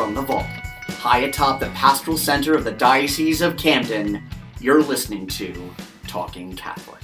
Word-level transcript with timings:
from 0.00 0.14
the 0.14 0.22
vault, 0.22 0.46
high 0.88 1.18
atop 1.18 1.60
the 1.60 1.68
pastoral 1.74 2.16
center 2.16 2.54
of 2.54 2.64
the 2.64 2.72
Diocese 2.72 3.42
of 3.42 3.58
Camden, 3.58 4.26
you're 4.58 4.82
listening 4.82 5.26
to 5.26 5.74
Talking 6.06 6.56
Catholic. 6.56 7.02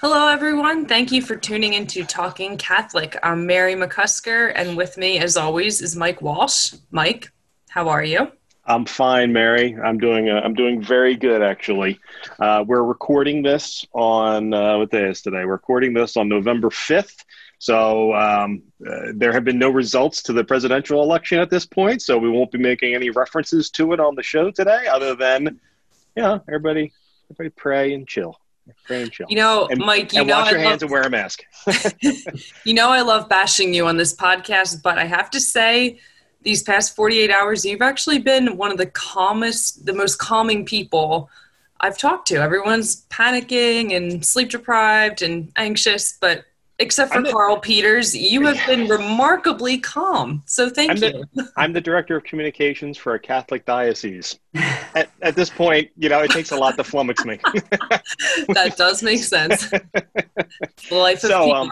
Hello, 0.00 0.28
everyone. 0.28 0.86
Thank 0.86 1.10
you 1.10 1.20
for 1.20 1.34
tuning 1.34 1.74
into 1.74 2.04
Talking 2.04 2.56
Catholic. 2.56 3.16
I'm 3.24 3.46
Mary 3.46 3.74
McCusker, 3.74 4.52
and 4.54 4.76
with 4.76 4.96
me, 4.96 5.18
as 5.18 5.36
always, 5.36 5.82
is 5.82 5.96
Mike 5.96 6.22
Walsh. 6.22 6.74
Mike, 6.92 7.32
how 7.68 7.88
are 7.88 8.04
you? 8.04 8.30
I'm 8.64 8.86
fine, 8.86 9.32
Mary. 9.32 9.76
I'm 9.84 9.98
doing. 9.98 10.30
Uh, 10.30 10.40
I'm 10.44 10.54
doing 10.54 10.80
very 10.80 11.16
good, 11.16 11.42
actually. 11.42 11.98
Uh, 12.38 12.64
we're 12.64 12.84
recording 12.84 13.42
this 13.42 13.84
on 13.92 14.54
uh, 14.54 14.78
what 14.78 14.92
day 14.92 15.08
is 15.08 15.20
today? 15.20 15.44
We're 15.44 15.54
recording 15.54 15.94
this 15.94 16.16
on 16.16 16.28
November 16.28 16.70
5th. 16.70 17.24
So 17.64 18.12
um, 18.12 18.62
uh, 18.86 19.12
there 19.14 19.32
have 19.32 19.42
been 19.42 19.58
no 19.58 19.70
results 19.70 20.22
to 20.24 20.34
the 20.34 20.44
presidential 20.44 21.02
election 21.02 21.38
at 21.38 21.48
this 21.48 21.64
point. 21.64 22.02
So 22.02 22.18
we 22.18 22.28
won't 22.28 22.50
be 22.50 22.58
making 22.58 22.94
any 22.94 23.08
references 23.08 23.70
to 23.70 23.94
it 23.94 24.00
on 24.00 24.14
the 24.16 24.22
show 24.22 24.50
today, 24.50 24.86
other 24.86 25.14
than, 25.14 25.58
yeah, 26.14 26.40
everybody, 26.46 26.92
everybody 27.30 27.48
pray 27.56 27.94
and 27.94 28.06
chill. 28.06 28.38
Pray 28.84 29.00
and 29.04 29.10
chill. 29.10 29.24
You 29.30 29.36
know, 29.36 29.66
and, 29.68 29.80
Mike. 29.80 30.12
You 30.12 30.20
and 30.20 30.28
know, 30.28 30.40
wash 30.40 30.50
your 30.50 30.60
I 30.60 30.64
hands 30.64 30.82
love, 30.82 30.82
and 30.82 30.90
wear 30.90 31.02
a 31.04 31.10
mask. 31.10 31.42
you 32.64 32.74
know, 32.74 32.90
I 32.90 33.00
love 33.00 33.30
bashing 33.30 33.72
you 33.72 33.86
on 33.86 33.96
this 33.96 34.14
podcast, 34.14 34.82
but 34.82 34.98
I 34.98 35.06
have 35.06 35.30
to 35.30 35.40
say 35.40 35.98
these 36.42 36.62
past 36.62 36.94
48 36.94 37.30
hours, 37.30 37.64
you've 37.64 37.80
actually 37.80 38.18
been 38.18 38.58
one 38.58 38.72
of 38.72 38.76
the 38.76 38.90
calmest, 38.90 39.86
the 39.86 39.94
most 39.94 40.18
calming 40.18 40.66
people 40.66 41.30
I've 41.80 41.96
talked 41.96 42.28
to. 42.28 42.42
Everyone's 42.42 43.06
panicking 43.06 43.96
and 43.96 44.22
sleep 44.22 44.50
deprived 44.50 45.22
and 45.22 45.50
anxious, 45.56 46.18
but 46.20 46.44
except 46.78 47.12
for 47.12 47.22
the- 47.22 47.30
Carl 47.30 47.58
Peters, 47.58 48.14
you 48.16 48.44
have 48.46 48.58
been 48.66 48.88
remarkably 48.88 49.78
calm. 49.78 50.42
So 50.46 50.68
thank 50.68 50.90
I'm 50.90 50.96
you. 50.96 51.24
the, 51.34 51.52
I'm 51.56 51.72
the 51.72 51.80
director 51.80 52.16
of 52.16 52.24
communications 52.24 52.98
for 52.98 53.14
a 53.14 53.18
Catholic 53.18 53.64
diocese. 53.64 54.38
At, 54.94 55.10
at 55.22 55.34
this 55.34 55.50
point, 55.50 55.90
you 55.96 56.08
know, 56.08 56.20
it 56.20 56.30
takes 56.30 56.52
a 56.52 56.56
lot 56.56 56.76
to 56.76 56.84
flummox 56.84 57.24
me. 57.26 57.38
that 58.54 58.74
does 58.76 59.02
make 59.02 59.24
sense. 59.24 59.68
The 59.68 59.82
life 60.92 61.24
of 61.24 61.30
So, 61.30 61.52
um, 61.52 61.70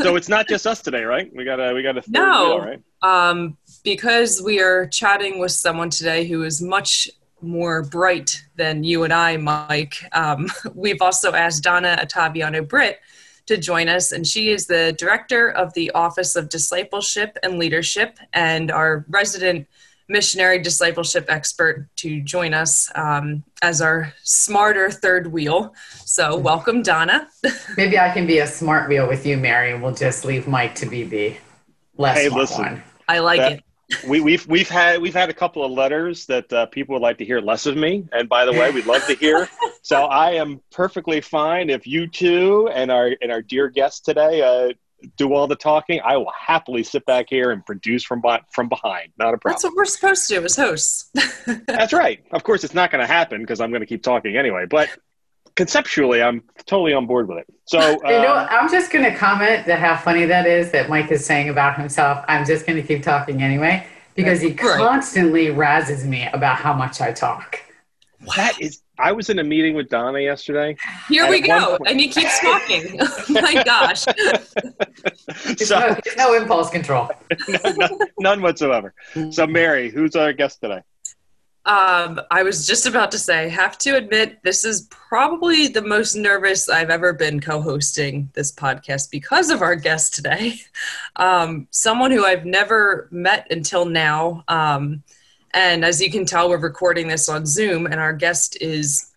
so 0.00 0.16
it's 0.16 0.28
not 0.28 0.48
just 0.48 0.66
us 0.66 0.82
today, 0.82 1.04
right? 1.04 1.30
We 1.32 1.44
got 1.44 1.60
a 1.60 1.72
we 1.72 1.84
got 1.84 1.96
a 1.96 2.02
third 2.02 2.10
No. 2.12 2.56
wheel, 2.56 2.66
right? 2.66 2.82
um, 3.02 3.56
because 3.84 4.42
we 4.42 4.60
are 4.60 4.88
chatting 4.88 5.38
with 5.38 5.52
someone 5.52 5.88
today 5.88 6.26
who 6.26 6.42
is 6.42 6.60
much 6.60 7.08
more 7.42 7.84
bright 7.84 8.42
than 8.56 8.82
you 8.82 9.04
and 9.04 9.12
I, 9.12 9.36
Mike. 9.36 9.94
Um, 10.10 10.48
we've 10.74 11.00
also 11.00 11.32
asked 11.32 11.62
Donna 11.62 11.96
Ottaviano 12.02 12.66
Britt 12.66 12.98
to 13.46 13.56
join 13.56 13.88
us, 13.88 14.12
and 14.12 14.26
she 14.26 14.50
is 14.50 14.66
the 14.66 14.94
director 14.98 15.50
of 15.50 15.72
the 15.74 15.90
Office 15.92 16.36
of 16.36 16.48
Discipleship 16.48 17.38
and 17.42 17.58
Leadership 17.58 18.18
and 18.32 18.70
our 18.70 19.04
resident 19.08 19.66
missionary 20.08 20.60
discipleship 20.60 21.26
expert 21.28 21.88
to 21.96 22.20
join 22.20 22.54
us 22.54 22.90
um, 22.94 23.42
as 23.62 23.80
our 23.80 24.12
smarter 24.22 24.90
third 24.90 25.32
wheel. 25.32 25.74
So, 26.04 26.36
welcome, 26.36 26.82
Donna. 26.82 27.28
Maybe 27.76 27.98
I 27.98 28.10
can 28.10 28.26
be 28.26 28.38
a 28.38 28.46
smart 28.46 28.88
wheel 28.88 29.08
with 29.08 29.26
you, 29.26 29.36
Mary, 29.36 29.72
and 29.72 29.82
we'll 29.82 29.94
just 29.94 30.24
leave 30.24 30.46
Mike 30.46 30.74
to 30.76 30.86
be 30.86 31.02
the 31.04 31.36
less 31.96 32.18
Hey, 32.18 32.28
smart 32.28 32.40
listen. 32.40 32.64
one. 32.64 32.82
I 33.08 33.18
like 33.20 33.38
That- 33.40 33.52
it. 33.52 33.62
We, 34.06 34.20
we've 34.20 34.46
we've 34.48 34.68
had 34.68 35.00
we've 35.00 35.14
had 35.14 35.30
a 35.30 35.34
couple 35.34 35.64
of 35.64 35.70
letters 35.70 36.26
that 36.26 36.52
uh, 36.52 36.66
people 36.66 36.94
would 36.94 37.02
like 37.02 37.18
to 37.18 37.24
hear 37.24 37.40
less 37.40 37.66
of 37.66 37.76
me, 37.76 38.04
and 38.12 38.28
by 38.28 38.44
the 38.44 38.52
way, 38.52 38.70
we'd 38.72 38.86
love 38.86 39.06
to 39.06 39.14
hear. 39.14 39.48
so 39.82 40.04
I 40.04 40.32
am 40.32 40.60
perfectly 40.72 41.20
fine 41.20 41.70
if 41.70 41.86
you 41.86 42.08
two 42.08 42.68
and 42.72 42.90
our 42.90 43.14
and 43.22 43.30
our 43.30 43.42
dear 43.42 43.68
guests 43.68 44.00
today 44.00 44.42
uh, 44.42 44.72
do 45.16 45.32
all 45.32 45.46
the 45.46 45.56
talking. 45.56 46.00
I 46.04 46.16
will 46.16 46.32
happily 46.36 46.82
sit 46.82 47.04
back 47.06 47.26
here 47.28 47.52
and 47.52 47.64
produce 47.64 48.02
from 48.02 48.20
bi- 48.20 48.42
from 48.52 48.68
behind. 48.68 49.12
Not 49.18 49.34
a 49.34 49.38
problem. 49.38 49.54
That's 49.54 49.64
what 49.64 49.74
we're 49.76 49.84
supposed 49.84 50.28
to 50.28 50.34
do 50.34 50.44
as 50.44 50.56
hosts. 50.56 51.10
That's 51.66 51.92
right. 51.92 52.24
Of 52.32 52.42
course, 52.42 52.64
it's 52.64 52.74
not 52.74 52.90
going 52.90 53.06
to 53.06 53.12
happen 53.12 53.40
because 53.40 53.60
I'm 53.60 53.70
going 53.70 53.82
to 53.82 53.86
keep 53.86 54.02
talking 54.02 54.36
anyway. 54.36 54.66
But 54.68 54.88
conceptually, 55.56 56.22
I'm 56.22 56.42
totally 56.66 56.92
on 56.92 57.06
board 57.06 57.28
with 57.28 57.38
it. 57.38 57.46
So 57.64 57.80
you 58.04 58.10
know, 58.10 58.36
um, 58.36 58.46
I'm 58.50 58.70
just 58.70 58.92
going 58.92 59.04
to 59.04 59.16
comment 59.16 59.66
that 59.66 59.80
how 59.80 59.96
funny 59.96 60.24
that 60.26 60.46
is 60.46 60.70
that 60.70 60.88
Mike 60.88 61.10
is 61.10 61.24
saying 61.26 61.48
about 61.48 61.76
himself. 61.78 62.24
I'm 62.28 62.46
just 62.46 62.66
going 62.66 62.80
to 62.80 62.86
keep 62.86 63.02
talking 63.02 63.42
anyway 63.42 63.84
because 64.14 64.40
he 64.40 64.48
Right. 64.52 64.78
constantly 64.78 65.46
razzes 65.46 66.04
me 66.04 66.28
about 66.32 66.56
how 66.58 66.72
much 66.72 67.00
I 67.00 67.12
talk. 67.12 67.60
that 68.36 68.60
is. 68.60 68.82
I 68.98 69.12
was 69.12 69.28
in 69.28 69.38
a 69.38 69.44
meeting 69.44 69.74
with 69.74 69.90
Donna 69.90 70.20
yesterday. 70.20 70.74
Here 71.10 71.28
we 71.28 71.42
go. 71.42 71.76
point- 71.76 71.90
And 71.90 72.00
he 72.00 72.08
keeps 72.08 72.40
talking. 72.40 72.96
oh 73.00 73.24
my 73.28 73.62
gosh. 73.62 74.06
There's 75.44 75.68
so 75.68 75.78
no, 75.78 75.96
no 76.16 76.32
impulse 76.34 76.70
control. 76.70 77.10
none, 77.78 77.90
none 78.18 78.40
whatsoever. 78.42 78.94
So, 79.32 79.46
Mary, 79.46 79.90
who's 79.90 80.16
our 80.16 80.32
guest 80.32 80.62
today? 80.62 80.80
Um, 81.66 82.20
I 82.30 82.44
was 82.44 82.64
just 82.64 82.86
about 82.86 83.10
to 83.10 83.18
say, 83.18 83.48
have 83.48 83.76
to 83.78 83.96
admit, 83.96 84.40
this 84.44 84.64
is 84.64 84.82
probably 84.82 85.66
the 85.66 85.82
most 85.82 86.14
nervous 86.14 86.68
I've 86.68 86.90
ever 86.90 87.12
been 87.12 87.40
co 87.40 87.60
hosting 87.60 88.30
this 88.34 88.52
podcast 88.52 89.10
because 89.10 89.50
of 89.50 89.62
our 89.62 89.76
guest 89.76 90.14
today. 90.14 90.60
Um, 91.18 91.66
someone 91.70 92.10
who 92.10 92.26
I've 92.26 92.44
never 92.44 93.08
met 93.10 93.46
until 93.50 93.86
now. 93.86 94.44
Um, 94.48 95.02
and 95.54 95.82
as 95.82 95.98
you 95.98 96.10
can 96.10 96.26
tell, 96.26 96.50
we're 96.50 96.58
recording 96.58 97.08
this 97.08 97.30
on 97.30 97.46
Zoom, 97.46 97.86
and 97.86 97.94
our 97.94 98.12
guest 98.12 98.58
is 98.60 99.14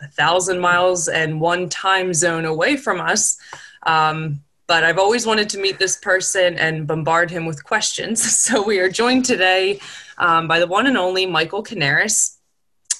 a 0.00 0.06
thousand 0.06 0.60
miles 0.60 1.08
and 1.08 1.40
one 1.40 1.68
time 1.68 2.14
zone 2.14 2.44
away 2.44 2.76
from 2.76 3.00
us. 3.00 3.36
Um, 3.82 4.42
but 4.68 4.84
I've 4.84 4.98
always 4.98 5.26
wanted 5.26 5.48
to 5.48 5.58
meet 5.58 5.80
this 5.80 5.96
person 5.96 6.56
and 6.56 6.86
bombard 6.86 7.28
him 7.28 7.44
with 7.46 7.64
questions. 7.64 8.22
So 8.40 8.62
we 8.62 8.78
are 8.78 8.88
joined 8.88 9.24
today 9.24 9.80
um, 10.20 10.46
by 10.46 10.60
the 10.60 10.66
one 10.66 10.86
and 10.86 10.98
only 10.98 11.26
Michael 11.26 11.64
Canaris, 11.64 12.36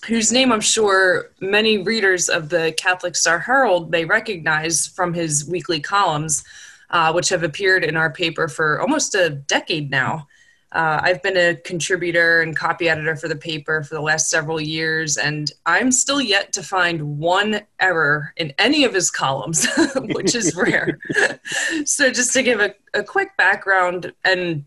whose 0.07 0.33
name 0.33 0.51
I'm 0.51 0.63
sure 0.63 1.31
many 1.41 1.79
readers 1.79 2.29
of 2.29 2.49
the 2.49 2.75
Catholic 2.77 3.15
Star 3.15 3.39
Herald 3.39 3.91
may 3.91 4.07
recognize 4.07 4.87
from 4.87 5.13
his 5.13 5.47
weekly 5.47 5.81
columns, 5.81 6.43
uh, 6.89 7.13
which 7.13 7.29
have 7.29 7.43
appeared 7.43 7.85
in 7.85 7.97
our 7.97 8.11
paper 8.11 8.49
for 8.49 8.81
almost 8.81 9.15
a 9.15 9.31
decade 9.31 9.91
now. 9.91 10.27
Uh, 10.73 11.01
I've 11.03 11.23
been 11.23 11.37
a 11.37 11.57
contributor 11.57 12.43
and 12.43 12.57
copy 12.57 12.89
editor 12.89 13.17
for 13.17 13.29
the 13.29 13.37
paper 13.37 13.83
for 13.83 13.97
the 13.97 14.01
last 14.01 14.31
several 14.31 14.61
years, 14.61 15.17
and 15.17 15.51
I'm 15.67 15.93
still 15.93 16.21
yet 16.21 16.53
to 16.55 16.63
find 16.63 17.19
one 17.19 17.61
error 17.81 18.33
in 18.37 18.55
any 18.57 18.85
of 18.85 18.95
his 18.95 19.11
columns, 19.11 19.67
which 19.97 20.35
is 20.35 20.55
rare. 20.55 20.99
so, 21.85 22.11
just 22.11 22.33
to 22.35 22.43
give 22.45 22.61
a, 22.61 22.75
a 22.95 23.03
quick 23.03 23.37
background, 23.37 24.13
and 24.25 24.65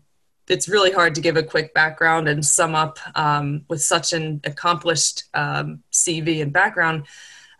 it's 0.48 0.68
really 0.68 0.92
hard 0.92 1.14
to 1.14 1.20
give 1.20 1.36
a 1.36 1.42
quick 1.42 1.72
background 1.74 2.28
and 2.28 2.44
sum 2.44 2.74
up 2.74 2.98
um, 3.14 3.64
with 3.68 3.82
such 3.82 4.12
an 4.12 4.40
accomplished 4.44 5.24
um, 5.34 5.82
CV 5.92 6.42
and 6.42 6.52
background. 6.52 7.06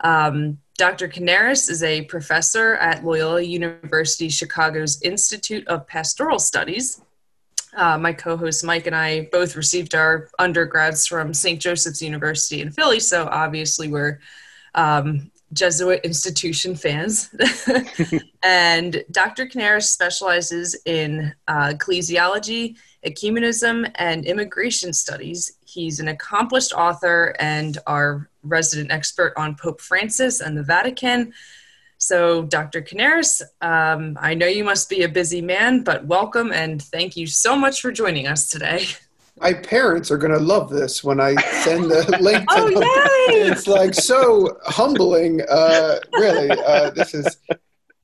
Um, 0.00 0.58
Dr. 0.76 1.08
Canaris 1.08 1.70
is 1.70 1.82
a 1.82 2.02
professor 2.02 2.74
at 2.74 3.04
Loyola 3.04 3.42
University 3.42 4.28
Chicago's 4.28 5.00
Institute 5.02 5.66
of 5.68 5.86
Pastoral 5.86 6.38
Studies. 6.38 7.00
Uh, 7.76 7.98
my 7.98 8.12
co 8.12 8.36
host 8.36 8.64
Mike 8.64 8.86
and 8.86 8.94
I 8.94 9.28
both 9.32 9.56
received 9.56 9.94
our 9.94 10.28
undergrads 10.38 11.06
from 11.06 11.32
St. 11.32 11.60
Joseph's 11.60 12.02
University 12.02 12.60
in 12.60 12.70
Philly, 12.70 13.00
so 13.00 13.28
obviously 13.30 13.88
we're 13.88 14.20
um, 14.74 15.30
Jesuit 15.54 16.00
institution 16.04 16.74
fans. 16.74 17.34
and 18.42 19.04
Dr. 19.10 19.46
Canaris 19.46 19.84
specializes 19.84 20.76
in 20.84 21.34
uh, 21.48 21.72
ecclesiology, 21.72 22.76
ecumenism, 23.06 23.90
and 23.94 24.26
immigration 24.26 24.92
studies. 24.92 25.56
He's 25.64 26.00
an 26.00 26.08
accomplished 26.08 26.72
author 26.72 27.34
and 27.38 27.78
our 27.86 28.28
resident 28.42 28.90
expert 28.90 29.32
on 29.36 29.56
Pope 29.56 29.80
Francis 29.80 30.40
and 30.40 30.56
the 30.56 30.62
Vatican. 30.62 31.32
So, 31.98 32.42
Dr. 32.42 32.82
Canaris, 32.82 33.40
um, 33.62 34.18
I 34.20 34.34
know 34.34 34.46
you 34.46 34.64
must 34.64 34.90
be 34.90 35.04
a 35.04 35.08
busy 35.08 35.40
man, 35.40 35.82
but 35.82 36.04
welcome 36.04 36.52
and 36.52 36.82
thank 36.82 37.16
you 37.16 37.26
so 37.26 37.56
much 37.56 37.80
for 37.80 37.92
joining 37.92 38.26
us 38.26 38.50
today. 38.50 38.86
my 39.40 39.52
parents 39.52 40.10
are 40.10 40.18
going 40.18 40.32
to 40.32 40.38
love 40.38 40.70
this 40.70 41.02
when 41.02 41.20
I 41.20 41.34
send 41.62 41.84
the 41.90 42.18
link 42.22 42.48
to 42.48 42.54
Oh, 42.56 42.70
them. 42.70 42.82
yay! 42.82 43.50
It's 43.50 43.66
like 43.66 43.94
so 43.94 44.56
humbling. 44.64 45.40
Uh, 45.48 45.98
really, 46.12 46.50
uh, 46.50 46.90
this 46.90 47.14
is 47.14 47.36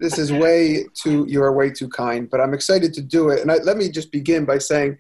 this 0.01 0.19
is 0.19 0.33
way 0.33 0.87
too. 0.95 1.27
You 1.29 1.43
are 1.43 1.53
way 1.53 1.71
too 1.71 1.89
kind, 1.89 2.29
but 2.29 2.41
I'm 2.41 2.55
excited 2.55 2.93
to 2.95 3.03
do 3.03 3.29
it. 3.29 3.41
And 3.43 3.53
I, 3.53 3.57
let 3.57 3.77
me 3.77 3.91
just 3.91 4.11
begin 4.11 4.45
by 4.45 4.59
saying, 4.59 4.97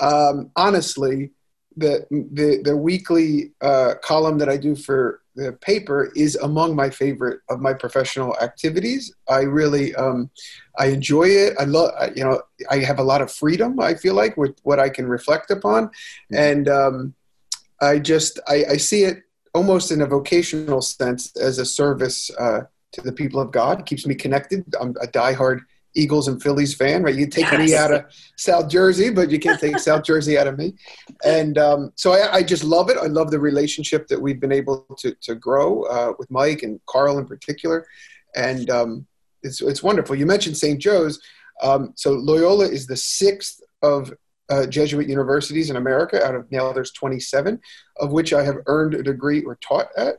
um, 0.00 0.50
honestly, 0.56 1.30
the 1.76 2.04
the 2.10 2.60
the 2.64 2.76
weekly 2.76 3.52
uh, 3.60 3.94
column 4.02 4.38
that 4.38 4.48
I 4.48 4.56
do 4.56 4.74
for 4.74 5.20
the 5.36 5.52
paper 5.52 6.10
is 6.16 6.36
among 6.36 6.74
my 6.74 6.90
favorite 6.90 7.40
of 7.48 7.60
my 7.60 7.72
professional 7.72 8.36
activities. 8.40 9.14
I 9.28 9.40
really 9.40 9.94
um, 9.94 10.30
I 10.78 10.86
enjoy 10.86 11.24
it. 11.24 11.54
I 11.58 11.64
love 11.64 11.92
you 12.16 12.24
know 12.24 12.42
I 12.70 12.78
have 12.78 12.98
a 12.98 13.04
lot 13.04 13.22
of 13.22 13.30
freedom. 13.32 13.80
I 13.80 13.94
feel 13.94 14.14
like 14.14 14.36
with 14.36 14.56
what 14.62 14.80
I 14.80 14.88
can 14.88 15.06
reflect 15.06 15.50
upon, 15.50 15.90
and 16.32 16.68
um, 16.68 17.14
I 17.80 17.98
just 17.98 18.40
I, 18.48 18.64
I 18.70 18.76
see 18.76 19.04
it 19.04 19.22
almost 19.54 19.90
in 19.90 20.02
a 20.02 20.06
vocational 20.06 20.82
sense 20.82 21.34
as 21.36 21.58
a 21.58 21.64
service 21.64 22.30
uh, 22.38 22.62
to 22.92 23.00
the 23.00 23.12
people 23.12 23.40
of 23.40 23.50
God. 23.50 23.80
It 23.80 23.86
keeps 23.86 24.06
me 24.06 24.14
connected. 24.14 24.64
I'm 24.80 24.90
a 25.02 25.06
diehard 25.06 25.60
Eagles 25.94 26.28
and 26.28 26.42
Phillies 26.42 26.74
fan, 26.74 27.02
right? 27.02 27.14
You 27.14 27.26
take 27.26 27.50
Yes. 27.50 27.58
me 27.58 27.74
out 27.74 27.92
of 27.92 28.04
South 28.36 28.68
Jersey, 28.68 29.10
but 29.10 29.30
you 29.30 29.38
can't 29.38 29.60
take 29.60 29.78
South 29.78 30.04
Jersey 30.04 30.38
out 30.38 30.46
of 30.46 30.56
me. 30.58 30.74
And 31.24 31.58
um, 31.58 31.92
so 31.96 32.12
I, 32.12 32.36
I 32.36 32.42
just 32.42 32.64
love 32.64 32.90
it. 32.90 32.96
I 32.96 33.06
love 33.06 33.30
the 33.30 33.40
relationship 33.40 34.06
that 34.08 34.20
we've 34.20 34.40
been 34.40 34.52
able 34.52 34.86
to 34.98 35.14
to 35.22 35.34
grow 35.34 35.82
uh, 35.84 36.12
with 36.18 36.30
Mike 36.30 36.62
and 36.62 36.80
Carl 36.86 37.18
in 37.18 37.26
particular, 37.26 37.86
and 38.36 38.70
um, 38.70 39.06
it's 39.42 39.60
it's 39.60 39.82
wonderful. 39.82 40.14
You 40.16 40.26
mentioned 40.26 40.56
St. 40.56 40.80
Joe's. 40.80 41.20
Um, 41.62 41.92
so 41.96 42.12
Loyola 42.12 42.66
is 42.66 42.86
the 42.86 42.96
sixth 42.96 43.60
of 43.82 44.12
uh, 44.48 44.66
Jesuit 44.66 45.08
universities 45.08 45.70
in 45.70 45.76
America 45.76 46.24
out 46.24 46.34
of 46.34 46.50
now 46.50 46.72
there's 46.72 46.92
27, 46.92 47.60
of 47.98 48.12
which 48.12 48.32
I 48.32 48.42
have 48.42 48.56
earned 48.66 48.94
a 48.94 49.02
degree 49.02 49.42
or 49.42 49.56
taught 49.56 49.88
at. 49.96 50.16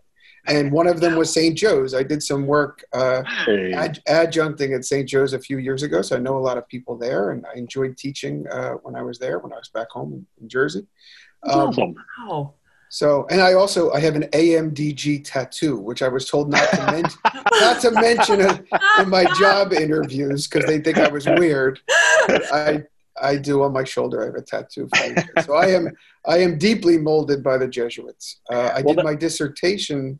And 0.47 0.71
one 0.71 0.87
of 0.87 0.99
them 1.01 1.15
was 1.15 1.31
St. 1.31 1.55
Joe's. 1.57 1.93
I 1.93 2.03
did 2.03 2.23
some 2.23 2.47
work 2.47 2.83
uh, 2.93 3.23
Hey. 3.45 3.73
ad- 3.73 4.01
adjuncting 4.07 4.75
at 4.75 4.85
St. 4.85 5.07
Joe's 5.07 5.33
a 5.33 5.39
few 5.39 5.57
years 5.59 5.83
ago, 5.83 6.01
so 6.01 6.15
I 6.15 6.19
know 6.19 6.37
a 6.37 6.39
lot 6.39 6.57
of 6.57 6.67
people 6.67 6.97
there, 6.97 7.31
and 7.31 7.45
I 7.45 7.57
enjoyed 7.57 7.95
teaching 7.97 8.45
uh, 8.51 8.71
when 8.83 8.95
I 8.95 9.03
was 9.03 9.19
there, 9.19 9.39
when 9.39 9.53
I 9.53 9.57
was 9.57 9.69
back 9.69 9.89
home 9.91 10.13
in, 10.13 10.25
in 10.41 10.49
Jersey. 10.49 10.87
Um, 11.43 11.69
Awesome. 11.69 11.95
Wow. 12.27 12.53
so, 12.89 13.27
and 13.29 13.39
I 13.39 13.53
also 13.53 13.91
I 13.91 13.99
have 13.99 14.15
an 14.15 14.23
AMDG 14.33 15.23
tattoo, 15.23 15.77
which 15.77 16.01
I 16.01 16.07
was 16.07 16.27
told 16.29 16.49
not 16.49 16.67
to 16.71 16.91
mention, 16.91 17.19
not 17.61 17.81
to 17.81 17.91
mention 17.91 18.41
it 18.41 18.65
in 18.99 19.09
my 19.09 19.25
job 19.39 19.73
interviews 19.73 20.47
because 20.47 20.65
they 20.67 20.79
think 20.79 20.97
I 20.97 21.07
was 21.07 21.25
weird. 21.27 21.79
I 22.51 22.83
I 23.21 23.37
do 23.37 23.61
on 23.61 23.73
my 23.73 23.83
shoulder. 23.83 24.23
I 24.23 24.25
have 24.25 24.35
a 24.35 24.41
tattoo. 24.41 24.89
So 25.45 25.53
I 25.55 25.67
am 25.67 25.89
I 26.25 26.37
am 26.39 26.57
deeply 26.57 26.97
molded 26.97 27.43
by 27.43 27.57
the 27.59 27.67
Jesuits. 27.67 28.39
Uh, 28.51 28.71
I 28.75 28.81
Well, 28.81 28.95
did 28.95 28.97
that- 28.97 29.05
my 29.05 29.15
dissertation 29.15 30.19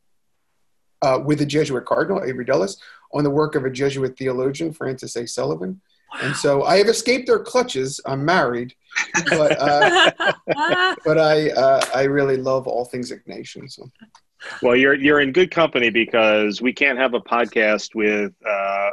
uh, 1.02 1.20
with 1.24 1.40
the 1.40 1.46
Jesuit 1.46 1.86
cardinal 1.86 2.24
Avery 2.24 2.46
Dulles 2.46 2.78
on 3.14 3.24
the 3.24 3.30
work 3.30 3.56
of 3.56 3.66
a 3.66 3.70
Jesuit 3.70 4.18
theologian, 4.18 4.74
Francis 4.74 5.16
A. 5.16 5.28
Sullivan. 5.28 5.82
And 6.22 6.36
so 6.36 6.64
I 6.64 6.78
have 6.78 6.88
escaped 6.88 7.28
their 7.28 7.40
clutches. 7.40 8.02
I'm 8.06 8.26
married, 8.26 8.74
but 9.30 9.58
uh, 9.60 10.12
but 11.06 11.18
I 11.18 11.50
uh, 11.52 11.82
I 11.96 12.04
really 12.04 12.38
love 12.38 12.68
all 12.68 12.86
things 12.86 13.12
Ignatian. 13.12 13.72
So 13.72 13.90
Well, 14.62 14.76
you're 14.76 14.94
you're 14.94 15.22
in 15.22 15.32
good 15.32 15.52
company 15.52 15.90
because 15.90 16.62
we 16.62 16.74
can't 16.74 16.98
have 16.98 17.14
a 17.14 17.22
podcast 17.22 17.96
with 17.96 18.34
uh, 18.46 18.90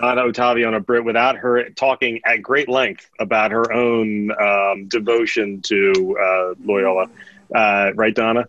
Donna 0.00 0.22
Ottaviano 0.22 0.84
Britt 0.84 1.04
without 1.04 1.36
her 1.36 1.70
talking 1.70 2.20
at 2.24 2.42
great 2.42 2.68
length 2.68 3.08
about 3.20 3.52
her 3.52 3.72
own 3.72 4.32
um, 4.40 4.88
devotion 4.88 5.62
to 5.62 6.18
uh, 6.20 6.54
Loyola. 6.64 7.08
Uh, 7.54 7.92
right, 7.94 8.14
Donna? 8.14 8.48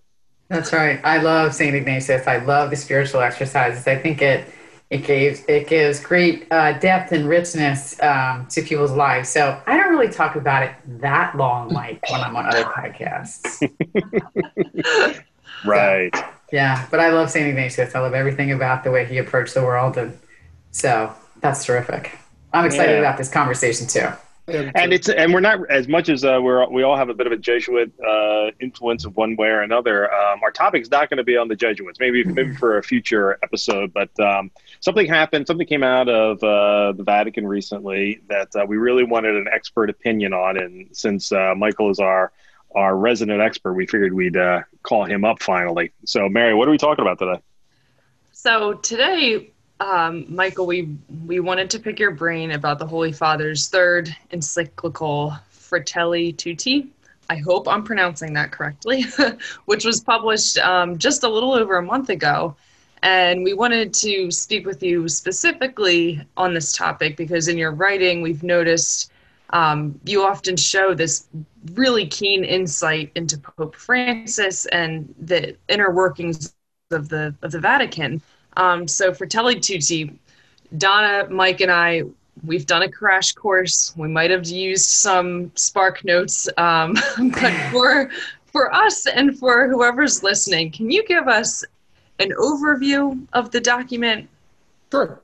That's 0.50 0.72
right. 0.72 1.00
I 1.04 1.18
love 1.18 1.54
Saint 1.54 1.76
Ignatius. 1.76 2.26
I 2.28 2.38
love 2.38 2.70
the 2.70 2.76
spiritual 2.78 3.22
exercises. 3.22 3.86
I 3.88 3.96
think 3.98 4.22
it 4.22 4.48
it 4.90 5.00
gives 5.04 5.44
it 5.50 5.68
gives 5.68 6.00
great 6.00 6.48
uh, 6.52 6.74
depth 6.80 7.12
and 7.12 7.28
richness 7.28 8.02
um, 8.02 8.46
to 8.52 8.62
people's 8.62 8.92
lives. 8.92 9.28
So 9.30 9.62
I 9.68 9.76
don't 9.76 9.90
really 9.90 10.10
talk 10.12 10.36
about 10.38 10.64
it 10.64 10.72
that 11.02 11.36
long, 11.36 11.70
like 11.70 12.02
when 12.10 12.22
I'm 12.22 12.36
on 12.36 12.46
other 12.48 12.64
podcasts. 12.76 13.62
Right. 15.66 16.14
Yeah, 16.52 16.86
but 16.92 17.00
I 17.00 17.10
love 17.10 17.30
Saint 17.32 17.48
Ignatius. 17.48 17.96
I 17.96 18.00
love 18.00 18.14
everything 18.14 18.52
about 18.52 18.84
the 18.84 18.92
way 18.92 19.06
he 19.06 19.18
approached 19.18 19.54
the 19.56 19.64
world, 19.64 19.98
and 19.98 20.18
so 20.72 21.14
that's 21.42 21.66
terrific. 21.66 22.18
I'm 22.54 22.66
excited 22.66 22.94
Yeah. 22.94 23.00
about 23.00 23.18
this 23.18 23.28
conversation 23.30 23.88
too. 23.88 24.08
And 24.48 24.94
it's 24.94 25.10
and 25.10 25.34
we're 25.34 25.42
not 25.42 25.70
as 25.70 25.90
much 25.90 26.08
as 26.08 26.24
uh, 26.24 26.40
we're 26.42 26.70
we 26.70 26.84
all 26.84 26.96
have 26.96 27.10
a 27.10 27.14
bit 27.14 27.28
of 27.28 27.34
a 27.34 27.38
Jesuit 27.38 27.92
uh, 28.00 28.52
influence 28.62 29.04
of 29.04 29.18
one 29.18 29.36
way 29.36 29.50
or 29.50 29.62
another. 29.62 30.14
Um, 30.14 30.40
our 30.42 30.54
is 30.76 30.90
not 30.90 31.10
going 31.10 31.18
to 31.18 31.24
be 31.24 31.36
on 31.36 31.50
the 31.50 31.56
Jesuits. 31.56 32.00
Maybe 32.00 32.24
maybe 32.24 32.56
for 32.56 32.78
a 32.78 32.84
future 32.84 33.38
episode. 33.44 33.94
But 33.94 34.18
um, 34.22 34.52
something 34.80 35.06
happened. 35.06 35.48
Something 35.48 35.68
came 35.68 35.84
out 35.84 36.08
of 36.08 36.42
uh, 36.44 36.94
the 36.94 37.04
Vatican 37.04 37.46
recently 37.46 38.22
that 38.30 38.56
uh, 38.56 38.66
we 38.66 38.78
really 38.78 39.04
wanted 39.04 39.36
an 39.36 39.48
expert 39.52 39.90
opinion 39.90 40.34
on. 40.34 40.58
And 40.58 40.96
since 40.96 41.34
uh, 41.34 41.54
Michael 41.56 41.90
is 41.90 42.00
our 42.00 42.32
our 42.74 42.96
resident 42.96 43.42
expert, 43.42 43.74
we 43.74 43.86
figured 43.86 44.14
we'd 44.14 44.38
uh, 44.38 44.62
call 44.84 45.04
him 45.04 45.26
up 45.26 45.42
finally. 45.42 45.92
So, 46.06 46.30
Mary, 46.30 46.54
what 46.54 46.70
are 46.70 46.72
we 46.72 46.78
talking 46.78 47.04
about 47.04 47.20
today? 47.20 47.42
So 48.32 48.76
today, 48.76 49.52
um, 49.80 50.26
Michael, 50.28 50.66
we 50.66 50.96
we 51.26 51.40
wanted 51.40 51.70
to 51.72 51.80
pick 51.80 52.00
your 52.00 52.12
brain 52.12 52.52
about 52.52 52.80
the 52.80 52.88
Holy 52.88 53.12
Father's 53.12 53.70
third 53.70 54.16
encyclical 54.32 55.36
Fratelli 55.50 56.34
Tutti. 56.34 56.88
I 57.30 57.38
hope 57.38 57.68
I'm 57.68 57.84
pronouncing 57.84 58.34
that 58.34 58.52
correctly, 58.52 59.06
which 59.66 59.86
was 59.86 60.02
published 60.02 60.58
um, 60.60 60.98
just 60.98 61.24
a 61.24 61.30
little 61.30 61.54
over 61.54 61.78
a 61.78 61.84
month 61.84 62.10
ago. 62.10 62.56
And 63.04 63.44
we 63.44 63.54
wanted 63.54 63.94
to 63.96 64.32
speak 64.32 64.66
with 64.66 64.82
you 64.82 65.08
specifically 65.08 66.26
on 66.36 66.54
this 66.54 66.74
topic 66.74 67.16
because 67.16 67.48
in 67.48 67.58
your 67.58 67.72
writing, 67.72 68.22
we've 68.22 68.44
noticed 68.44 69.12
um, 69.52 70.00
you 70.04 70.24
often 70.24 70.58
show 70.58 70.94
this 70.94 71.28
really 71.74 72.08
keen 72.08 72.44
insight 72.44 73.12
into 73.16 73.38
Pope 73.38 73.76
Francis 73.76 74.66
and 74.68 75.14
the 75.20 75.56
inner 75.70 75.92
workings 75.92 76.54
of 76.92 77.10
the 77.10 77.36
of 77.42 77.52
the 77.52 77.60
Vatican. 77.60 78.22
Um, 78.58 78.88
so 78.88 79.14
for 79.14 79.26
Tucci, 79.26 80.14
Donna, 80.78 81.30
Mike, 81.30 81.62
and 81.62 81.72
I, 81.72 82.04
we've 82.46 82.66
done 82.66 82.82
a 82.82 82.92
crash 82.92 83.32
course. 83.32 83.94
We 83.96 84.08
might 84.10 84.32
have 84.32 84.46
used 84.48 84.90
some 84.90 85.52
Spark 85.56 86.04
notes, 86.04 86.50
um, 86.58 86.96
but 87.18 87.54
for 87.72 88.10
for 88.52 88.74
us 88.74 89.06
and 89.06 89.38
for 89.38 89.68
whoever's 89.68 90.24
listening, 90.24 90.72
can 90.72 90.90
you 90.90 91.06
give 91.06 91.28
us 91.28 91.64
an 92.20 92.32
overview 92.32 93.26
of 93.34 93.52
the 93.52 93.62
document? 93.62 94.28
Sure. 94.92 95.22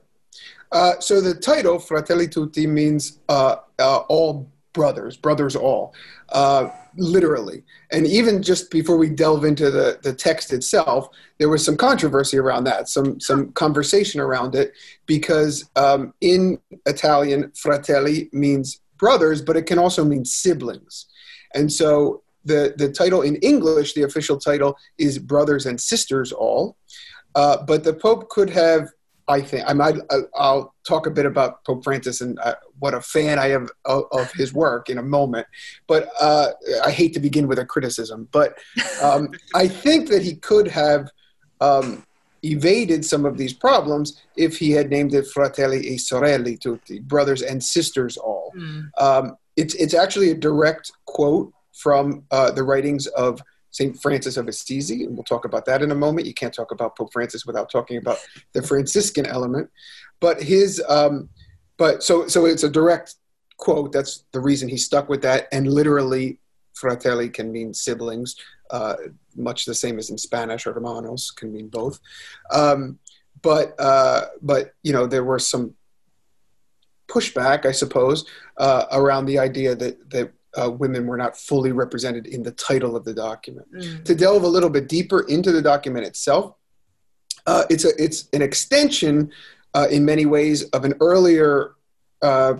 Uh, 0.70 1.00
so 1.00 1.20
the 1.20 1.34
title 1.34 1.78
Fratelli 1.78 2.28
Tutti 2.28 2.66
means 2.66 3.18
uh, 3.28 3.56
uh, 3.78 3.96
all 4.08 4.48
brothers, 4.72 5.16
brothers 5.16 5.56
all, 5.56 5.94
uh, 6.30 6.68
literally. 6.96 7.62
And 7.92 8.06
even 8.06 8.42
just 8.42 8.70
before 8.70 8.96
we 8.96 9.08
delve 9.08 9.44
into 9.44 9.70
the, 9.70 9.98
the 10.02 10.12
text 10.12 10.52
itself, 10.52 11.08
there 11.38 11.48
was 11.48 11.64
some 11.64 11.76
controversy 11.76 12.38
around 12.38 12.64
that, 12.64 12.88
some 12.88 13.20
some 13.20 13.52
conversation 13.52 14.20
around 14.20 14.54
it, 14.54 14.72
because 15.06 15.68
um, 15.76 16.14
in 16.20 16.58
Italian, 16.86 17.52
fratelli 17.54 18.28
means 18.32 18.80
brothers, 18.98 19.42
but 19.42 19.56
it 19.56 19.66
can 19.66 19.78
also 19.78 20.04
mean 20.04 20.24
siblings. 20.24 21.06
And 21.54 21.72
so 21.72 22.22
the, 22.44 22.74
the 22.76 22.92
title 22.92 23.22
in 23.22 23.36
English, 23.36 23.94
the 23.94 24.02
official 24.02 24.38
title 24.38 24.76
is 24.98 25.18
Brothers 25.18 25.66
and 25.66 25.80
Sisters 25.80 26.32
All. 26.32 26.76
Uh, 27.34 27.62
but 27.64 27.82
the 27.84 27.92
Pope 27.92 28.28
could 28.28 28.50
have 28.50 28.88
I 29.28 29.40
think 29.40 29.64
I 29.66 29.72
might. 29.72 29.96
I'll 30.34 30.74
talk 30.86 31.06
a 31.06 31.10
bit 31.10 31.26
about 31.26 31.64
Pope 31.64 31.82
Francis 31.84 32.20
and 32.20 32.38
uh, 32.40 32.54
what 32.78 32.94
a 32.94 33.00
fan 33.00 33.38
I 33.38 33.50
am 33.52 33.68
of, 33.84 34.04
of 34.12 34.30
his 34.32 34.52
work 34.52 34.90
in 34.90 34.98
a 34.98 35.02
moment. 35.02 35.46
But 35.86 36.10
uh, 36.20 36.50
I 36.84 36.90
hate 36.90 37.14
to 37.14 37.20
begin 37.20 37.48
with 37.48 37.58
a 37.58 37.64
criticism. 37.64 38.28
But 38.32 38.58
um, 39.02 39.30
I 39.54 39.66
think 39.68 40.08
that 40.10 40.22
he 40.22 40.34
could 40.36 40.68
have 40.68 41.10
um, 41.60 42.04
evaded 42.42 43.04
some 43.04 43.24
of 43.24 43.38
these 43.38 43.54
problems 43.54 44.20
if 44.36 44.58
he 44.58 44.70
had 44.70 44.90
named 44.90 45.14
it 45.14 45.26
Fratelli 45.26 45.86
e 45.86 45.96
Sorelle 45.96 46.60
Tutti, 46.60 47.00
brothers 47.00 47.42
and 47.42 47.62
sisters 47.62 48.16
all. 48.16 48.52
Um, 48.98 49.36
it's 49.56 49.74
it's 49.76 49.94
actually 49.94 50.30
a 50.30 50.34
direct 50.34 50.92
quote 51.06 51.52
from 51.72 52.24
uh, 52.30 52.50
the 52.50 52.62
writings 52.62 53.06
of 53.08 53.40
St. 53.74 54.00
Francis 54.00 54.36
of 54.36 54.46
Assisi, 54.46 55.02
and 55.02 55.16
we'll 55.16 55.24
talk 55.24 55.44
about 55.44 55.64
that 55.64 55.82
in 55.82 55.90
a 55.90 55.96
moment. 55.96 56.28
You 56.28 56.32
can't 56.32 56.54
talk 56.54 56.70
about 56.70 56.96
Pope 56.96 57.12
Francis 57.12 57.44
without 57.44 57.68
talking 57.68 57.96
about 57.96 58.18
the 58.52 58.62
Franciscan 58.62 59.26
element. 59.26 59.68
But 60.20 60.40
his, 60.40 60.80
um, 60.88 61.28
but 61.76 62.04
so 62.04 62.28
so 62.28 62.46
it's 62.46 62.62
a 62.62 62.70
direct 62.70 63.16
quote. 63.56 63.90
That's 63.90 64.26
the 64.32 64.38
reason 64.38 64.68
he 64.68 64.76
stuck 64.76 65.08
with 65.08 65.22
that. 65.22 65.48
And 65.50 65.66
literally, 65.66 66.38
fratelli 66.74 67.28
can 67.28 67.50
mean 67.50 67.74
siblings, 67.74 68.36
uh, 68.70 68.94
much 69.34 69.64
the 69.64 69.74
same 69.74 69.98
as 69.98 70.08
in 70.08 70.18
Spanish. 70.18 70.64
Hermanos 70.64 71.32
can 71.32 71.52
mean 71.52 71.66
both. 71.66 71.98
Um, 72.52 73.00
but 73.42 73.74
uh, 73.80 74.26
but 74.40 74.74
you 74.84 74.92
know 74.92 75.08
there 75.08 75.24
were 75.24 75.40
some 75.40 75.74
pushback, 77.08 77.66
I 77.66 77.72
suppose, 77.72 78.24
uh, 78.56 78.84
around 78.92 79.26
the 79.26 79.40
idea 79.40 79.74
that 79.74 80.10
that 80.10 80.32
uh, 80.56 80.70
women 80.70 81.06
were 81.06 81.16
not 81.16 81.36
fully 81.36 81.72
represented 81.72 82.26
in 82.26 82.42
the 82.42 82.52
title 82.52 82.96
of 82.96 83.04
the 83.04 83.14
document. 83.14 83.66
Mm. 83.72 84.04
To 84.04 84.14
delve 84.14 84.44
a 84.44 84.48
little 84.48 84.70
bit 84.70 84.88
deeper 84.88 85.20
into 85.28 85.52
the 85.52 85.62
document 85.62 86.06
itself, 86.06 86.54
uh, 87.46 87.64
it's 87.70 87.84
a 87.84 87.90
it's 88.02 88.28
an 88.32 88.42
extension 88.42 89.30
uh, 89.74 89.86
in 89.90 90.04
many 90.04 90.26
ways 90.26 90.64
of 90.70 90.84
an 90.84 90.94
earlier 91.00 91.74
uh, 92.22 92.54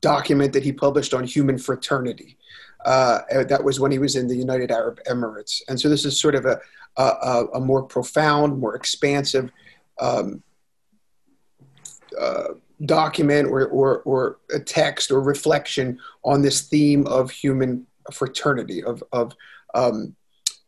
document 0.00 0.52
that 0.52 0.62
he 0.62 0.72
published 0.72 1.14
on 1.14 1.24
human 1.24 1.58
fraternity. 1.58 2.36
Uh, 2.84 3.20
that 3.44 3.64
was 3.64 3.80
when 3.80 3.90
he 3.90 3.98
was 3.98 4.14
in 4.14 4.28
the 4.28 4.36
United 4.36 4.70
Arab 4.70 5.00
Emirates, 5.04 5.62
and 5.68 5.80
so 5.80 5.88
this 5.88 6.04
is 6.04 6.20
sort 6.20 6.34
of 6.34 6.44
a 6.44 6.60
a, 6.96 7.44
a 7.54 7.60
more 7.60 7.82
profound, 7.82 8.58
more 8.58 8.74
expansive. 8.74 9.50
Um, 10.00 10.42
uh, 12.18 12.54
document 12.84 13.48
or, 13.48 13.66
or, 13.66 14.00
or 14.00 14.38
a 14.52 14.58
text 14.58 15.10
or 15.10 15.20
reflection 15.20 15.98
on 16.24 16.42
this 16.42 16.62
theme 16.62 17.06
of 17.06 17.30
human 17.30 17.86
fraternity 18.12 18.82
of, 18.82 19.02
of 19.12 19.32
um, 19.74 20.14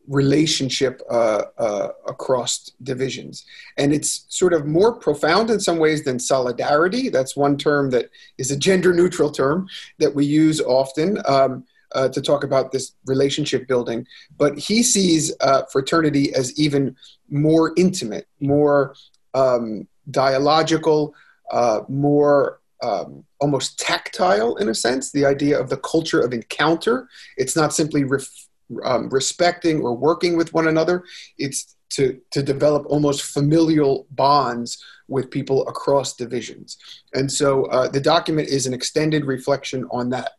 relationship 0.09 1.03
uh, 1.11 1.43
uh, 1.59 1.89
across 2.07 2.71
divisions. 2.83 3.45
And 3.77 3.93
it's 3.93 4.25
sort 4.29 4.53
of 4.53 4.67
more 4.67 4.95
profound 4.95 5.51
in 5.51 5.61
some 5.61 5.79
ways 5.79 6.05
than 6.05 6.19
solidarity. 6.19 7.09
That's 7.09 7.37
one 7.37 7.57
term 7.57 7.91
that 7.91 8.11
is 8.39 8.51
a 8.51 8.57
gender 8.57 8.93
neutral 8.95 9.31
term 9.31 9.69
that 9.99 10.15
we 10.15 10.25
use 10.25 10.61
often. 10.61 11.19
Um, 11.27 11.65
uh, 11.95 12.09
to 12.09 12.21
talk 12.21 12.43
about 12.43 12.73
this 12.73 12.93
relationship 13.07 13.69
building, 13.69 14.05
but 14.37 14.59
he 14.59 14.83
sees 14.83 15.33
uh, 15.41 15.63
fraternity 15.71 16.35
as 16.35 16.59
even 16.59 16.95
more 17.31 17.73
intimate, 17.77 18.27
more 18.41 18.95
um, 19.35 19.87
dialogical, 20.11 21.15
uh, 21.53 21.81
more 21.89 22.61
um, 22.83 23.25
almost 23.41 23.79
tactile 23.79 24.57
in 24.57 24.69
a 24.69 24.75
sense. 24.75 25.11
The 25.11 25.25
idea 25.25 25.59
of 25.59 25.71
the 25.71 25.79
culture 25.79 26.21
of 26.21 26.33
encounter. 26.33 27.09
It's 27.37 27.57
not 27.57 27.75
simply 27.75 28.05
ref- 28.05 28.47
um, 28.85 29.09
respecting 29.09 29.81
or 29.81 29.97
working 29.97 30.37
with 30.37 30.53
one 30.53 30.69
another. 30.69 31.05
It's 31.39 31.77
to, 31.91 32.21
to 32.33 32.43
develop 32.43 32.85
almost 32.87 33.23
familial 33.23 34.07
bonds 34.11 34.83
with 35.09 35.31
people 35.31 35.67
across 35.69 36.17
divisions. 36.17 36.77
And 37.15 37.31
so 37.31 37.67
uh, 37.67 37.89
the 37.89 38.01
document 38.01 38.49
is 38.49 38.67
an 38.67 38.75
extended 38.75 39.25
reflection 39.25 39.87
on 39.91 40.11
that. 40.11 40.33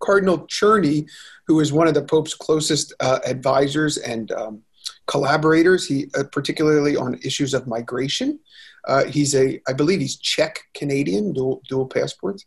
Cardinal 0.00 0.40
Czerny, 0.48 1.06
who 1.46 1.60
is 1.60 1.72
one 1.72 1.86
of 1.86 1.94
the 1.94 2.02
Pope's 2.02 2.34
closest 2.34 2.92
uh, 3.00 3.20
advisors 3.24 3.96
and 3.96 4.30
um, 4.32 4.62
collaborators, 5.06 5.86
he 5.86 6.10
uh, 6.18 6.24
particularly 6.32 6.96
on 6.96 7.18
issues 7.22 7.54
of 7.54 7.66
migration. 7.66 8.38
Uh, 8.86 9.04
he's 9.04 9.34
a, 9.34 9.60
I 9.68 9.72
believe 9.72 10.00
he's 10.00 10.16
Czech 10.16 10.60
Canadian, 10.74 11.32
dual, 11.32 11.62
dual 11.68 11.86
passports. 11.86 12.46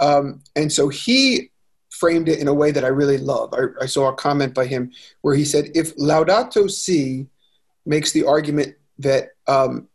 Um, 0.00 0.42
and 0.54 0.72
so 0.72 0.88
he 0.88 1.50
framed 1.90 2.28
it 2.28 2.38
in 2.38 2.48
a 2.48 2.54
way 2.54 2.70
that 2.70 2.84
I 2.84 2.88
really 2.88 3.18
love. 3.18 3.52
I, 3.52 3.84
I 3.84 3.86
saw 3.86 4.08
a 4.08 4.14
comment 4.14 4.54
by 4.54 4.66
him 4.66 4.92
where 5.20 5.34
he 5.34 5.44
said, 5.44 5.70
if 5.74 5.96
Laudato 5.96 6.70
Si 6.70 7.26
makes 7.84 8.12
the 8.12 8.24
argument 8.24 8.76
that 8.98 9.30
um, 9.46 9.88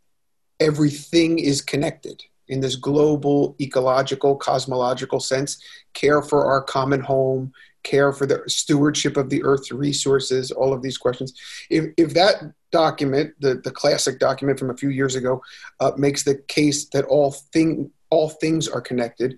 everything 0.60 1.38
is 1.38 1.60
connected 1.62 2.22
in 2.48 2.60
this 2.60 2.76
global, 2.76 3.56
ecological, 3.60 4.36
cosmological 4.36 5.20
sense, 5.20 5.62
care 5.92 6.22
for 6.22 6.46
our 6.46 6.62
common 6.62 7.00
home, 7.00 7.52
care 7.82 8.12
for 8.12 8.26
the 8.26 8.42
stewardship 8.46 9.16
of 9.16 9.30
the 9.30 9.42
earth's 9.44 9.72
resources, 9.72 10.50
all 10.50 10.72
of 10.72 10.82
these 10.82 10.98
questions. 10.98 11.32
If, 11.70 11.86
if 11.96 12.14
that 12.14 12.52
document, 12.70 13.34
the, 13.40 13.56
the 13.56 13.70
classic 13.70 14.18
document 14.18 14.58
from 14.58 14.70
a 14.70 14.76
few 14.76 14.90
years 14.90 15.14
ago, 15.14 15.42
uh, 15.80 15.92
makes 15.96 16.22
the 16.22 16.36
case 16.48 16.86
that 16.90 17.04
all, 17.06 17.32
thing, 17.32 17.90
all 18.10 18.28
things 18.28 18.68
are 18.68 18.80
connected, 18.80 19.36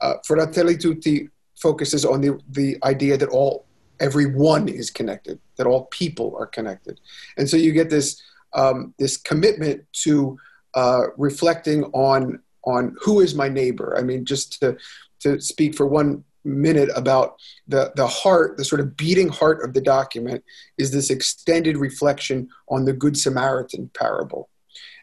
uh, 0.00 0.14
Fratelli 0.24 0.76
Tutti 0.76 1.28
focuses 1.56 2.04
on 2.04 2.20
the, 2.20 2.38
the 2.50 2.76
idea 2.82 3.16
that 3.16 3.30
all 3.30 3.66
everyone 4.00 4.68
is 4.68 4.90
connected, 4.90 5.38
that 5.56 5.66
all 5.66 5.86
people 5.86 6.36
are 6.38 6.46
connected, 6.46 7.00
and 7.38 7.48
so 7.48 7.56
you 7.56 7.72
get 7.72 7.90
this 7.90 8.22
um, 8.52 8.94
this 8.98 9.16
commitment 9.16 9.84
to 9.92 10.38
uh, 10.74 11.02
reflecting 11.16 11.84
on 11.84 12.40
on 12.64 12.96
who 13.00 13.20
is 13.20 13.34
my 13.34 13.48
neighbor. 13.48 13.96
I 13.98 14.02
mean, 14.02 14.24
just 14.24 14.60
to 14.60 14.76
to 15.20 15.40
speak 15.40 15.74
for 15.74 15.86
one 15.86 16.24
minute 16.46 16.88
about 16.94 17.36
the 17.68 17.92
the 17.96 18.06
heart, 18.06 18.56
the 18.56 18.64
sort 18.64 18.80
of 18.80 18.96
beating 18.96 19.28
heart 19.28 19.64
of 19.64 19.74
the 19.74 19.80
document 19.80 20.44
is 20.78 20.90
this 20.90 21.10
extended 21.10 21.76
reflection 21.76 22.48
on 22.68 22.84
the 22.84 22.92
Good 22.92 23.18
Samaritan 23.18 23.90
parable, 23.94 24.48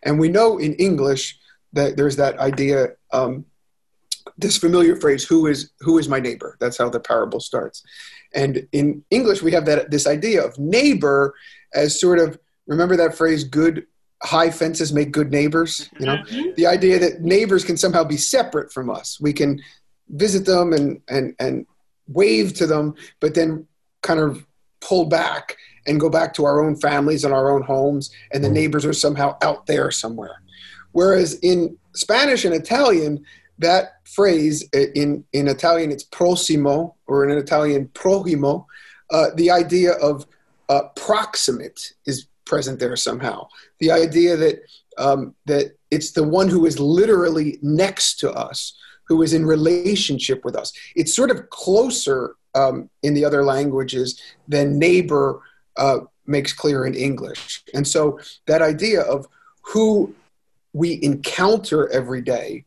and 0.03 0.19
we 0.19 0.29
know 0.29 0.57
in 0.57 0.73
English 0.75 1.37
that 1.73 1.97
there's 1.97 2.15
that 2.15 2.39
idea. 2.39 2.89
Um, 3.11 3.45
this 4.37 4.57
familiar 4.57 4.95
phrase 4.95 5.23
who 5.25 5.47
is 5.47 5.71
who 5.81 5.99
is 5.99 6.07
my 6.07 6.19
neighbor? 6.19 6.57
That's 6.59 6.77
how 6.77 6.89
the 6.89 6.99
parable 6.99 7.39
starts. 7.39 7.83
And 8.33 8.67
in 8.71 9.03
english 9.11 9.43
we 9.43 9.51
have 9.51 9.65
that 9.65 9.91
this 9.91 10.07
idea 10.07 10.43
of 10.43 10.57
neighbor 10.57 11.35
as 11.73 11.99
sort 11.99 12.19
of 12.19 12.39
remember 12.65 12.95
that 12.97 13.15
phrase 13.15 13.43
good 13.43 13.85
high 14.23 14.49
fences 14.49 14.93
make 14.93 15.11
good 15.11 15.31
neighbors? 15.31 15.89
You 15.99 16.05
know? 16.05 16.15
Mm-hmm. 16.15 16.53
the 16.55 16.65
idea 16.65 16.99
that 16.99 17.21
neighbors 17.21 17.65
can 17.65 17.77
somehow 17.77 18.03
be 18.03 18.17
separate 18.17 18.71
from 18.71 18.89
us. 18.89 19.19
We 19.19 19.33
can 19.33 19.61
visit 20.09 20.45
them 20.45 20.73
and 20.73 21.01
and 21.09 21.35
and 21.39 21.65
wave 22.07 22.53
to 22.53 22.67
them 22.67 22.93
but 23.19 23.33
then 23.33 23.65
kind 24.01 24.19
of 24.19 24.45
pull 24.81 25.05
back 25.05 25.55
and 25.87 25.99
go 25.99 26.09
back 26.09 26.33
to 26.33 26.45
our 26.45 26.63
own 26.63 26.75
families 26.75 27.23
and 27.23 27.33
our 27.33 27.51
own 27.51 27.61
homes 27.61 28.11
and 28.31 28.43
the 28.43 28.47
mm-hmm. 28.47 28.55
neighbors 28.55 28.85
are 28.85 28.93
somehow 28.93 29.35
out 29.41 29.65
there 29.65 29.89
somewhere 29.89 30.41
whereas 30.91 31.35
in 31.39 31.77
spanish 31.93 32.43
and 32.43 32.53
italian 32.53 33.23
that 33.59 34.05
phrase 34.05 34.67
in, 34.73 35.23
in 35.33 35.47
Italian, 35.47 35.91
it's 35.91 36.03
prossimo, 36.03 36.95
or 37.07 37.27
in 37.27 37.37
Italian, 37.37 37.87
proximo. 37.93 38.67
Uh, 39.09 39.27
the 39.35 39.51
idea 39.51 39.93
of 39.93 40.25
uh, 40.69 40.83
proximate 40.95 41.93
is 42.05 42.27
present 42.45 42.79
there 42.79 42.95
somehow. 42.95 43.47
The 43.79 43.91
idea 43.91 44.35
that, 44.37 44.59
um, 44.97 45.35
that 45.45 45.77
it's 45.91 46.11
the 46.11 46.23
one 46.23 46.49
who 46.49 46.65
is 46.65 46.79
literally 46.79 47.59
next 47.61 48.19
to 48.19 48.31
us, 48.31 48.75
who 49.13 49.21
is 49.21 49.33
in 49.33 49.45
relationship 49.45 50.43
with 50.43 50.55
us. 50.55 50.73
It's 50.95 51.15
sort 51.15 51.29
of 51.29 51.47
closer 51.51 52.35
um, 52.55 52.89
in 53.03 53.13
the 53.13 53.23
other 53.23 53.43
languages 53.43 54.19
than 54.47 54.79
neighbor 54.79 55.39
uh, 55.77 55.99
makes 56.25 56.51
clear 56.51 56.87
in 56.87 56.95
English. 56.95 57.63
And 57.75 57.87
so 57.87 58.19
that 58.47 58.63
idea 58.63 59.01
of 59.01 59.27
who 59.61 60.15
we 60.73 60.99
encounter 61.03 61.91
every 61.91 62.21
day 62.21 62.65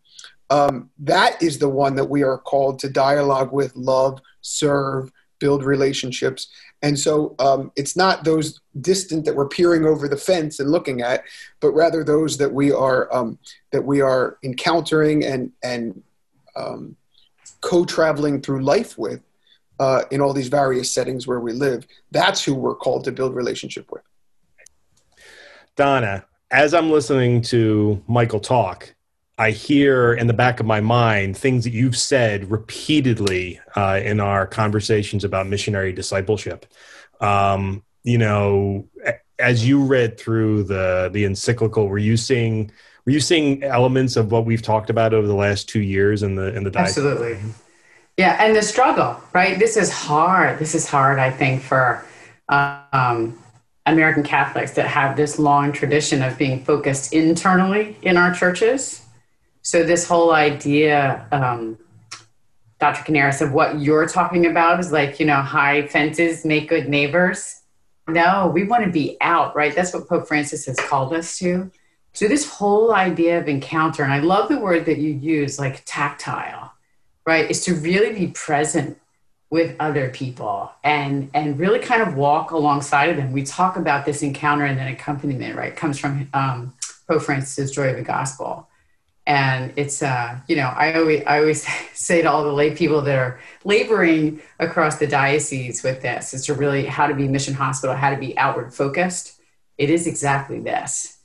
um, 0.50 0.90
that 1.00 1.42
is 1.42 1.58
the 1.58 1.68
one 1.68 1.96
that 1.96 2.08
we 2.08 2.22
are 2.22 2.38
called 2.38 2.78
to 2.78 2.88
dialogue 2.88 3.52
with, 3.52 3.74
love, 3.74 4.20
serve, 4.42 5.10
build 5.40 5.64
relationships. 5.64 6.46
And 6.82 6.96
so 6.96 7.34
um, 7.40 7.72
it's 7.74 7.96
not 7.96 8.22
those 8.22 8.60
distant 8.80 9.24
that 9.24 9.34
we're 9.34 9.48
peering 9.48 9.84
over 9.84 10.08
the 10.08 10.16
fence 10.16 10.60
and 10.60 10.70
looking 10.70 11.00
at, 11.02 11.24
but 11.60 11.72
rather 11.72 12.04
those 12.04 12.36
that 12.38 12.52
we 12.52 12.70
are 12.70 13.12
um, 13.12 13.38
that 13.72 13.84
we 13.84 14.00
are 14.00 14.38
encountering 14.44 15.24
and 15.24 15.50
and 15.62 16.02
um, 16.56 16.96
co-traveling 17.60 18.40
through 18.40 18.62
life 18.62 18.96
with 18.98 19.20
uh, 19.78 20.02
in 20.10 20.20
all 20.20 20.32
these 20.32 20.48
various 20.48 20.90
settings 20.90 21.26
where 21.26 21.40
we 21.40 21.52
live. 21.52 21.86
That's 22.10 22.42
who 22.42 22.54
we're 22.54 22.75
called 22.75 23.04
to 23.04 23.12
build 23.12 23.34
relationship 23.34 23.90
with. 23.92 24.02
Donna, 25.76 26.25
as 26.50 26.72
I'm 26.72 26.90
listening 26.90 27.42
to 27.42 28.02
Michael 28.06 28.40
talk, 28.40 28.94
I 29.38 29.50
hear 29.50 30.14
in 30.14 30.26
the 30.26 30.32
back 30.32 30.60
of 30.60 30.66
my 30.66 30.80
mind 30.80 31.36
things 31.36 31.64
that 31.64 31.75
you've 31.75 31.96
said 31.96 32.50
repeatedly 32.50 33.60
uh, 33.75 34.00
in 34.02 34.18
our 34.18 34.46
conversations 34.46 35.25
about 35.25 35.46
missionary 35.46 35.92
discipleship. 35.92 36.64
Um, 37.20 37.84
you 38.02 38.16
know, 38.16 38.88
as 39.38 39.68
you 39.68 39.84
read 39.84 40.18
through 40.18 40.64
the 40.64 41.10
the 41.12 41.25
encyclical, 41.25 41.88
were 41.88 41.98
you 41.98 42.16
seeing 42.16 42.70
were 43.06 43.12
you 43.12 43.20
seeing 43.20 43.62
elements 43.62 44.16
of 44.16 44.30
what 44.30 44.44
we've 44.44 44.62
talked 44.62 44.90
about 44.90 45.14
over 45.14 45.26
the 45.26 45.34
last 45.34 45.68
two 45.68 45.80
years 45.80 46.22
in 46.22 46.34
the 46.34 46.54
in 46.54 46.64
the 46.64 46.70
diet? 46.70 46.88
Absolutely, 46.88 47.38
yeah, 48.16 48.36
and 48.44 48.54
the 48.54 48.62
struggle, 48.62 49.20
right? 49.32 49.58
This 49.58 49.76
is 49.76 49.90
hard. 49.90 50.58
This 50.58 50.75
is 50.75 50.88
hard, 50.88 51.18
I 51.18 51.30
think, 51.30 51.62
for. 51.62 52.04
Um, 52.48 53.38
American 53.88 54.25
Catholics 54.25 54.72
that 54.72 54.88
have 54.88 55.16
this 55.16 55.38
long 55.38 55.70
tradition 55.70 56.20
of 56.20 56.36
being 56.36 56.64
focused 56.64 57.12
internally 57.12 57.96
in 58.02 58.16
our 58.16 58.34
churches 58.34 59.06
so 59.66 59.82
this 59.82 60.06
whole 60.06 60.32
idea, 60.32 61.26
um, 61.32 61.76
Dr. 62.78 63.02
Canaris, 63.02 63.42
of 63.42 63.52
what 63.52 63.80
you're 63.80 64.06
talking 64.06 64.46
about 64.46 64.78
is 64.78 64.92
like, 64.92 65.18
you 65.18 65.26
know, 65.26 65.42
high 65.42 65.88
fences 65.88 66.44
make 66.44 66.68
good 66.68 66.88
neighbors. 66.88 67.62
No, 68.06 68.46
we 68.54 68.62
want 68.62 68.84
to 68.84 68.90
be 68.92 69.16
out, 69.20 69.56
right? 69.56 69.75
That's 69.75 69.92
what 69.92 70.08
Pope 70.08 70.28
Francis 70.28 70.66
has 70.66 70.76
called 70.76 71.12
us 71.12 71.36
to. 71.38 71.68
So 72.16 72.28
this 72.28 72.49
whole 72.49 72.94
idea 72.94 73.38
of 73.38 73.46
encounter, 73.46 74.02
and 74.02 74.12
I 74.12 74.20
love 74.20 74.49
the 74.49 74.58
word 74.58 74.87
that 74.87 74.99
you 74.99 75.11
use, 75.11 75.58
like 75.58 75.82
tactile, 75.85 76.73
right? 77.26 77.50
Is 77.50 77.64
to 77.66 77.75
really 77.75 78.12
be 78.18 78.28
present 78.28 78.99
with 79.50 79.76
other 79.78 80.08
people 80.08 80.73
and 80.82 81.30
and 81.35 81.58
really 81.58 81.78
kind 81.78 82.02
of 82.02 82.16
walk 82.16 82.50
alongside 82.50 83.11
of 83.11 83.16
them. 83.16 83.32
We 83.32 83.44
talk 83.44 83.76
about 83.76 84.06
this 84.06 84.23
encounter 84.23 84.64
and 84.64 84.78
then 84.78 84.88
accompaniment, 84.88 85.56
right? 85.56 85.73
It 85.73 85.76
comes 85.76 85.99
from 85.99 86.28
um, 86.32 86.75
Pope 87.06 87.23
Francis's 87.23 87.70
Joy 87.70 87.90
of 87.90 87.96
the 87.96 88.02
Gospel 88.02 88.66
and 89.26 89.73
it's 89.76 90.02
uh, 90.02 90.38
you 90.46 90.56
know 90.56 90.68
I 90.68 90.94
always 90.94 91.23
I 91.26 91.38
always 91.40 91.66
say 91.94 92.23
to 92.23 92.30
all 92.30 92.44
the 92.44 92.52
lay 92.52 92.75
people 92.75 93.02
that 93.02 93.18
are 93.18 93.40
laboring 93.64 94.40
across 94.58 94.96
the 94.96 95.06
diocese 95.06 95.82
with 95.82 96.02
this 96.02 96.32
is 96.32 96.46
to 96.46 96.54
really 96.54 96.87
how 96.87 97.06
to 97.06 97.14
be 97.14 97.28
mission 97.28 97.54
hospital, 97.54 97.96
how 97.96 98.11
to 98.11 98.16
be 98.16 98.37
outward 98.38 98.73
focused. 98.73 99.40
It 99.78 99.90
is 99.90 100.06
exactly 100.06 100.61
this, 100.61 101.15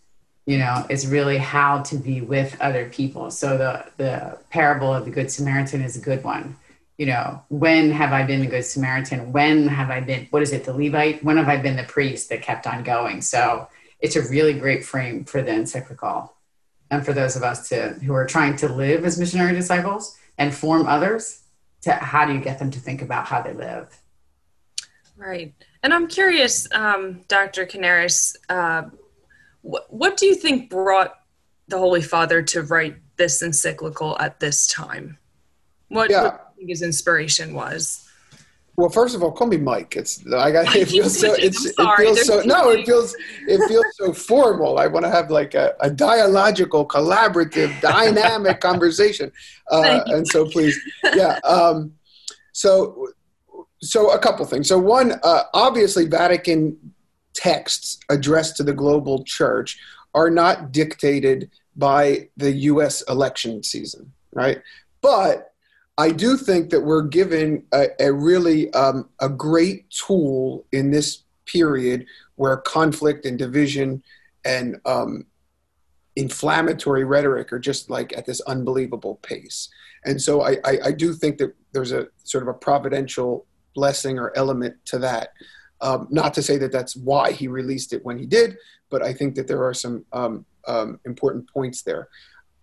you 0.52 0.58
know, 0.58 0.86
it's 0.90 1.06
really 1.06 1.38
how 1.38 1.82
to 1.84 1.96
be 1.96 2.20
with 2.20 2.60
other 2.60 2.90
people. 2.90 3.32
So 3.32 3.58
the 3.58 3.86
the 3.96 4.38
parable 4.50 4.94
of 4.94 5.06
the 5.06 5.12
Good 5.12 5.32
Samaritan 5.32 5.82
is 5.82 5.96
a 5.96 6.02
good 6.02 6.26
one. 6.26 6.58
You 6.98 7.06
know, 7.06 7.42
when 7.48 7.90
have 7.92 8.12
I 8.12 8.24
been 8.24 8.42
the 8.42 8.48
Good 8.48 8.66
Samaritan? 8.66 9.32
When 9.32 9.70
have 9.70 9.90
I 9.90 10.02
been 10.02 10.28
what 10.30 10.42
is 10.42 10.52
it, 10.52 10.66
the 10.66 10.74
Levite? 10.74 11.24
When 11.24 11.38
have 11.38 11.48
I 11.48 11.56
been 11.56 11.78
the 11.78 11.86
priest 11.86 12.28
that 12.30 12.42
kept 12.42 12.68
on 12.68 12.84
going? 12.84 13.22
So 13.22 13.70
it's 14.02 14.18
a 14.18 14.28
really 14.28 14.54
great 14.54 14.84
frame 14.84 15.24
for 15.24 15.42
the 15.42 15.54
encyclical 15.54 16.34
and 16.90 17.06
for 17.06 17.14
those 17.14 17.38
of 17.38 17.44
us 17.44 17.70
to 17.70 17.94
who 18.06 18.14
are 18.14 18.26
trying 18.26 18.58
to 18.58 18.68
live 18.68 19.06
as 19.06 19.18
missionary 19.18 19.54
disciples 19.54 20.18
and 20.38 20.54
form 20.54 20.86
others 20.86 21.44
to 21.84 21.94
how 21.94 22.26
do 22.26 22.34
you 22.34 22.42
get 22.42 22.60
them 22.60 22.72
to 22.72 22.80
think 22.80 23.02
about 23.02 23.26
how 23.28 23.42
they 23.42 23.54
live 23.54 23.88
right 25.18 25.54
And 25.84 25.94
I'm 25.94 26.08
curious, 26.08 26.68
um, 26.74 27.22
Dr. 27.28 27.66
Canaris, 27.66 28.36
uh, 28.50 28.84
wh- 29.64 29.92
what 29.92 30.18
do 30.18 30.26
you 30.26 30.36
think 30.36 30.70
brought 30.70 31.14
the 31.68 31.78
Holy 31.78 32.02
Father 32.02 32.42
to 32.42 32.64
write 32.64 32.96
this 33.18 33.42
encyclical 33.42 34.18
at 34.20 34.40
this 34.40 34.68
time? 34.68 35.18
What, 35.90 36.10
Yeah. 36.10 36.24
what 36.24 36.32
do 36.32 36.38
you 36.38 36.58
think 36.58 36.70
his 36.70 36.82
inspiration 36.82 37.54
was? 37.54 38.08
Well, 38.78 38.90
first 38.90 39.16
of 39.16 39.22
all, 39.22 39.32
call 39.32 39.48
me 39.48 39.58
Mike. 39.58 39.96
It's 39.96 40.26
I 40.34 40.50
got 40.56 40.76
it 40.76 40.88
feels 40.88 41.20
so 41.20 41.34
it's 41.38 41.66
it 41.66 41.76
feels 41.98 42.26
so 42.26 42.42
no, 42.46 42.70
it 42.70 42.86
feels 42.86 43.16
it 43.48 43.68
feels 43.68 43.86
so 43.96 44.14
formal. 44.30 44.80
I 44.80 44.88
want 44.88 45.06
to 45.06 45.12
have 45.12 45.30
like 45.30 45.54
a, 45.54 45.76
a 45.82 45.90
dialogical, 45.90 46.88
collaborative, 46.88 47.80
dynamic 47.82 48.62
conversation. 48.62 49.32
Uh, 49.70 50.02
and 50.08 50.28
so 50.28 50.46
please, 50.48 50.80
yeah. 51.16 51.40
Um, 51.44 51.94
so 52.54 53.10
so 53.82 54.12
a 54.12 54.20
couple 54.20 54.46
things. 54.46 54.68
So 54.70 54.80
one, 54.80 55.14
uh, 55.24 55.44
obviously, 55.54 56.06
Vatican 56.06 56.91
texts 57.34 58.00
addressed 58.10 58.58
to 58.58 58.64
the 58.64 58.74
global 58.74 59.24
church 59.24 59.80
are 60.14 60.30
not 60.30 60.72
dictated 60.72 61.50
by 61.76 62.30
the 62.38 62.52
U.S. 62.52 63.02
election 63.04 63.64
season, 63.64 64.12
right? 64.34 64.62
But 65.02 65.54
I 65.98 66.12
do 66.12 66.38
think 66.38 66.70
that 66.72 66.82
we're 66.82 67.04
given 67.04 67.64
a, 67.74 67.88
a 68.00 68.12
really 68.12 68.74
um, 68.74 69.10
a 69.20 69.30
great 69.30 69.90
tool 69.90 70.66
in 70.72 70.92
this 70.92 71.24
period 71.46 72.06
where 72.36 72.58
conflict 72.58 73.26
and 73.26 73.38
division 73.38 74.04
and 74.46 74.80
um, 74.86 75.26
inflammatory 76.16 77.04
rhetoric 77.04 77.54
are 77.54 77.60
just 77.60 77.90
like 77.90 78.18
at 78.18 78.26
this 78.26 78.42
unbelievable 78.42 79.16
pace. 79.22 79.70
And 80.04 80.22
so 80.22 80.42
I, 80.42 80.58
I, 80.66 80.78
I 80.86 80.92
do 80.92 81.14
think 81.14 81.38
that 81.38 81.56
there's 81.72 81.92
a 81.92 82.08
sort 82.24 82.44
of 82.44 82.48
a 82.48 82.54
providential 82.54 83.46
blessing 83.76 84.20
or 84.20 84.36
element 84.36 84.76
to 84.86 85.00
that. 85.00 85.30
Um, 85.82 86.08
not 86.12 86.34
to 86.36 86.44
say 86.44 86.58
that 86.58 86.72
that's 86.72 86.96
why 86.96 87.32
he 87.32 87.48
released 87.48 87.92
it 87.94 88.06
when 88.06 88.18
he 88.18 88.26
did, 88.26 88.58
but 88.90 89.02
I 89.02 89.14
think 89.14 89.36
that 89.36 89.48
there 89.48 89.64
are 89.64 89.74
some 89.74 90.06
um, 90.14 90.46
um, 90.68 91.00
important 91.06 91.50
points 91.52 91.82
there. 91.82 92.08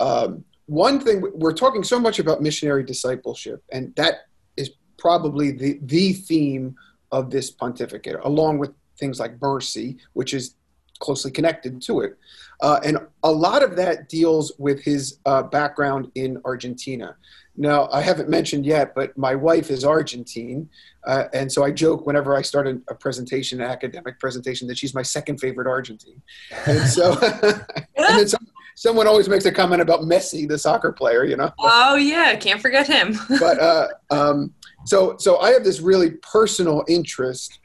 Um, 0.00 0.44
one 0.66 1.00
thing 1.00 1.25
we're 1.34 1.54
talking 1.54 1.82
so 1.82 1.98
much 1.98 2.18
about 2.18 2.42
missionary 2.42 2.84
discipleship, 2.84 3.62
and 3.72 3.94
that 3.96 4.26
is 4.56 4.70
probably 4.98 5.50
the 5.50 5.78
the 5.82 6.12
theme 6.12 6.76
of 7.10 7.30
this 7.30 7.50
pontificate, 7.50 8.20
along 8.22 8.58
with 8.58 8.72
things 8.98 9.18
like 9.18 9.40
mercy, 9.40 9.96
which 10.12 10.34
is 10.34 10.54
closely 10.98 11.30
connected 11.30 11.80
to 11.82 12.00
it. 12.00 12.18
Uh, 12.60 12.80
and 12.84 12.98
a 13.22 13.30
lot 13.30 13.62
of 13.62 13.76
that 13.76 14.08
deals 14.08 14.52
with 14.58 14.82
his 14.82 15.18
uh, 15.26 15.42
background 15.42 16.10
in 16.14 16.40
Argentina. 16.44 17.16
Now, 17.58 17.88
I 17.92 18.02
haven't 18.02 18.28
mentioned 18.28 18.64
yet, 18.64 18.94
but 18.94 19.18
my 19.18 19.34
wife 19.34 19.68
is 19.68 19.84
Argentine. 19.84 20.68
Uh, 21.04 21.24
and 21.34 21.50
so 21.50 21.64
I 21.64 21.72
joke 21.72 22.06
whenever 22.06 22.36
I 22.36 22.42
start 22.42 22.68
a, 22.68 22.80
a 22.88 22.94
presentation, 22.94 23.60
an 23.60 23.68
academic 23.68 24.20
presentation, 24.20 24.68
that 24.68 24.78
she's 24.78 24.94
my 24.94 25.02
second 25.02 25.38
favorite 25.38 25.66
Argentine. 25.66 26.22
And 26.66 26.88
so, 26.88 27.18
and 27.42 27.84
then 27.96 28.28
some, 28.28 28.46
someone 28.76 29.08
always 29.08 29.28
makes 29.28 29.44
a 29.44 29.50
comment 29.50 29.82
about 29.82 30.02
Messi, 30.02 30.48
the 30.48 30.56
soccer 30.56 30.92
player, 30.92 31.24
you 31.24 31.36
know? 31.36 31.50
Oh 31.58 31.96
yeah, 31.96 32.36
can't 32.36 32.62
forget 32.62 32.86
him. 32.86 33.16
but 33.40 33.58
uh, 33.58 33.88
um, 34.10 34.54
so 34.86 35.16
so 35.18 35.38
I 35.38 35.50
have 35.50 35.64
this 35.64 35.80
really 35.80 36.12
personal 36.22 36.84
interest 36.86 37.58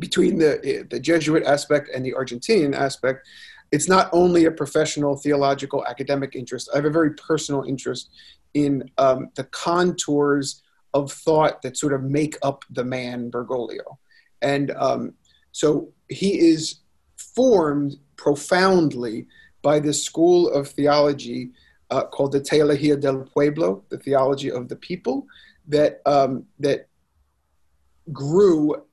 between 0.00 0.38
the 0.38 0.86
the 0.90 0.98
Jesuit 0.98 1.44
aspect 1.44 1.88
and 1.94 2.04
the 2.04 2.14
Argentinian 2.14 2.74
aspect. 2.74 3.28
It's 3.74 3.88
not 3.88 4.08
only 4.12 4.44
a 4.44 4.52
professional 4.52 5.16
theological 5.16 5.84
academic 5.84 6.36
interest. 6.36 6.70
I 6.72 6.76
have 6.76 6.84
a 6.84 6.90
very 6.90 7.14
personal 7.14 7.64
interest 7.64 8.08
in 8.54 8.88
um, 8.98 9.30
the 9.34 9.42
contours 9.42 10.62
of 10.94 11.10
thought 11.10 11.60
that 11.62 11.76
sort 11.76 11.92
of 11.92 12.04
make 12.04 12.36
up 12.42 12.64
the 12.70 12.84
man 12.84 13.32
Bergoglio, 13.32 13.98
and 14.42 14.70
um, 14.86 15.14
so 15.50 15.88
he 16.08 16.38
is 16.38 16.82
formed 17.16 17.96
profoundly 18.16 19.26
by 19.60 19.80
this 19.80 20.00
school 20.04 20.48
of 20.50 20.68
theology 20.68 21.50
uh, 21.90 22.04
called 22.04 22.30
the 22.30 22.40
Teología 22.40 23.00
del 23.00 23.24
Pueblo, 23.24 23.82
the 23.88 23.98
theology 23.98 24.52
of 24.52 24.68
the 24.68 24.76
people, 24.76 25.26
that 25.66 26.00
um, 26.06 26.44
that 26.60 26.86
grew 28.12 28.84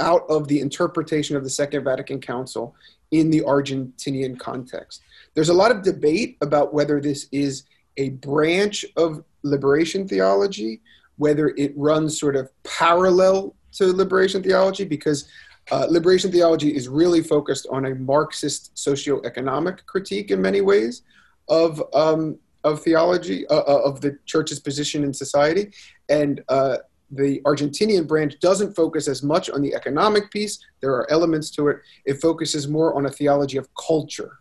out 0.00 0.22
of 0.28 0.48
the 0.48 0.60
interpretation 0.60 1.36
of 1.36 1.44
the 1.44 1.50
Second 1.50 1.84
Vatican 1.84 2.20
Council 2.20 2.74
in 3.10 3.30
the 3.30 3.40
Argentinian 3.40 4.38
context. 4.38 5.02
There's 5.34 5.48
a 5.48 5.54
lot 5.54 5.70
of 5.70 5.82
debate 5.82 6.36
about 6.40 6.74
whether 6.74 7.00
this 7.00 7.28
is 7.32 7.64
a 7.96 8.10
branch 8.10 8.84
of 8.96 9.24
liberation 9.42 10.06
theology, 10.06 10.80
whether 11.16 11.50
it 11.56 11.72
runs 11.76 12.18
sort 12.18 12.36
of 12.36 12.50
parallel 12.64 13.54
to 13.72 13.92
liberation 13.92 14.42
theology, 14.42 14.84
because 14.84 15.28
uh, 15.70 15.86
liberation 15.88 16.30
theology 16.30 16.74
is 16.74 16.88
really 16.88 17.22
focused 17.22 17.66
on 17.70 17.86
a 17.86 17.94
Marxist 17.94 18.74
socioeconomic 18.74 19.84
critique 19.86 20.30
in 20.30 20.40
many 20.40 20.60
ways 20.60 21.02
of 21.48 21.82
um, 21.94 22.38
of 22.64 22.82
theology 22.82 23.46
uh, 23.48 23.58
uh, 23.58 23.82
of 23.84 24.00
the 24.00 24.18
church's 24.26 24.58
position 24.58 25.04
in 25.04 25.14
society, 25.14 25.72
and 26.08 26.42
uh, 26.48 26.78
the 27.10 27.40
Argentinian 27.44 28.06
branch 28.06 28.38
doesn't 28.40 28.74
focus 28.74 29.08
as 29.08 29.22
much 29.22 29.48
on 29.50 29.62
the 29.62 29.74
economic 29.74 30.30
piece. 30.30 30.58
There 30.80 30.92
are 30.92 31.10
elements 31.10 31.50
to 31.52 31.68
it. 31.68 31.78
It 32.04 32.20
focuses 32.20 32.66
more 32.68 32.94
on 32.94 33.06
a 33.06 33.10
theology 33.10 33.58
of 33.58 33.68
culture, 33.74 34.38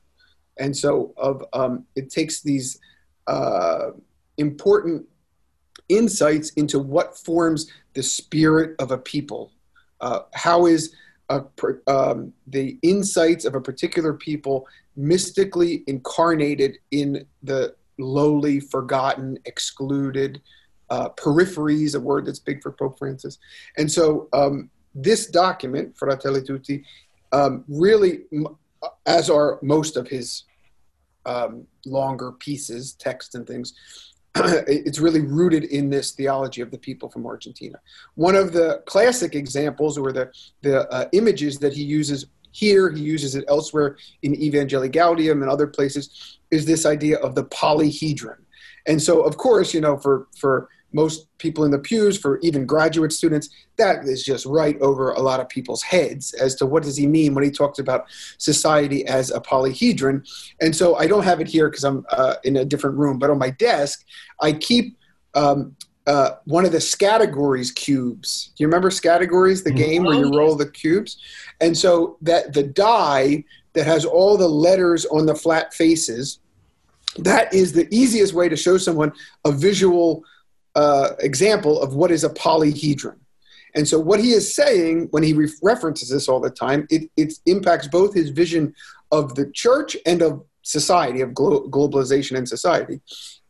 and 0.57 0.75
so 0.75 1.13
of 1.17 1.43
um, 1.53 1.85
it 1.95 2.09
takes 2.09 2.41
these 2.41 2.79
uh, 3.27 3.91
important 4.37 5.05
insights 5.89 6.49
into 6.51 6.79
what 6.79 7.17
forms 7.17 7.71
the 7.93 8.03
spirit 8.03 8.75
of 8.79 8.91
a 8.91 8.97
people. 8.97 9.51
Uh, 10.01 10.21
how 10.33 10.65
is 10.65 10.95
a, 11.29 11.43
um, 11.87 12.33
the 12.47 12.77
insights 12.81 13.45
of 13.45 13.55
a 13.55 13.61
particular 13.61 14.13
people 14.13 14.67
mystically 14.95 15.83
incarnated 15.87 16.77
in 16.91 17.25
the 17.43 17.75
lowly, 17.97 18.59
forgotten, 18.59 19.37
excluded 19.45 20.41
uh, 20.89 21.09
peripheries, 21.09 21.95
a 21.95 21.99
word 21.99 22.25
that's 22.25 22.39
big 22.39 22.61
for 22.61 22.71
Pope 22.71 22.97
Francis. 22.97 23.37
And 23.77 23.91
so 23.91 24.27
um, 24.33 24.69
this 24.93 25.27
document, 25.27 25.97
Fratelli 25.97 26.43
Tutti, 26.43 26.83
um, 27.31 27.63
really, 27.67 28.21
as 29.05 29.29
are 29.29 29.59
most 29.61 29.97
of 29.97 30.07
his 30.07 30.43
um, 31.25 31.65
longer 31.85 32.31
pieces, 32.33 32.93
text 32.93 33.35
and 33.35 33.45
things, 33.47 33.73
it's 34.35 34.99
really 34.99 35.21
rooted 35.21 35.63
in 35.65 35.89
this 35.89 36.11
theology 36.11 36.61
of 36.61 36.69
the 36.69 36.77
people 36.77 37.09
from 37.09 37.25
Argentina. 37.25 37.79
One 38.15 38.35
of 38.35 38.53
the 38.53 38.83
classic 38.85 39.33
examples, 39.33 39.97
or 39.97 40.11
the 40.11 40.31
the 40.61 40.89
uh, 40.91 41.07
images 41.13 41.57
that 41.59 41.73
he 41.73 41.83
uses 41.83 42.25
here, 42.51 42.89
he 42.89 43.01
uses 43.01 43.35
it 43.35 43.45
elsewhere 43.47 43.97
in 44.23 44.33
Evangelii 44.33 44.91
Gaudium 44.91 45.41
and 45.41 45.49
other 45.49 45.67
places, 45.67 46.37
is 46.51 46.65
this 46.65 46.85
idea 46.85 47.17
of 47.19 47.35
the 47.35 47.45
polyhedron. 47.45 48.37
And 48.87 49.01
so, 49.01 49.21
of 49.21 49.37
course, 49.37 49.73
you 49.73 49.81
know, 49.81 49.97
for 49.97 50.27
for 50.37 50.69
most 50.95 51.27
people 51.37 51.65
in 51.65 51.71
the 51.71 51.77
pews, 51.89 52.17
for 52.17 52.39
even 52.41 52.65
graduate 52.65 53.11
students, 53.11 53.49
that 53.77 54.05
is 54.05 54.23
just 54.23 54.45
right 54.45 54.79
over 54.81 55.11
a 55.11 55.19
lot 55.19 55.39
of 55.41 55.49
people's 55.49 55.83
heads 55.83 56.33
as 56.33 56.55
to 56.55 56.65
what 56.65 56.83
does 56.83 56.97
he 56.97 57.05
mean 57.05 57.35
when 57.35 57.43
he 57.43 57.51
talks 57.51 57.79
about 57.79 58.05
society 58.37 59.05
as 59.05 59.29
a 59.29 59.39
polyhedron. 59.39 60.17
And 60.61 60.75
so, 60.75 60.95
I 60.95 61.05
don't 61.07 61.23
have 61.23 61.41
it 61.41 61.47
here 61.47 61.69
because 61.69 61.83
I'm 61.83 62.05
uh, 62.09 62.35
in 62.43 62.55
a 62.55 62.65
different 62.65 62.97
room, 62.97 63.19
but 63.19 63.29
on 63.29 63.37
my 63.37 63.51
desk, 63.51 64.05
I 64.41 64.53
keep 64.53 64.97
um, 65.33 65.75
uh, 66.07 66.31
one 66.45 66.65
of 66.65 66.71
the 66.71 66.77
Scattergories 66.77 67.73
cubes. 67.75 68.51
Do 68.55 68.63
you 68.63 68.67
remember 68.67 68.89
Scattergories, 68.89 69.63
the 69.63 69.71
Mhm. 69.71 69.77
game 69.85 70.03
where 70.05 70.15
you 70.15 70.27
Oh, 70.27 70.37
roll 70.39 70.55
the 70.55 70.69
cubes? 70.69 71.17
And 71.59 71.77
so 71.77 72.17
that 72.21 72.53
the 72.53 72.63
die 72.63 73.43
that 73.73 73.85
has 73.85 74.05
all 74.05 74.37
the 74.37 74.47
letters 74.47 75.05
on 75.07 75.25
the 75.25 75.35
flat 75.35 75.73
faces, 75.73 76.39
that 77.17 77.53
is 77.53 77.73
the 77.73 77.87
easiest 77.91 78.33
way 78.33 78.47
to 78.49 78.55
show 78.55 78.77
someone 78.77 79.11
a 79.43 79.51
visual 79.51 80.23
uh, 80.75 81.11
example 81.19 81.81
of 81.81 81.95
what 81.95 82.11
is 82.11 82.23
a 82.23 82.29
polyhedron. 82.29 83.17
And 83.75 83.87
so 83.87 83.99
what 83.99 84.19
he 84.19 84.31
is 84.31 84.55
saying 84.55 85.07
when 85.11 85.23
he 85.23 85.33
re- 85.33 85.51
references 85.61 86.09
this 86.09 86.29
all 86.29 86.39
the 86.39 86.49
time, 86.49 86.87
it, 86.89 87.09
it 87.17 87.33
impacts 87.45 87.87
both 87.87 88.13
his 88.13 88.29
vision 88.29 88.73
of 89.11 89.35
the 89.35 89.51
church 89.51 89.97
and 90.05 90.21
of 90.21 90.43
society, 90.61 91.21
of 91.21 91.33
glo- 91.33 91.67
globalization 91.69 92.37
and 92.37 92.47
society, 92.47 93.01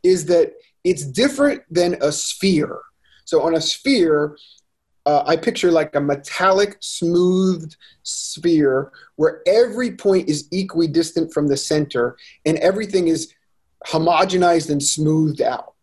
is 0.02 0.26
that 0.26 0.54
it's 0.84 1.04
different 1.04 1.62
than 1.70 1.96
a 2.00 2.10
sphere. 2.10 2.80
So 3.24 3.42
on 3.42 3.54
a 3.54 3.60
sphere, 3.60 4.36
uh, 5.06 5.22
I 5.24 5.36
picture 5.36 5.70
like 5.70 5.94
a 5.94 6.00
metallic, 6.00 6.76
smoothed 6.80 7.76
sphere 8.02 8.90
where 9.14 9.42
every 9.46 9.92
point 9.92 10.28
is 10.28 10.48
equidistant 10.50 11.32
from 11.32 11.46
the 11.46 11.56
center 11.56 12.16
and 12.44 12.58
everything 12.58 13.06
is 13.06 13.32
homogenized 13.86 14.70
and 14.70 14.82
smoothed 14.82 15.40
out. 15.40 15.75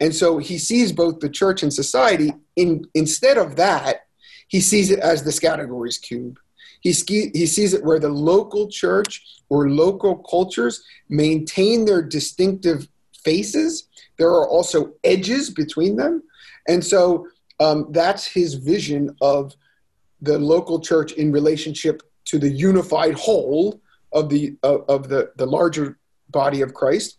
And 0.00 0.14
so 0.14 0.38
he 0.38 0.58
sees 0.58 0.92
both 0.92 1.20
the 1.20 1.28
church 1.28 1.62
and 1.62 1.72
society. 1.72 2.32
In 2.56 2.84
instead 2.94 3.38
of 3.38 3.56
that, 3.56 4.06
he 4.48 4.60
sees 4.60 4.90
it 4.90 4.98
as 4.98 5.22
the 5.22 5.30
Scattergories 5.30 6.00
cube. 6.00 6.38
He, 6.80 6.92
ski, 6.92 7.30
he 7.32 7.46
sees 7.46 7.72
it 7.72 7.82
where 7.82 7.98
the 7.98 8.10
local 8.10 8.68
church 8.68 9.24
or 9.48 9.70
local 9.70 10.16
cultures 10.16 10.84
maintain 11.08 11.86
their 11.86 12.02
distinctive 12.02 12.88
faces. 13.24 13.88
There 14.18 14.28
are 14.28 14.46
also 14.46 14.92
edges 15.02 15.48
between 15.48 15.96
them. 15.96 16.22
And 16.68 16.84
so 16.84 17.26
um, 17.60 17.88
that's 17.90 18.26
his 18.26 18.54
vision 18.54 19.16
of 19.20 19.54
the 20.20 20.38
local 20.38 20.80
church 20.80 21.12
in 21.12 21.32
relationship 21.32 22.02
to 22.26 22.38
the 22.38 22.50
unified 22.50 23.14
whole 23.14 23.80
of 24.12 24.28
the 24.28 24.56
of, 24.62 24.84
of 24.88 25.08
the 25.08 25.32
the 25.36 25.46
larger 25.46 25.98
body 26.30 26.60
of 26.62 26.72
Christ. 26.72 27.18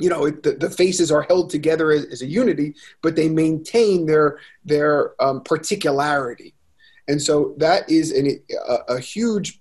You 0.00 0.10
know, 0.10 0.24
it, 0.26 0.42
the, 0.42 0.52
the 0.52 0.70
faces 0.70 1.12
are 1.12 1.22
held 1.22 1.50
together 1.50 1.92
as, 1.92 2.04
as, 2.06 2.22
a 2.22 2.26
unity, 2.26 2.74
but 3.00 3.14
they 3.14 3.28
maintain 3.28 4.06
their 4.06 4.38
their 4.64 5.20
um, 5.22 5.42
particularity, 5.42 6.52
and 7.06 7.22
so 7.22 7.54
that 7.58 7.88
is 7.88 8.10
an, 8.10 8.40
a, 8.68 8.94
a 8.94 8.98
huge 8.98 9.60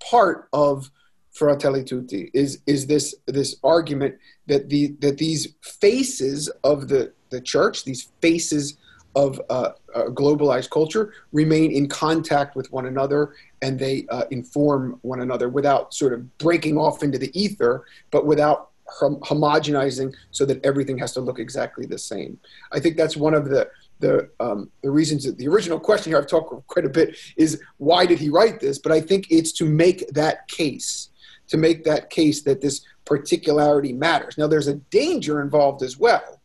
part 0.00 0.48
of 0.52 0.90
Fratelli 1.38 1.84
Tutti 1.84 2.30
is 2.34 2.60
is 2.66 2.86
this 2.86 3.14
this 3.26 3.56
argument 3.62 4.16
that 4.46 4.68
the 4.68 4.88
that 4.98 5.18
these 5.18 5.54
faces 5.62 6.48
of 6.64 6.88
the 6.88 7.12
the 7.30 7.40
church, 7.40 7.84
these 7.84 8.10
faces 8.20 8.76
of 9.14 9.40
uh, 9.50 9.70
globalized 10.10 10.70
culture, 10.70 11.12
remain 11.32 11.70
in 11.70 11.88
contact 11.88 12.56
with 12.56 12.70
one 12.72 12.86
another 12.86 13.34
and 13.62 13.78
they 13.78 14.06
uh, 14.10 14.24
inform 14.30 14.98
one 15.02 15.20
another 15.20 15.48
without 15.48 15.94
sort 15.94 16.12
of 16.12 16.38
breaking 16.38 16.76
off 16.76 17.02
into 17.02 17.18
the 17.18 17.30
ether, 17.40 17.84
but 18.10 18.26
without 18.26 18.70
hom- 18.88 19.20
homogenizing 19.20 20.14
so 20.30 20.44
that 20.46 20.64
everything 20.64 20.98
has 20.98 21.12
to 21.12 21.20
look 21.20 21.38
exactly 21.38 21.86
the 21.86 21.98
same. 21.98 22.38
I 22.72 22.80
think 22.80 22.96
that's 22.96 23.16
one 23.16 23.34
of 23.34 23.48
the 23.48 23.68
the 24.00 24.30
um, 24.38 24.70
the 24.82 24.90
reasons 24.90 25.24
that 25.24 25.36
the 25.38 25.48
original 25.48 25.80
question 25.80 26.12
here 26.12 26.18
I've 26.18 26.26
talked 26.26 26.66
quite 26.68 26.84
a 26.84 26.88
bit 26.88 27.16
is 27.36 27.60
why 27.78 28.06
did 28.06 28.18
he 28.18 28.28
write 28.28 28.60
this? 28.60 28.78
But 28.78 28.92
I 28.92 29.00
think 29.00 29.26
it's 29.30 29.52
to 29.52 29.64
make 29.64 30.08
that 30.12 30.46
case, 30.48 31.10
to 31.48 31.56
make 31.56 31.84
that 31.84 32.10
case 32.10 32.42
that 32.42 32.60
this 32.60 32.84
particularity 33.04 33.92
matters. 33.92 34.38
Now 34.38 34.46
there's 34.46 34.68
a 34.68 34.74
danger 34.74 35.40
involved 35.40 35.82
as 35.82 35.98
well, 35.98 36.40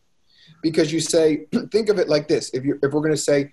because 0.62 0.92
you 0.92 1.00
say 1.00 1.46
think 1.72 1.90
of 1.90 2.00
it 2.00 2.10
like 2.10 2.28
this: 2.28 2.50
if 2.54 2.66
you 2.66 2.80
if 2.82 2.92
we're 2.92 3.02
going 3.02 3.12
to 3.12 3.18
say 3.18 3.52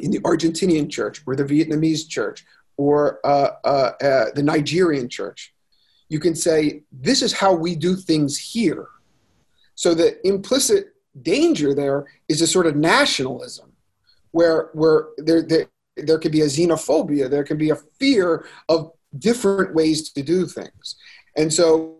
in 0.00 0.10
the 0.10 0.20
Argentinian 0.20 0.90
church 0.90 1.22
or 1.26 1.36
the 1.36 1.44
Vietnamese 1.44 2.08
church 2.08 2.44
or 2.76 3.20
uh, 3.24 3.50
uh, 3.64 3.92
uh, 4.00 4.24
the 4.34 4.42
Nigerian 4.42 5.08
church, 5.08 5.52
you 6.08 6.18
can 6.18 6.34
say 6.34 6.82
this 6.92 7.22
is 7.22 7.32
how 7.32 7.52
we 7.52 7.74
do 7.74 7.94
things 7.96 8.38
here. 8.38 8.88
So 9.74 9.94
the 9.94 10.26
implicit 10.26 10.94
danger 11.22 11.74
there 11.74 12.06
is 12.28 12.42
a 12.42 12.46
sort 12.46 12.66
of 12.66 12.76
nationalism 12.76 13.72
where 14.32 14.70
where 14.72 15.08
there, 15.18 15.42
there 15.42 15.66
there 15.96 16.18
could 16.18 16.32
be 16.32 16.42
a 16.42 16.46
xenophobia 16.46 17.28
there 17.28 17.44
can 17.44 17.58
be 17.58 17.70
a 17.70 17.76
fear 17.98 18.46
of 18.68 18.92
different 19.18 19.74
ways 19.74 20.10
to 20.10 20.22
do 20.22 20.46
things 20.46 20.96
and 21.36 21.52
so 21.52 21.96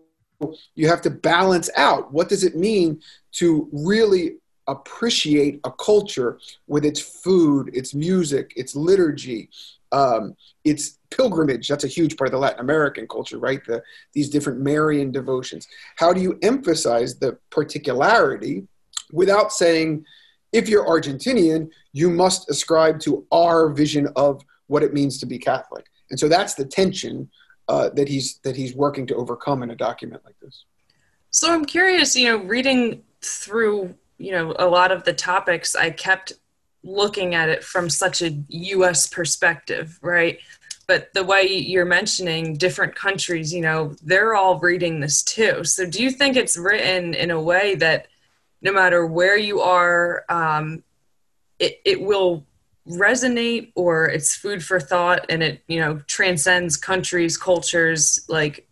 you 0.75 0.87
have 0.87 1.01
to 1.01 1.09
balance 1.09 1.69
out 1.75 2.13
what 2.13 2.29
does 2.29 2.43
it 2.43 2.55
mean 2.55 3.01
to 3.31 3.67
really 3.73 4.37
appreciate 4.67 5.59
a 5.63 5.71
culture 5.71 6.39
with 6.67 6.85
its 6.85 7.01
food 7.01 7.69
its 7.73 7.93
music 7.93 8.53
its 8.55 8.75
liturgy 8.75 9.49
um, 9.91 10.35
its 10.63 10.99
pilgrimage 11.09 11.67
that's 11.67 11.83
a 11.83 11.87
huge 11.87 12.15
part 12.15 12.27
of 12.27 12.31
the 12.31 12.37
latin 12.37 12.59
american 12.59 13.07
culture 13.07 13.39
right 13.39 13.65
the, 13.65 13.81
these 14.13 14.29
different 14.29 14.59
marian 14.59 15.11
devotions 15.11 15.67
how 15.95 16.13
do 16.13 16.21
you 16.21 16.37
emphasize 16.43 17.17
the 17.17 17.37
particularity 17.49 18.67
without 19.11 19.51
saying, 19.51 20.05
if 20.51 20.67
you're 20.67 20.85
Argentinian, 20.85 21.69
you 21.93 22.09
must 22.09 22.49
ascribe 22.49 22.99
to 23.01 23.25
our 23.31 23.69
vision 23.69 24.07
of 24.15 24.41
what 24.67 24.83
it 24.83 24.93
means 24.93 25.19
to 25.19 25.25
be 25.25 25.37
Catholic. 25.37 25.85
And 26.09 26.19
so 26.19 26.27
that's 26.27 26.55
the 26.55 26.65
tension 26.65 27.29
uh, 27.67 27.89
that 27.89 28.07
he's 28.07 28.39
that 28.43 28.55
he's 28.55 28.75
working 28.75 29.05
to 29.07 29.15
overcome 29.15 29.61
in 29.61 29.69
a 29.69 29.75
document 29.75 30.23
like 30.25 30.39
this. 30.41 30.65
So 31.29 31.53
I'm 31.53 31.65
curious, 31.65 32.15
you 32.15 32.29
know, 32.29 32.37
reading 32.43 33.03
through, 33.21 33.93
you 34.17 34.31
know, 34.31 34.55
a 34.57 34.65
lot 34.65 34.91
of 34.91 35.03
the 35.03 35.13
topics, 35.13 35.75
I 35.75 35.91
kept 35.91 36.33
looking 36.83 37.35
at 37.35 37.49
it 37.49 37.63
from 37.63 37.89
such 37.89 38.21
a 38.21 38.31
U.S. 38.47 39.07
perspective, 39.07 39.99
right? 40.01 40.39
But 40.87 41.13
the 41.13 41.23
way 41.23 41.45
you're 41.45 41.85
mentioning 41.85 42.55
different 42.55 42.95
countries, 42.95 43.53
you 43.53 43.61
know, 43.61 43.95
they're 44.03 44.33
all 44.33 44.59
reading 44.59 44.99
this 44.99 45.21
too. 45.21 45.63
So 45.63 45.85
do 45.85 46.01
you 46.01 46.09
think 46.09 46.35
it's 46.35 46.57
written 46.57 47.13
in 47.13 47.29
a 47.29 47.39
way 47.39 47.75
that 47.75 48.07
no 48.61 48.73
matter 48.73 49.05
where 49.05 49.37
you 49.37 49.61
are, 49.61 50.25
um, 50.29 50.83
it, 51.59 51.79
it 51.85 52.01
will 52.01 52.45
resonate 52.87 53.71
or 53.75 54.07
it's 54.07 54.35
food 54.35 54.63
for 54.63 54.79
thought 54.79 55.25
and 55.29 55.43
it, 55.43 55.63
you 55.67 55.79
know, 55.79 55.99
transcends 56.07 56.75
countries, 56.75 57.37
cultures, 57.37 58.25
like, 58.27 58.67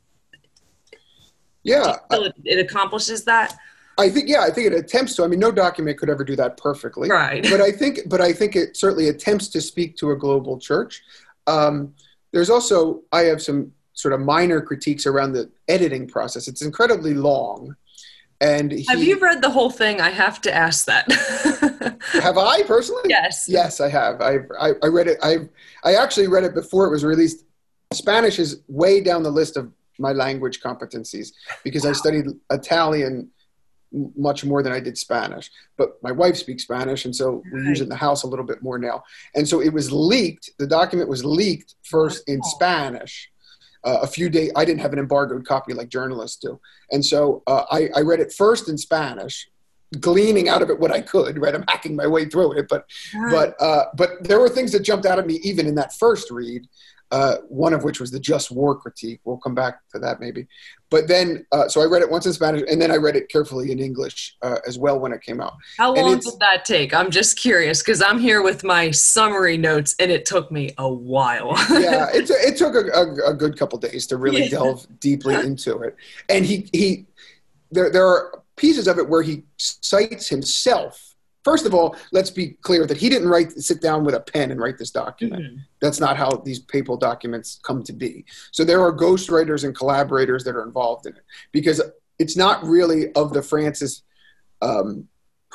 yeah, 1.64 1.98
it, 2.12 2.34
it 2.46 2.60
accomplishes 2.66 3.26
that. 3.26 3.58
I 3.98 4.10
think 4.10 4.30
yeah, 4.30 4.42
I 4.42 4.52
think 4.52 4.68
it 4.68 4.74
attempts 4.74 5.16
to. 5.16 5.24
I 5.24 5.28
mean, 5.28 5.40
no 5.40 5.52
document 5.52 5.98
could 5.98 6.10
ever 6.10 6.24
do 6.24 6.36
that 6.36 6.58
perfectly, 6.58 7.10
right? 7.10 7.46
But 7.50 7.62
I 7.62 7.72
think, 7.72 8.02
but 8.08 8.22
I 8.22 8.32
think 8.32 8.56
it 8.56 8.78
certainly 8.78 9.10
attempts 9.10 9.48
to 9.50 9.62
speak 9.62 9.98
to 9.98 10.12
a 10.12 10.16
global 10.16 10.60
church. 10.60 11.02
Um, 11.48 11.94
there's 12.32 12.50
also 12.50 13.02
I 13.12 13.22
have 13.22 13.42
some 13.42 13.72
sort 13.94 14.14
of 14.14 14.20
minor 14.20 14.62
critiques 14.62 15.08
around 15.08 15.32
the 15.34 15.50
editing 15.68 16.08
process. 16.08 16.48
It's 16.48 16.62
incredibly 16.62 17.16
long, 17.16 17.76
and 18.40 18.72
he, 18.72 18.86
have 18.88 19.02
you 19.02 19.18
read 19.20 19.42
the 19.42 19.50
whole 19.50 19.72
thing? 19.72 20.00
I 20.00 20.12
have 20.12 20.42
to 20.42 20.54
ask 20.54 20.86
that. 20.86 21.12
have 22.22 22.38
I 22.38 22.62
personally? 22.64 23.04
Yes. 23.10 23.48
Yes, 23.50 23.82
I 23.82 23.90
have. 23.90 24.22
I, 24.22 24.40
I, 24.60 24.74
I 24.84 24.88
read 24.88 25.08
it. 25.08 25.18
I 25.24 25.38
I 25.84 25.96
actually 25.96 26.28
read 26.28 26.44
it 26.44 26.54
before 26.54 26.86
it 26.86 26.92
was 26.92 27.04
released. 27.04 27.46
Spanish 27.94 28.38
is 28.38 28.62
way 28.68 29.02
down 29.02 29.24
the 29.24 29.32
list 29.32 29.58
of 29.58 29.72
my 29.98 30.12
language 30.12 30.62
competencies 30.62 31.32
because 31.64 31.84
wow. 31.84 31.90
I 31.90 31.94
studied 31.94 32.26
Italian 32.52 33.32
much 33.92 34.44
more 34.46 34.62
than 34.64 34.72
I 34.72 34.80
did 34.80 34.98
Spanish. 34.98 35.50
But 35.78 36.02
my 36.04 36.12
wife 36.12 36.38
speaks 36.38 36.64
Spanish, 36.64 37.06
and 37.06 37.16
so 37.16 37.44
we 37.52 37.62
use 37.62 37.80
it 37.82 37.84
in 37.84 37.90
the 37.90 37.96
house 37.96 38.24
a 38.24 38.28
little 38.28 38.46
bit 38.46 38.62
more 38.62 38.78
now. 38.78 39.04
And 39.36 39.48
so 39.48 39.62
it 39.62 39.74
was 39.74 39.92
leaked. 39.92 40.52
The 40.58 40.68
document 40.68 41.10
was 41.10 41.24
leaked 41.24 41.76
first 41.84 42.28
in 42.28 42.42
Spanish 42.44 43.30
uh, 43.84 44.00
a 44.02 44.08
few 44.08 44.30
days. 44.30 44.52
I 44.56 44.66
didn't 44.66 44.82
have 44.82 44.94
an 44.94 45.00
embargoed 45.00 45.46
copy 45.46 45.74
like 45.74 45.90
journalists 45.90 46.38
do, 46.38 46.60
and 46.92 47.04
so 47.06 47.44
uh, 47.48 47.64
I, 47.72 47.90
I, 47.96 48.02
read 48.02 48.20
it 48.20 48.34
first 48.34 48.70
in 48.70 48.78
Spanish, 48.78 49.48
gleaning 50.00 50.50
out 50.50 50.62
of 50.62 50.70
it 50.70 50.80
what 50.80 50.92
I 50.92 51.02
could. 51.02 51.40
Right, 51.40 51.56
I'm 51.56 51.66
hacking 51.68 51.96
my 51.96 52.08
way 52.08 52.26
through 52.26 52.60
it, 52.60 52.68
but 52.70 52.86
but 53.32 53.56
uh, 53.62 53.86
but 53.96 54.24
there 54.24 54.40
were 54.40 54.50
things 54.50 54.72
that 54.74 54.82
jumped 54.82 55.06
out 55.06 55.20
at 55.20 55.28
me 55.28 55.36
even 55.44 55.68
in 55.68 55.76
that 55.76 55.94
first 55.94 56.32
read 56.32 56.68
uh, 57.12 57.38
one 57.48 57.74
of 57.74 57.84
which 57.84 58.00
was 58.00 58.12
the 58.12 58.20
just 58.20 58.52
war 58.52 58.76
critique. 58.76 59.20
We'll 59.24 59.38
come 59.38 59.56
back 59.56 59.80
to 59.94 60.00
that 60.00 60.20
maybe. 60.20 60.48
But 60.90 61.08
then, 61.08 61.46
uh, 61.52 61.68
so 61.68 61.82
I 61.82 61.86
read 61.86 62.02
it 62.02 62.10
once 62.10 62.26
in 62.26 62.34
Spanish, 62.34 62.64
and 62.70 62.82
then 62.82 62.92
I 62.92 62.96
read 62.96 63.18
it 63.18 63.30
carefully 63.30 63.72
in 63.72 63.80
English 63.80 64.38
uh, 64.42 64.60
as 64.66 64.78
well 64.78 65.00
when 65.00 65.12
it 65.12 65.22
came 65.22 65.42
out. 65.42 65.54
How 65.78 65.94
long 65.94 66.20
did 66.20 66.40
that 66.40 66.64
take? 66.64 66.94
I'm 66.94 67.12
just 67.12 67.38
curious 67.38 67.82
because 67.82 68.02
I'm 68.02 68.20
here 68.20 68.42
with 68.42 68.64
my 68.64 68.92
summary 68.92 69.58
notes, 69.58 69.96
and 70.00 70.10
it 70.12 70.26
took 70.26 70.50
me 70.50 70.74
a 70.78 70.92
while. 70.92 71.54
yeah, 71.72 72.08
it, 72.14 72.30
it 72.30 72.58
took 72.58 72.76
a, 72.76 72.88
a, 72.98 73.32
a, 73.32 73.34
good 73.34 73.58
couple 73.58 73.78
days 73.80 74.08
to 74.08 74.18
really 74.18 74.44
yeah. 74.44 74.50
delve 74.50 74.88
deeply 75.00 75.36
into 75.36 75.80
it. 75.80 75.96
And 76.30 76.46
he 76.46 76.70
he, 76.72 77.06
there 77.72 77.90
there 77.90 78.08
are 78.08 78.44
pieces 78.56 78.88
of 78.88 78.98
it 78.98 79.10
where 79.10 79.22
he 79.22 79.44
cites 79.58 80.30
himself 80.30 81.16
first 81.48 81.66
of 81.66 81.74
all, 81.74 81.96
let's 82.12 82.30
be 82.30 82.58
clear 82.62 82.86
that 82.86 82.98
he 82.98 83.08
didn't 83.08 83.30
write 83.30 83.54
sit 83.54 83.82
down 83.82 84.04
with 84.04 84.16
a 84.16 84.20
pen 84.20 84.52
and 84.52 84.60
write 84.60 84.78
this 84.78 84.92
document. 84.92 85.44
Mm-hmm. 85.44 85.58
That's 85.80 86.02
not 86.02 86.18
how 86.18 86.30
these 86.44 86.60
papal 86.60 86.98
documents 86.98 87.62
come 87.64 87.84
to 87.84 87.94
be. 87.94 88.26
So 88.52 88.66
there 88.66 88.82
are 88.82 88.92
ghostwriters 88.92 89.64
and 89.64 89.74
collaborators 89.74 90.44
that 90.44 90.58
are 90.58 90.64
involved 90.64 91.06
in 91.06 91.16
it 91.16 91.24
because 91.54 91.82
it's 92.20 92.36
not 92.36 92.62
really 92.66 93.14
of 93.14 93.32
the 93.32 93.42
Francis 93.42 94.04
um, 94.62 95.08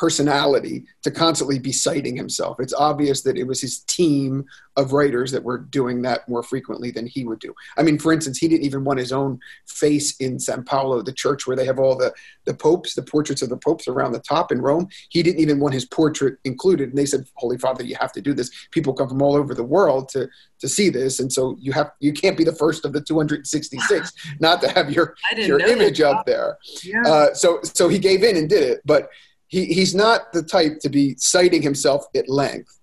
personality 0.02 0.84
to 1.00 1.12
constantly 1.12 1.60
be 1.60 1.70
citing 1.70 2.16
himself. 2.16 2.58
It's 2.58 2.74
obvious 2.74 3.22
that 3.22 3.38
it 3.38 3.46
was 3.46 3.60
his 3.60 3.84
team 3.84 4.44
of 4.76 4.92
writers 4.92 5.30
that 5.30 5.44
were 5.44 5.58
doing 5.58 6.02
that 6.02 6.28
more 6.28 6.42
frequently 6.42 6.90
than 6.90 7.06
he 7.06 7.24
would 7.24 7.38
do. 7.38 7.54
I 7.76 7.84
mean, 7.84 8.00
for 8.00 8.12
instance, 8.12 8.38
he 8.38 8.48
didn't 8.48 8.64
even 8.64 8.82
want 8.82 8.98
his 8.98 9.12
own 9.12 9.38
face 9.68 10.16
in 10.16 10.40
San 10.40 10.64
Paolo, 10.64 11.02
the 11.02 11.12
church 11.12 11.46
where 11.46 11.54
they 11.54 11.64
have 11.66 11.78
all 11.78 11.94
the, 11.94 12.12
the 12.46 12.54
popes, 12.54 12.94
the 12.94 13.02
portraits 13.04 13.42
of 13.42 13.48
the 13.48 13.56
popes 13.56 13.86
around 13.86 14.10
the 14.10 14.18
top 14.18 14.50
in 14.50 14.60
Rome. 14.60 14.88
He 15.08 15.22
didn't 15.22 15.38
even 15.38 15.60
want 15.60 15.72
his 15.72 15.84
portrait 15.84 16.36
included. 16.42 16.88
And 16.88 16.98
they 16.98 17.06
said, 17.06 17.24
Holy 17.36 17.56
Father, 17.56 17.84
you 17.84 17.94
have 18.00 18.10
to 18.14 18.20
do 18.20 18.34
this. 18.34 18.50
People 18.72 18.94
come 18.94 19.08
from 19.08 19.22
all 19.22 19.36
over 19.36 19.54
the 19.54 19.62
world 19.62 20.08
to, 20.08 20.28
to 20.58 20.68
see 20.68 20.88
this. 20.88 21.20
And 21.20 21.32
so 21.32 21.56
you 21.60 21.70
have 21.70 21.92
you 22.00 22.12
can't 22.12 22.36
be 22.36 22.42
the 22.42 22.56
first 22.56 22.84
of 22.84 22.92
the 22.92 23.00
266 23.00 24.12
not 24.40 24.60
to 24.62 24.68
have 24.68 24.90
your, 24.90 25.14
your 25.36 25.60
image 25.60 26.00
up 26.00 26.26
there. 26.26 26.58
Yeah. 26.82 27.02
Uh, 27.06 27.34
so 27.34 27.60
so 27.62 27.88
he 27.88 28.00
gave 28.00 28.24
in 28.24 28.36
and 28.36 28.48
did 28.48 28.64
it. 28.64 28.80
But 28.84 29.08
he, 29.52 29.66
he's 29.66 29.94
not 29.94 30.32
the 30.32 30.42
type 30.42 30.80
to 30.80 30.88
be 30.88 31.14
citing 31.18 31.60
himself 31.60 32.06
at 32.16 32.28
length. 32.28 32.78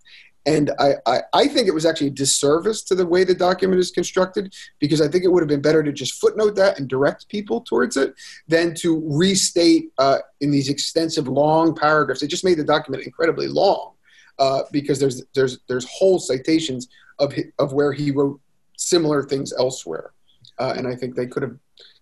And 0.46 0.72
I, 0.80 0.94
I, 1.06 1.20
I, 1.34 1.48
think 1.48 1.68
it 1.68 1.74
was 1.74 1.86
actually 1.86 2.08
a 2.08 2.12
disservice 2.12 2.84
to 2.84 2.96
the 2.96 3.06
way 3.06 3.24
the 3.24 3.34
document 3.34 3.80
is 3.80 3.92
constructed 3.92 4.54
because 4.80 5.02
I 5.02 5.08
think 5.08 5.24
it 5.24 5.28
would 5.28 5.42
have 5.42 5.50
been 5.50 5.62
better 5.62 5.84
to 5.84 5.92
just 5.92 6.22
footnote 6.22 6.56
that 6.56 6.80
and 6.80 6.88
direct 6.88 7.28
people 7.28 7.62
towards 7.62 7.98
it 7.98 8.14
than 8.48 8.74
to 8.76 9.04
restate 9.06 9.92
uh, 9.98 10.20
in 10.42 10.50
these 10.50 10.70
extensive 10.70 11.28
long 11.28 11.76
paragraphs. 11.76 12.24
It 12.24 12.28
just 12.28 12.46
made 12.46 12.58
the 12.58 12.64
document 12.64 13.04
incredibly 13.04 13.48
long 13.48 13.94
uh, 14.38 14.62
because 14.72 15.00
there's, 15.00 15.24
there's, 15.34 15.60
there's 15.68 15.88
whole 15.90 16.20
citations 16.20 16.88
of, 17.18 17.34
of 17.58 17.74
where 17.74 17.92
he 17.92 18.12
wrote 18.12 18.40
similar 18.78 19.24
things 19.24 19.54
elsewhere. 19.58 20.14
Uh, 20.58 20.74
and 20.78 20.88
I 20.88 20.96
think 20.96 21.16
they 21.16 21.28
could 21.28 21.44
have 21.44 21.58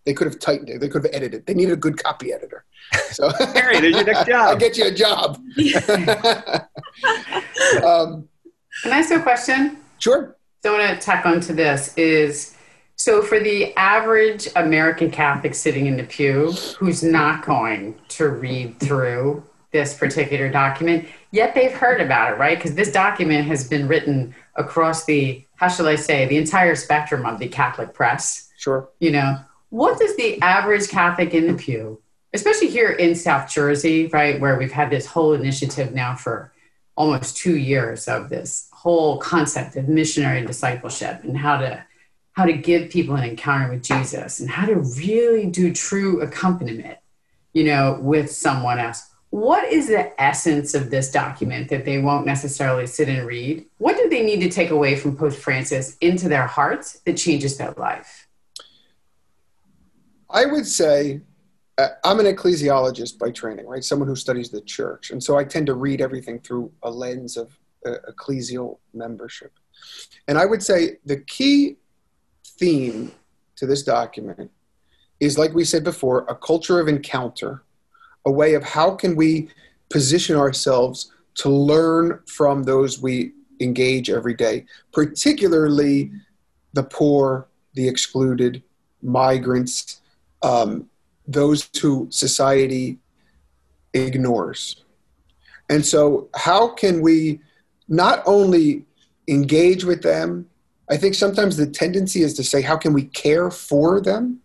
they 0.07 0.13
could 0.13 0.25
have 0.25 0.39
tightened 0.39 0.69
it. 0.69 0.79
They 0.79 0.87
could 0.87 1.03
have 1.03 1.13
edited. 1.13 1.45
They 1.45 1.53
needed 1.53 1.73
a 1.73 1.75
good 1.75 2.01
copy 2.01 2.31
editor. 2.31 2.63
So 3.11 3.29
Harry, 3.53 3.81
there's 3.81 3.93
your 3.93 4.05
next 4.05 4.25
job. 4.25 4.47
I'll 4.47 4.55
get 4.55 4.77
you 4.77 4.87
a 4.87 4.91
job. 4.91 5.35
um, 7.83 8.29
Can 8.83 8.93
I 8.93 8.99
ask 8.99 9.09
you 9.09 9.17
a 9.17 9.21
question? 9.21 9.79
Sure. 9.99 10.37
So 10.63 10.73
I 10.73 10.77
want 10.79 10.97
to 10.97 11.05
tack 11.05 11.25
onto 11.25 11.53
this 11.53 11.93
is 11.97 12.55
so 12.95 13.21
for 13.21 13.41
the 13.41 13.75
average 13.75 14.47
American 14.55 15.11
Catholic 15.11 15.53
sitting 15.53 15.87
in 15.87 15.97
the 15.97 16.03
pew 16.03 16.53
who's 16.79 17.03
not 17.03 17.45
going 17.45 17.99
to 18.07 18.29
read 18.29 18.79
through 18.79 19.43
this 19.73 19.93
particular 19.97 20.49
document, 20.49 21.05
yet 21.31 21.53
they've 21.53 21.73
heard 21.73 21.99
about 21.99 22.31
it, 22.31 22.37
right? 22.37 22.57
Because 22.57 22.75
this 22.75 22.93
document 22.93 23.45
has 23.47 23.67
been 23.67 23.89
written 23.89 24.33
across 24.55 25.03
the, 25.03 25.45
how 25.57 25.67
shall 25.67 25.89
I 25.89 25.95
say, 25.95 26.25
the 26.27 26.37
entire 26.37 26.75
spectrum 26.75 27.25
of 27.25 27.39
the 27.39 27.49
Catholic 27.49 27.93
press. 27.93 28.49
Sure. 28.57 28.87
You 28.99 29.11
know, 29.11 29.39
what 29.69 29.99
does 29.99 30.15
the 30.15 30.41
average 30.41 30.87
Catholic 30.87 31.33
in 31.33 31.47
the 31.47 31.53
pew, 31.53 32.01
especially 32.33 32.69
here 32.69 32.91
in 32.91 33.15
South 33.15 33.49
Jersey, 33.49 34.07
right, 34.07 34.39
where 34.39 34.57
we've 34.57 34.71
had 34.71 34.89
this 34.89 35.05
whole 35.05 35.33
initiative 35.33 35.93
now 35.93 36.15
for 36.15 36.53
almost 36.95 37.37
two 37.37 37.57
years 37.57 38.07
of 38.07 38.29
this 38.29 38.69
whole 38.71 39.17
concept 39.19 39.75
of 39.75 39.87
missionary 39.87 40.45
discipleship 40.45 41.23
and 41.23 41.37
how 41.37 41.57
to 41.57 41.83
how 42.33 42.45
to 42.45 42.53
give 42.53 42.91
people 42.91 43.15
an 43.15 43.23
encounter 43.23 43.71
with 43.71 43.81
Jesus 43.81 44.39
and 44.39 44.49
how 44.49 44.67
to 44.67 44.75
really 44.75 45.47
do 45.47 45.73
true 45.73 46.21
accompaniment, 46.21 46.99
you 47.53 47.63
know, 47.63 47.97
with 47.99 48.31
someone 48.31 48.77
else. 48.77 49.09
What 49.31 49.65
is 49.73 49.87
the 49.87 50.21
essence 50.21 50.75
of 50.75 50.91
this 50.91 51.11
document 51.11 51.69
that 51.69 51.83
they 51.83 51.97
won't 51.97 52.27
necessarily 52.27 52.85
sit 52.85 53.09
and 53.09 53.25
read? 53.25 53.65
What 53.79 53.97
do 53.97 54.07
they 54.07 54.23
need 54.23 54.41
to 54.41 54.49
take 54.49 54.69
away 54.69 54.95
from 54.95 55.17
Pope 55.17 55.33
Francis 55.33 55.97
into 55.99 56.29
their 56.29 56.45
hearts 56.45 56.99
that 57.05 57.17
changes 57.17 57.57
their 57.57 57.71
life? 57.71 58.26
I 60.37 60.45
would 60.45 60.67
say 60.67 61.21
uh, 61.79 61.87
I'm 62.03 62.19
an 62.19 62.27
ecclesiologist 62.27 63.17
by 63.17 63.31
training, 63.31 63.65
right? 63.65 63.83
Someone 63.83 64.07
who 64.07 64.15
studies 64.15 64.51
the 64.51 64.61
church. 64.61 65.09
And 65.09 65.23
so 65.23 65.35
I 65.35 65.43
tend 65.43 65.65
to 65.65 65.73
read 65.73 65.99
everything 65.99 66.39
through 66.41 66.71
a 66.83 66.91
lens 66.91 67.37
of 67.37 67.57
uh, 67.87 67.95
ecclesial 68.11 68.77
membership. 68.93 69.51
And 70.27 70.37
I 70.37 70.45
would 70.45 70.61
say 70.61 70.97
the 71.05 71.17
key 71.21 71.77
theme 72.59 73.11
to 73.55 73.65
this 73.65 73.81
document 73.81 74.51
is, 75.19 75.39
like 75.39 75.55
we 75.55 75.65
said 75.65 75.83
before, 75.83 76.19
a 76.29 76.35
culture 76.35 76.79
of 76.79 76.87
encounter, 76.87 77.63
a 78.27 78.31
way 78.31 78.53
of 78.53 78.63
how 78.63 78.91
can 78.91 79.15
we 79.15 79.49
position 79.89 80.35
ourselves 80.35 81.11
to 81.41 81.49
learn 81.49 82.19
from 82.27 82.61
those 82.61 83.01
we 83.01 83.31
engage 83.59 84.11
every 84.11 84.35
day, 84.35 84.65
particularly 84.93 86.11
the 86.73 86.83
poor, 86.83 87.47
the 87.73 87.87
excluded, 87.87 88.61
migrants, 89.01 90.01
um, 90.41 90.89
those 91.27 91.69
who 91.81 92.07
society 92.09 92.99
ignores. 93.93 94.83
And 95.69 95.85
so, 95.85 96.29
how 96.35 96.69
can 96.69 97.01
we 97.01 97.39
not 97.87 98.23
only 98.25 98.85
engage 99.27 99.83
with 99.83 100.01
them? 100.01 100.49
I 100.89 100.97
think 100.97 101.15
sometimes 101.15 101.57
the 101.57 101.67
tendency 101.67 102.21
is 102.21 102.33
to 102.35 102.43
say, 102.43 102.61
how 102.61 102.77
can 102.77 102.93
we 102.93 103.03
care 103.03 103.51
for 103.51 103.99
them? 103.99 104.39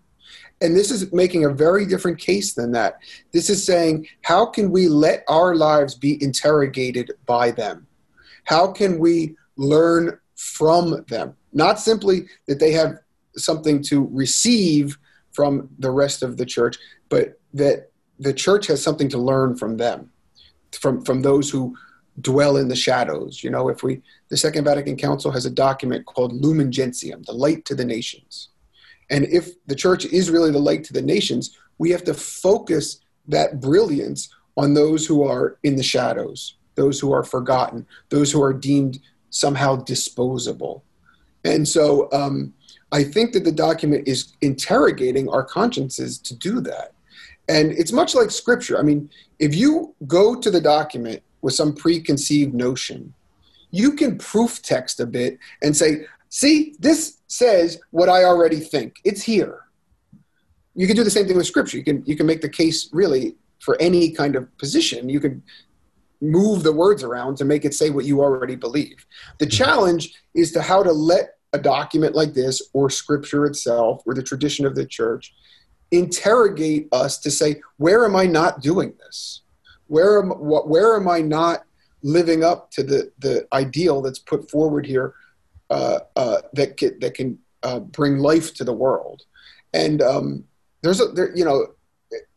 And 0.60 0.76
this 0.76 0.90
is 0.90 1.12
making 1.12 1.44
a 1.44 1.50
very 1.50 1.86
different 1.86 2.18
case 2.18 2.54
than 2.54 2.72
that. 2.72 2.98
This 3.32 3.50
is 3.50 3.64
saying, 3.64 4.06
how 4.22 4.46
can 4.46 4.70
we 4.70 4.88
let 4.88 5.24
our 5.28 5.54
lives 5.54 5.94
be 5.94 6.22
interrogated 6.22 7.12
by 7.26 7.50
them? 7.50 7.86
How 8.44 8.70
can 8.72 8.98
we 8.98 9.36
learn 9.56 10.18
from 10.36 11.04
them? 11.08 11.34
Not 11.52 11.80
simply 11.80 12.26
that 12.46 12.60
they 12.60 12.72
have 12.72 12.98
something 13.36 13.82
to 13.84 14.08
receive 14.12 14.98
from 15.32 15.68
the 15.78 15.90
rest 15.90 16.22
of 16.22 16.36
the 16.36 16.46
church, 16.46 16.76
but 17.08 17.40
that 17.54 17.90
the 18.18 18.32
church 18.32 18.66
has 18.66 18.82
something 18.82 19.08
to 19.08 19.18
learn 19.18 19.56
from 19.56 19.76
them, 19.76 20.10
from 20.72 21.04
from 21.04 21.22
those 21.22 21.50
who 21.50 21.76
dwell 22.20 22.56
in 22.56 22.68
the 22.68 22.76
shadows. 22.76 23.42
You 23.42 23.50
know, 23.50 23.68
if 23.68 23.82
we 23.82 24.02
the 24.28 24.36
Second 24.36 24.64
Vatican 24.64 24.96
Council 24.96 25.30
has 25.30 25.46
a 25.46 25.50
document 25.50 26.06
called 26.06 26.32
Lumen 26.32 26.70
Gentium, 26.70 27.22
the 27.22 27.32
light 27.32 27.64
to 27.66 27.74
the 27.74 27.84
nations. 27.84 28.48
And 29.10 29.24
if 29.26 29.50
the 29.66 29.74
church 29.74 30.06
is 30.06 30.30
really 30.30 30.50
the 30.50 30.58
light 30.58 30.84
to 30.84 30.92
the 30.92 31.02
nations, 31.02 31.58
we 31.78 31.90
have 31.90 32.04
to 32.04 32.14
focus 32.14 33.00
that 33.28 33.60
brilliance 33.60 34.34
on 34.56 34.74
those 34.74 35.06
who 35.06 35.22
are 35.24 35.58
in 35.62 35.76
the 35.76 35.82
shadows, 35.82 36.56
those 36.74 36.98
who 37.00 37.12
are 37.12 37.24
forgotten, 37.24 37.86
those 38.08 38.30
who 38.32 38.42
are 38.42 38.52
deemed 38.52 39.00
somehow 39.30 39.76
disposable. 39.76 40.84
And 41.44 41.66
so 41.66 42.08
um, 42.12 42.54
I 42.92 43.02
think 43.02 43.32
that 43.32 43.44
the 43.44 43.52
document 43.52 44.06
is 44.06 44.34
interrogating 44.42 45.28
our 45.28 45.42
consciences 45.42 46.18
to 46.18 46.36
do 46.36 46.60
that. 46.60 46.92
And 47.48 47.72
it's 47.72 47.90
much 47.90 48.14
like 48.14 48.30
scripture. 48.30 48.78
I 48.78 48.82
mean, 48.82 49.10
if 49.38 49.54
you 49.54 49.94
go 50.06 50.34
to 50.38 50.50
the 50.50 50.60
document 50.60 51.22
with 51.40 51.54
some 51.54 51.74
preconceived 51.74 52.54
notion, 52.54 53.12
you 53.70 53.92
can 53.92 54.18
proof 54.18 54.62
text 54.62 55.00
a 55.00 55.06
bit 55.06 55.38
and 55.62 55.76
say, 55.76 56.04
see, 56.28 56.74
this 56.78 57.18
says 57.26 57.80
what 57.90 58.08
I 58.08 58.24
already 58.24 58.60
think. 58.60 58.96
It's 59.04 59.22
here. 59.22 59.60
You 60.74 60.86
can 60.86 60.94
do 60.94 61.02
the 61.02 61.10
same 61.10 61.26
thing 61.26 61.36
with 61.36 61.46
scripture. 61.46 61.78
You 61.78 61.84
can 61.84 62.02
you 62.06 62.16
can 62.16 62.26
make 62.26 62.40
the 62.40 62.48
case 62.48 62.88
really 62.92 63.36
for 63.58 63.80
any 63.80 64.10
kind 64.10 64.36
of 64.36 64.56
position. 64.58 65.08
You 65.08 65.20
can 65.20 65.42
move 66.20 66.62
the 66.62 66.72
words 66.72 67.02
around 67.02 67.36
to 67.36 67.44
make 67.44 67.64
it 67.64 67.74
say 67.74 67.90
what 67.90 68.04
you 68.04 68.22
already 68.22 68.56
believe. 68.56 69.06
The 69.38 69.46
mm-hmm. 69.46 69.64
challenge 69.64 70.14
is 70.34 70.52
to 70.52 70.62
how 70.62 70.82
to 70.82 70.92
let 70.92 71.38
a 71.52 71.58
document 71.58 72.14
like 72.14 72.32
this 72.34 72.62
or 72.72 72.88
scripture 72.88 73.44
itself 73.46 74.02
or 74.06 74.14
the 74.14 74.22
tradition 74.22 74.64
of 74.64 74.74
the 74.74 74.86
church 74.86 75.34
interrogate 75.92 76.88
us 76.90 77.18
to 77.18 77.30
say 77.30 77.60
where 77.76 78.04
am 78.04 78.16
i 78.16 78.26
not 78.26 78.60
doing 78.60 78.94
this? 78.98 79.42
Where 79.86 80.20
am 80.20 80.30
where 80.30 80.96
am 80.96 81.06
i 81.06 81.20
not 81.20 81.64
living 82.02 82.42
up 82.42 82.70
to 82.72 82.82
the 82.82 83.12
the 83.18 83.46
ideal 83.52 84.02
that's 84.02 84.18
put 84.18 84.50
forward 84.50 84.86
here 84.86 85.14
uh, 85.70 86.00
uh, 86.16 86.38
that 86.54 86.76
can, 86.76 86.98
that 86.98 87.14
can 87.14 87.38
uh, 87.62 87.80
bring 87.80 88.18
life 88.18 88.54
to 88.54 88.64
the 88.64 88.72
world? 88.72 89.22
And 89.74 90.02
um, 90.02 90.44
there's 90.82 91.00
a 91.00 91.06
there, 91.08 91.36
you 91.36 91.44
know 91.44 91.66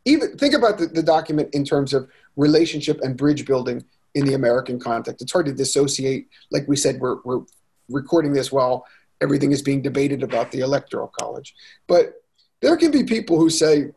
even 0.06 0.38
think 0.38 0.54
about 0.54 0.78
the, 0.78 0.88
the 0.88 1.04
document 1.04 1.50
in 1.54 1.66
terms 1.66 1.94
of 1.94 2.08
relationship 2.36 3.00
and 3.02 3.18
bridge 3.18 3.46
building 3.46 3.84
in 4.14 4.26
the 4.26 4.34
american 4.34 4.80
context. 4.80 5.22
It's 5.22 5.32
hard 5.32 5.48
to 5.48 5.54
dissociate. 5.54 6.28
Like 6.52 6.68
we 6.68 6.76
said 6.76 7.00
we're, 7.00 7.18
we're 7.24 7.42
recording 7.90 8.34
this 8.34 8.52
while 8.52 8.86
everything 9.22 9.52
is 9.52 9.62
being 9.62 9.82
debated 9.82 10.24
about 10.24 10.52
the 10.52 10.60
electoral 10.60 11.08
college. 11.08 11.56
But 11.88 12.22
there 12.62 12.78
can 12.78 12.92
be 12.92 13.04
people 13.04 13.38
who 13.38 13.50
say, 13.50 13.92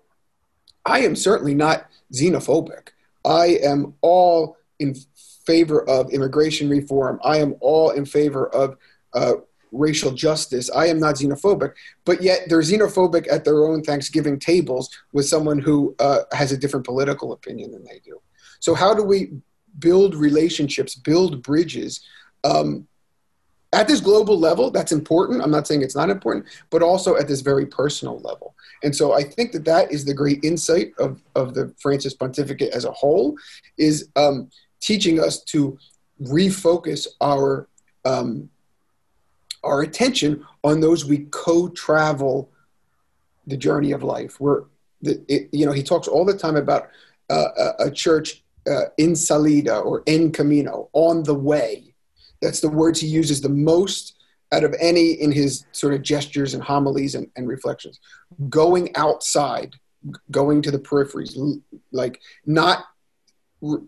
I 0.84 1.00
am 1.00 1.16
certainly 1.16 1.54
not 1.54 1.86
xenophobic. 2.12 2.88
I 3.24 3.58
am 3.62 3.94
all 4.00 4.56
in 4.78 4.94
favor 5.44 5.88
of 5.88 6.10
immigration 6.10 6.68
reform. 6.68 7.20
I 7.24 7.38
am 7.38 7.56
all 7.60 7.90
in 7.90 8.04
favor 8.04 8.48
of 8.48 8.76
uh, 9.14 9.34
racial 9.72 10.12
justice. 10.12 10.70
I 10.70 10.86
am 10.86 10.98
not 10.98 11.16
xenophobic, 11.16 11.72
but 12.04 12.22
yet 12.22 12.42
they're 12.48 12.60
xenophobic 12.60 13.30
at 13.30 13.44
their 13.44 13.66
own 13.66 13.82
Thanksgiving 13.82 14.38
tables 14.38 14.88
with 15.12 15.26
someone 15.26 15.58
who 15.58 15.94
uh, 15.98 16.20
has 16.32 16.52
a 16.52 16.56
different 16.56 16.86
political 16.86 17.32
opinion 17.32 17.72
than 17.72 17.84
they 17.84 18.00
do. 18.04 18.20
So, 18.60 18.74
how 18.74 18.94
do 18.94 19.02
we 19.02 19.32
build 19.78 20.14
relationships, 20.14 20.94
build 20.94 21.42
bridges 21.42 22.00
um, 22.44 22.86
at 23.72 23.86
this 23.86 24.00
global 24.00 24.38
level, 24.38 24.70
that's 24.70 24.92
important. 24.92 25.42
I'm 25.42 25.50
not 25.50 25.66
saying 25.66 25.82
it's 25.82 25.96
not 25.96 26.08
important, 26.08 26.46
but 26.70 26.82
also 26.82 27.16
at 27.16 27.28
this 27.28 27.42
very 27.42 27.66
personal 27.66 28.18
level. 28.20 28.54
And 28.82 28.96
so 28.96 29.12
I 29.12 29.22
think 29.22 29.52
that 29.52 29.64
that 29.66 29.92
is 29.92 30.04
the 30.04 30.14
great 30.14 30.42
insight 30.42 30.92
of, 30.98 31.22
of 31.34 31.54
the 31.54 31.74
Francis 31.78 32.14
Pontificate 32.14 32.72
as 32.72 32.86
a 32.86 32.92
whole, 32.92 33.36
is 33.76 34.08
um, 34.16 34.48
teaching 34.80 35.20
us 35.20 35.42
to 35.44 35.78
refocus 36.22 37.06
our 37.20 37.68
um, 38.04 38.48
our 39.64 39.82
attention 39.82 40.46
on 40.62 40.80
those 40.80 41.04
we 41.04 41.26
co-travel 41.30 42.48
the 43.46 43.56
journey 43.56 43.92
of 43.92 44.02
life. 44.02 44.40
Where 44.40 44.64
the, 45.02 45.22
it, 45.28 45.48
you 45.52 45.66
know 45.66 45.72
he 45.72 45.82
talks 45.82 46.08
all 46.08 46.24
the 46.24 46.36
time 46.36 46.56
about 46.56 46.88
uh, 47.28 47.48
a, 47.58 47.86
a, 47.86 47.90
church 47.90 48.42
uh, 48.66 48.86
in 48.96 49.14
salida 49.14 49.78
or 49.78 50.02
en 50.06 50.32
camino 50.32 50.88
on 50.92 51.22
the 51.24 51.34
way 51.34 51.87
that's 52.40 52.60
the 52.60 52.68
words 52.68 53.00
he 53.00 53.06
uses 53.06 53.40
the 53.40 53.48
most 53.48 54.16
out 54.52 54.64
of 54.64 54.74
any 54.80 55.12
in 55.12 55.30
his 55.30 55.66
sort 55.72 55.94
of 55.94 56.02
gestures 56.02 56.54
and 56.54 56.62
homilies 56.62 57.14
and, 57.14 57.30
and 57.36 57.48
reflections. 57.48 58.00
Going 58.48 58.94
outside, 58.96 59.74
going 60.30 60.62
to 60.62 60.70
the 60.70 60.78
peripheries, 60.78 61.36
like 61.92 62.20
not 62.46 62.84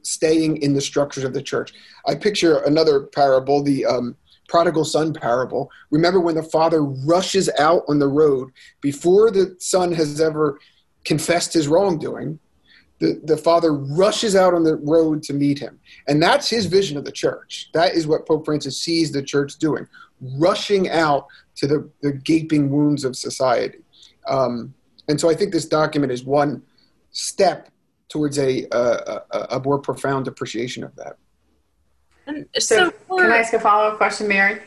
staying 0.02 0.58
in 0.58 0.74
the 0.74 0.80
structures 0.80 1.24
of 1.24 1.32
the 1.32 1.42
church. 1.42 1.72
I 2.06 2.14
picture 2.14 2.58
another 2.64 3.02
parable, 3.02 3.62
the 3.62 3.86
um, 3.86 4.16
prodigal 4.48 4.84
son 4.84 5.12
parable. 5.12 5.70
Remember 5.90 6.20
when 6.20 6.34
the 6.34 6.42
father 6.42 6.82
rushes 6.82 7.48
out 7.58 7.84
on 7.88 7.98
the 7.98 8.08
road 8.08 8.50
before 8.80 9.30
the 9.30 9.56
son 9.60 9.92
has 9.92 10.20
ever 10.20 10.58
confessed 11.04 11.52
his 11.52 11.68
wrongdoing 11.68 12.38
the, 13.00 13.20
the 13.24 13.36
father 13.36 13.72
rushes 13.72 14.36
out 14.36 14.54
on 14.54 14.62
the 14.62 14.76
road 14.76 15.22
to 15.24 15.32
meet 15.32 15.58
him. 15.58 15.80
And 16.06 16.22
that's 16.22 16.48
his 16.48 16.66
vision 16.66 16.96
of 16.96 17.04
the 17.04 17.12
church. 17.12 17.70
That 17.72 17.94
is 17.94 18.06
what 18.06 18.26
Pope 18.28 18.44
Francis 18.44 18.78
sees 18.78 19.10
the 19.10 19.22
church 19.22 19.56
doing, 19.56 19.88
rushing 20.38 20.88
out 20.90 21.26
to 21.56 21.66
the, 21.66 21.90
the 22.02 22.12
gaping 22.12 22.70
wounds 22.70 23.04
of 23.04 23.16
society. 23.16 23.78
Um, 24.28 24.74
and 25.08 25.18
so 25.18 25.30
I 25.30 25.34
think 25.34 25.52
this 25.52 25.64
document 25.64 26.12
is 26.12 26.24
one 26.24 26.62
step 27.10 27.70
towards 28.08 28.38
a, 28.38 28.66
a, 28.70 29.22
a 29.50 29.60
more 29.60 29.78
profound 29.78 30.28
appreciation 30.28 30.84
of 30.84 30.94
that. 30.96 31.16
And 32.26 32.46
So, 32.58 32.60
so, 32.60 32.90
for- 33.08 33.22
can 33.22 33.32
I 33.32 33.38
ask 33.38 33.52
a 33.54 33.60
follow 33.60 33.88
up 33.88 33.96
question, 33.96 34.28
Mary? 34.28 34.60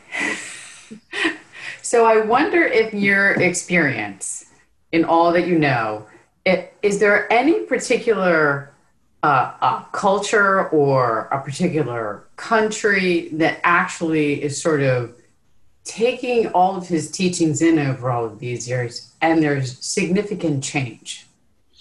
so, 1.81 2.05
I 2.05 2.17
wonder 2.17 2.63
if 2.63 2.93
your 2.93 3.31
experience 3.41 4.45
in 4.91 5.05
all 5.05 5.31
that 5.33 5.47
you 5.47 5.59
know, 5.59 6.07
is 6.45 6.99
there 6.99 7.31
any 7.31 7.61
particular 7.61 8.73
uh, 9.23 9.53
uh, 9.61 9.83
culture 9.93 10.67
or 10.69 11.29
a 11.31 11.41
particular 11.41 12.25
country 12.35 13.29
that 13.29 13.59
actually 13.63 14.43
is 14.43 14.61
sort 14.61 14.81
of 14.81 15.15
taking 15.85 16.47
all 16.47 16.75
of 16.75 16.87
his 16.87 17.09
teachings 17.09 17.61
in 17.61 17.79
over 17.79 18.09
all 18.09 18.25
of 18.25 18.39
these 18.39 18.67
years 18.67 19.13
and 19.21 19.41
there's 19.41 19.77
significant 19.79 20.63
change 20.63 21.25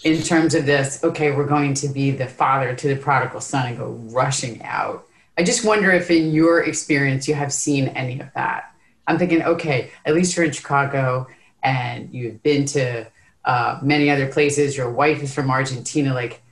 in 0.05 0.23
terms 0.23 0.55
of 0.55 0.67
this 0.67 1.03
okay 1.05 1.31
we're 1.33 1.47
going 1.47 1.75
to 1.75 1.89
be 1.89 2.11
the 2.11 2.27
father 2.27 2.75
to 2.75 2.89
the 2.89 2.97
prodigal 2.97 3.41
son 3.41 3.69
and 3.69 3.79
go 3.79 3.91
rushing 4.11 4.63
out? 4.63 5.07
I 5.37 5.43
just 5.43 5.65
wonder 5.65 5.91
if 5.91 6.11
in 6.11 6.33
your 6.33 6.63
experience 6.63 7.27
you 7.27 7.35
have 7.35 7.53
seen 7.53 7.89
any 7.89 8.21
of 8.21 8.29
that. 8.35 8.73
I'm 9.09 9.19
thinking 9.19 9.43
okay 9.43 9.91
at 10.05 10.15
least 10.15 10.37
you're 10.37 10.47
in 10.47 10.53
chicago 10.53 11.27
and 11.65 12.13
you've 12.13 12.41
been 12.45 12.67
to 12.67 13.07
uh, 13.45 13.79
many 13.83 14.11
other 14.11 14.27
places. 14.27 14.77
Your 14.77 14.91
wife 14.91 15.23
is 15.23 15.35
from 15.35 15.51
argentina. 15.51 16.15
Like 16.15 16.43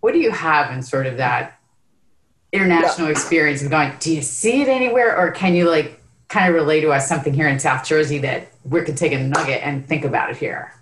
what 0.00 0.12
do 0.12 0.20
you 0.20 0.30
have 0.30 0.70
in 0.72 0.82
sort 0.82 1.06
of 1.06 1.16
that 1.16 1.58
international 2.52 3.08
experience 3.08 3.62
of 3.62 3.70
going 3.70 3.92
do 4.00 4.14
you 4.14 4.22
see 4.22 4.62
it 4.62 4.68
anywhere? 4.68 5.16
Or 5.16 5.30
can 5.30 5.54
you 5.54 5.68
like 5.68 6.00
kind 6.28 6.48
of 6.48 6.54
relay 6.54 6.80
to 6.80 6.90
us 6.90 7.08
something 7.08 7.32
here 7.32 7.48
in 7.48 7.58
south 7.58 7.86
jersey 7.86 8.18
that 8.18 8.48
we 8.64 8.82
could 8.82 8.96
take 8.96 9.12
a 9.12 9.18
nugget 9.18 9.62
and 9.62 9.86
think 9.86 10.04
about 10.04 10.30
it 10.30 10.36
here? 10.36 10.72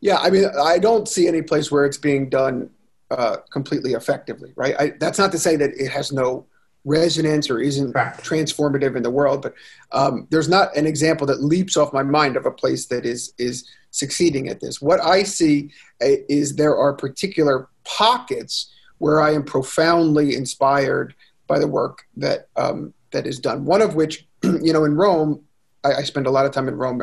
Yeah, 0.00 0.18
I 0.18 0.30
mean, 0.30 0.46
I 0.60 0.78
don't 0.78 1.08
see 1.08 1.28
any 1.28 1.42
place 1.42 1.70
where 1.70 1.84
it's 1.84 1.96
being 1.96 2.28
done 2.28 2.70
uh, 3.10 3.36
completely 3.50 3.92
effectively, 3.92 4.52
right? 4.56 4.74
I, 4.78 4.92
that's 4.98 5.18
not 5.18 5.30
to 5.32 5.38
say 5.38 5.54
that 5.56 5.70
it 5.74 5.88
has 5.88 6.10
no 6.10 6.46
resonance 6.84 7.48
or 7.48 7.60
isn't 7.60 7.92
Correct. 7.92 8.24
transformative 8.24 8.96
in 8.96 9.02
the 9.02 9.10
world, 9.10 9.42
but 9.42 9.54
um, 9.92 10.26
there's 10.30 10.48
not 10.48 10.74
an 10.76 10.86
example 10.86 11.26
that 11.28 11.42
leaps 11.42 11.76
off 11.76 11.92
my 11.92 12.02
mind 12.02 12.36
of 12.36 12.46
a 12.46 12.50
place 12.50 12.86
that 12.86 13.04
is 13.06 13.32
is 13.38 13.68
succeeding 13.90 14.48
at 14.48 14.60
this. 14.60 14.80
What 14.80 15.00
I 15.00 15.22
see 15.22 15.70
uh, 16.02 16.16
is 16.28 16.56
there 16.56 16.76
are 16.76 16.92
particular 16.92 17.68
pockets 17.84 18.72
where 18.98 19.20
I 19.20 19.32
am 19.32 19.44
profoundly 19.44 20.34
inspired 20.34 21.14
by 21.46 21.58
the 21.58 21.66
work 21.66 22.06
that 22.16 22.48
um, 22.56 22.94
that 23.12 23.26
is 23.26 23.38
done. 23.38 23.64
One 23.64 23.82
of 23.82 23.94
which, 23.94 24.26
you 24.42 24.72
know, 24.72 24.84
in 24.84 24.96
Rome, 24.96 25.42
I, 25.84 25.94
I 25.94 26.02
spend 26.02 26.26
a 26.26 26.30
lot 26.30 26.46
of 26.46 26.52
time 26.52 26.68
in 26.68 26.76
Rome. 26.76 27.02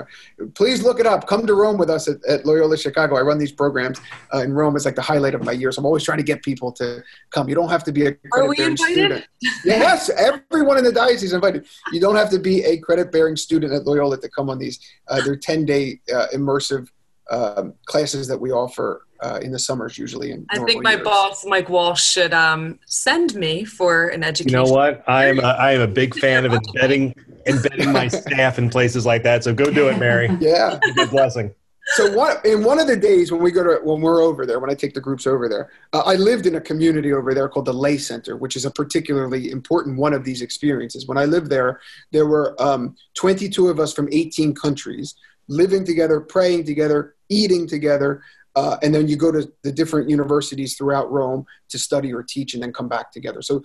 Please 0.56 0.84
look 0.84 1.00
it 1.00 1.06
up. 1.06 1.28
Come 1.28 1.46
to 1.48 1.54
Rome 1.54 1.78
with 1.78 1.89
us 1.89 2.08
at, 2.08 2.24
at 2.26 2.46
Loyola 2.46 2.78
Chicago. 2.78 3.18
I 3.18 3.22
run 3.22 3.38
these 3.38 3.52
programs 3.52 4.00
uh, 4.34 4.39
in 4.39 4.54
Rome. 4.54 4.76
It's 4.76 4.86
like 4.86 4.96
the 4.96 5.02
highlight 5.02 5.36
of 5.36 5.44
my 5.44 5.52
year. 5.52 5.72
So 5.72 5.80
I'm 5.80 5.86
always 5.86 6.04
trying 6.04 6.20
to 6.20 6.24
get 6.24 6.44
people 6.44 6.72
to 6.74 7.04
come. 7.32 7.50
You 7.50 7.56
don't 7.56 7.70
have 7.70 7.84
to 7.86 7.92
be 7.92 8.08
a 8.08 8.15
Are 8.34 8.48
we 8.48 8.56
credit-bearing 8.56 8.72
invited? 8.72 8.78
student. 8.80 9.26
Yes, 9.65 10.10
everyone 10.10 10.78
in 10.78 10.84
the 10.84 10.92
diocese 10.92 11.24
is 11.24 11.34
invited. 11.34 11.65
You 11.92 12.00
don't 12.00 12.15
have 12.15 12.30
to 12.32 12.39
be 12.39 12.63
a 12.63 12.78
credit-bearing 12.78 13.36
student 13.36 13.74
at 13.74 13.86
Loyola 13.86 14.20
to 14.20 14.30
come 14.30 14.50
on 14.50 14.60
these. 14.60 14.80
Uh, 15.08 15.22
they're 15.22 15.38
10-day 15.38 16.00
uh, 16.13 16.28
immersive 16.34 16.88
um, 17.30 17.74
classes 17.86 18.28
that 18.28 18.39
we 18.39 18.52
offer 18.52 19.06
uh, 19.22 19.39
in 19.42 19.52
the 19.52 19.60
summers, 19.60 19.98
usually. 19.98 20.32
In 20.32 20.46
I 20.50 20.60
think 20.60 20.84
my 20.84 20.94
years. 20.94 21.04
boss, 21.04 21.46
Mike 21.46 21.70
Walsh, 21.70 22.04
should 22.04 22.34
um, 22.34 22.80
send 22.86 23.36
me 23.36 23.65
for 23.65 24.08
an 24.08 24.24
education. 24.24 24.58
You 24.58 24.65
know 24.65 24.72
what? 24.72 25.04
I 25.08 25.26
am 25.26 25.39
a, 25.39 25.44
I 25.44 25.74
am 25.74 25.82
a 25.82 25.88
big 25.88 26.15
fan 26.15 26.46
of 26.46 26.54
embedding 26.54 27.13
embedding 27.45 27.91
my 27.91 28.08
staff 28.08 28.58
in 28.58 28.69
places 28.69 29.06
like 29.06 29.23
that. 29.23 29.43
So 29.43 29.54
go 29.54 29.71
do 29.71 29.88
it, 29.89 29.97
Mary. 29.97 30.30
Yeah. 30.39 30.80
Good 30.95 31.10
blessing. 31.10 31.54
so 31.95 32.15
one 32.15 32.38
in 32.45 32.63
one 32.63 32.80
of 32.80 32.88
the 32.88 32.95
days 32.95 33.32
when 33.32 33.41
we 33.41 33.52
go 33.52 33.63
to 33.63 33.80
when 33.84 33.99
we're 34.02 34.21
over 34.21 34.45
there 34.45 34.60
when 34.60 34.69
i 34.69 34.75
take 34.75 34.93
the 34.93 35.02
groups 35.02 35.25
over 35.25 35.49
there 35.49 35.71
uh, 35.93 36.04
i 36.06 36.13
lived 36.15 36.45
in 36.45 36.56
a 36.56 36.62
community 36.62 37.13
over 37.13 37.34
there 37.34 37.49
called 37.49 37.65
the 37.65 37.73
lay 37.73 37.97
center 37.97 38.38
which 38.38 38.56
is 38.56 38.65
a 38.65 38.71
particularly 38.71 39.49
important 39.49 39.97
one 39.97 40.13
of 40.13 40.23
these 40.23 40.41
experiences 40.41 41.08
when 41.08 41.17
i 41.17 41.25
lived 41.25 41.49
there 41.49 41.80
there 42.12 42.28
were 42.28 42.56
um, 42.62 42.95
22 43.15 43.67
of 43.69 43.80
us 43.80 43.91
from 43.91 44.08
18 44.12 44.54
countries 44.54 45.15
living 45.47 45.84
together 45.84 46.19
praying 46.19 46.63
together 46.63 47.15
eating 47.30 47.65
together 47.67 48.21
uh, 48.56 48.78
and 48.84 48.93
then 48.93 49.08
you 49.08 49.15
go 49.15 49.32
to 49.32 49.52
the 49.63 49.71
different 49.71 50.10
universities 50.10 50.75
throughout 50.75 51.12
rome 51.12 51.43
to 51.69 51.80
study 51.80 52.13
or 52.13 52.21
teach 52.21 52.54
and 52.54 52.62
then 52.62 52.71
come 52.71 52.88
back 52.88 53.12
together 53.12 53.41
so 53.41 53.63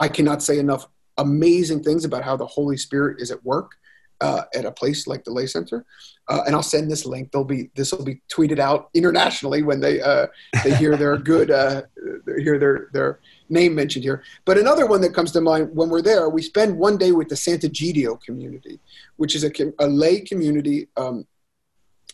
i 0.00 0.08
cannot 0.08 0.42
say 0.42 0.58
enough 0.58 0.88
amazing 1.20 1.82
things 1.82 2.04
about 2.04 2.24
how 2.24 2.36
the 2.36 2.46
holy 2.46 2.76
spirit 2.76 3.20
is 3.20 3.30
at 3.30 3.44
work 3.44 3.72
uh, 4.20 4.42
at 4.54 4.64
a 4.64 4.72
place 4.72 5.06
like 5.06 5.24
the 5.24 5.32
lay 5.32 5.46
center 5.46 5.86
uh, 6.30 6.44
and 6.46 6.54
I'll 6.54 6.62
send 6.62 6.88
this 6.88 7.04
link. 7.04 7.32
They'll 7.32 7.42
be 7.42 7.70
this 7.74 7.92
will 7.92 8.04
be 8.04 8.22
tweeted 8.32 8.60
out 8.60 8.88
internationally 8.94 9.62
when 9.64 9.80
they 9.80 10.00
uh, 10.00 10.28
they 10.62 10.74
hear 10.76 10.96
their 10.96 11.16
good 11.32 11.50
uh, 11.50 11.82
they 12.24 12.42
hear 12.42 12.56
their 12.56 12.88
their 12.92 13.18
name 13.48 13.74
mentioned 13.74 14.04
here. 14.04 14.22
But 14.44 14.56
another 14.56 14.86
one 14.86 15.00
that 15.00 15.12
comes 15.12 15.32
to 15.32 15.40
mind 15.40 15.70
when 15.74 15.88
we're 15.88 16.02
there, 16.02 16.30
we 16.30 16.40
spend 16.40 16.78
one 16.78 16.96
day 16.96 17.10
with 17.10 17.28
the 17.28 17.34
Sant'Egidio 17.34 18.22
community, 18.22 18.78
which 19.16 19.34
is 19.34 19.42
a, 19.42 19.50
a 19.80 19.88
lay 19.88 20.20
community 20.20 20.86
um, 20.96 21.26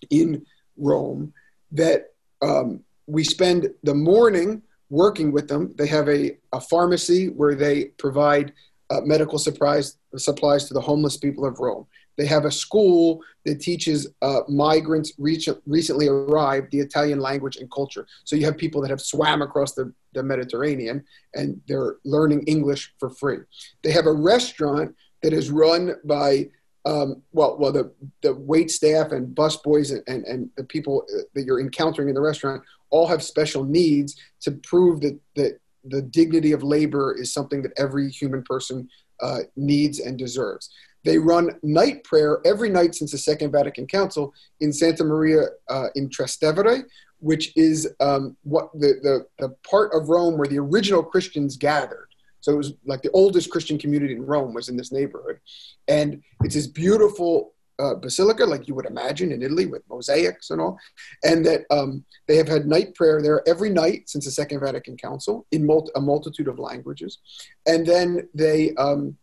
in 0.09 0.47
Rome 0.79 1.35
that 1.73 2.15
um, 2.41 2.81
we 3.07 3.23
spend 3.23 3.69
the 3.83 3.95
morning 3.95 4.63
working 4.89 5.31
with 5.31 5.47
them. 5.47 5.75
They 5.77 5.89
have 5.89 6.09
a, 6.09 6.39
a 6.55 6.61
pharmacy 6.61 7.29
where 7.29 7.55
they 7.55 7.87
provide 7.99 8.55
uh, 8.91 9.01
medical 9.03 9.39
supplies 9.39 9.99
supplies 10.17 10.67
to 10.69 10.75
the 10.75 10.81
homeless 10.81 11.17
people 11.17 11.45
of 11.45 11.59
Rome. 11.59 11.87
They 12.17 12.27
have 12.27 12.45
a 12.45 12.51
school 12.51 13.21
that 13.45 13.61
teaches 13.61 14.09
uh, 14.23 14.41
migrants 14.49 15.13
reach, 15.19 15.49
recently 15.67 16.09
arrived 16.09 16.71
the 16.71 16.81
Italian 16.81 17.21
language 17.21 17.57
and 17.57 17.71
culture. 17.71 18.07
So 18.25 18.37
you 18.37 18.45
have 18.47 18.57
people 18.57 18.81
that 18.81 18.91
have 18.91 19.01
swam 19.01 19.43
across 19.43 19.75
the, 19.75 19.93
the 20.15 20.23
Mediterranean 20.23 21.05
and 21.35 21.61
they're 21.69 21.97
learning 22.05 22.45
English 22.45 22.95
for 22.99 23.11
free. 23.11 23.39
They 23.83 23.93
have 23.93 24.07
a 24.07 24.13
restaurant 24.13 24.95
that 25.23 25.33
is 25.33 25.51
run 25.51 25.97
by 26.05 26.49
um, 26.87 27.23
well, 27.33 27.57
well, 27.59 27.73
the 27.73 27.93
the 28.23 28.33
wait 28.33 28.71
staff 28.71 29.11
and 29.11 29.35
bus 29.35 29.57
boys 29.57 29.91
and, 29.91 30.05
and, 30.07 30.25
and 30.25 30.49
the 30.57 30.63
people 30.63 31.05
that 31.35 31.45
you're 31.45 31.61
encountering 31.61 32.09
in 32.09 32.15
the 32.15 32.21
restaurant 32.21 32.63
all 32.91 33.09
have 33.09 33.25
special 33.25 33.65
needs 33.65 34.15
to 34.43 34.53
prove 34.53 35.01
that 35.01 35.19
that 35.35 35.59
the 35.89 36.03
dignity 36.03 36.53
of 36.53 36.63
labor 36.63 37.15
is 37.19 37.33
something 37.33 37.63
that 37.63 37.73
every 37.77 38.11
human 38.11 38.43
person 38.43 38.89
uh, 39.23 39.41
needs 39.57 40.01
and 40.01 40.19
deserves. 40.19 40.71
They 41.05 41.19
run 41.19 41.53
night 41.63 42.03
prayer 42.05 42.41
every 42.45 42.69
night 42.69 42.95
since 42.95 43.13
the 43.13 43.19
Second 43.19 43.53
Vatican 43.53 43.87
Council 43.87 44.35
in 44.61 44.73
Santa 44.73 45.05
Maria 45.05 45.43
uh, 45.69 45.87
in 45.95 46.09
Trastevere, 46.09 46.83
which 47.21 47.57
is 47.57 47.89
um, 48.01 48.37
what 48.43 48.73
the, 48.75 48.95
the, 49.03 49.27
the 49.39 49.55
part 49.69 49.93
of 49.95 50.09
Rome 50.09 50.37
where 50.37 50.49
the 50.49 50.59
original 50.59 51.03
Christians 51.03 51.57
gathered. 51.57 52.09
So 52.41 52.53
it 52.53 52.57
was 52.57 52.75
like 52.85 53.03
the 53.03 53.11
oldest 53.11 53.51
Christian 53.51 53.79
community 53.79 54.15
in 54.15 54.25
Rome 54.25 54.55
was 54.55 54.69
in 54.69 54.77
this 54.77 54.93
neighborhood. 54.93 55.41
And 55.89 56.23
it's 56.43 56.55
this 56.55 56.67
beautiful 56.67 57.55
uh, 57.79 57.95
basilica, 57.95 58.45
like 58.45 58.67
you 58.67 58.75
would 58.75 58.87
imagine 58.87 59.33
in 59.33 59.43
Italy 59.43 59.67
with 59.67 59.83
mosaics 59.89 60.51
and 60.51 60.61
all. 60.61 60.79
And 61.25 61.45
that 61.47 61.65
um, 61.71 62.05
they 62.27 62.37
have 62.37 62.49
had 62.49 62.67
night 62.67 62.95
prayer 62.95 63.21
there 63.21 63.47
every 63.47 63.71
night 63.71 64.09
since 64.09 64.25
the 64.25 64.31
Second 64.31 64.61
Vatican 64.61 64.97
Council 64.97 65.47
in 65.53 65.67
mul- 65.67 65.91
a 65.95 66.01
multitude 66.01 66.49
of 66.49 66.59
languages. 66.59 67.19
And 67.67 67.87
then 67.87 68.29
they, 68.35 68.75
um, 68.77 69.17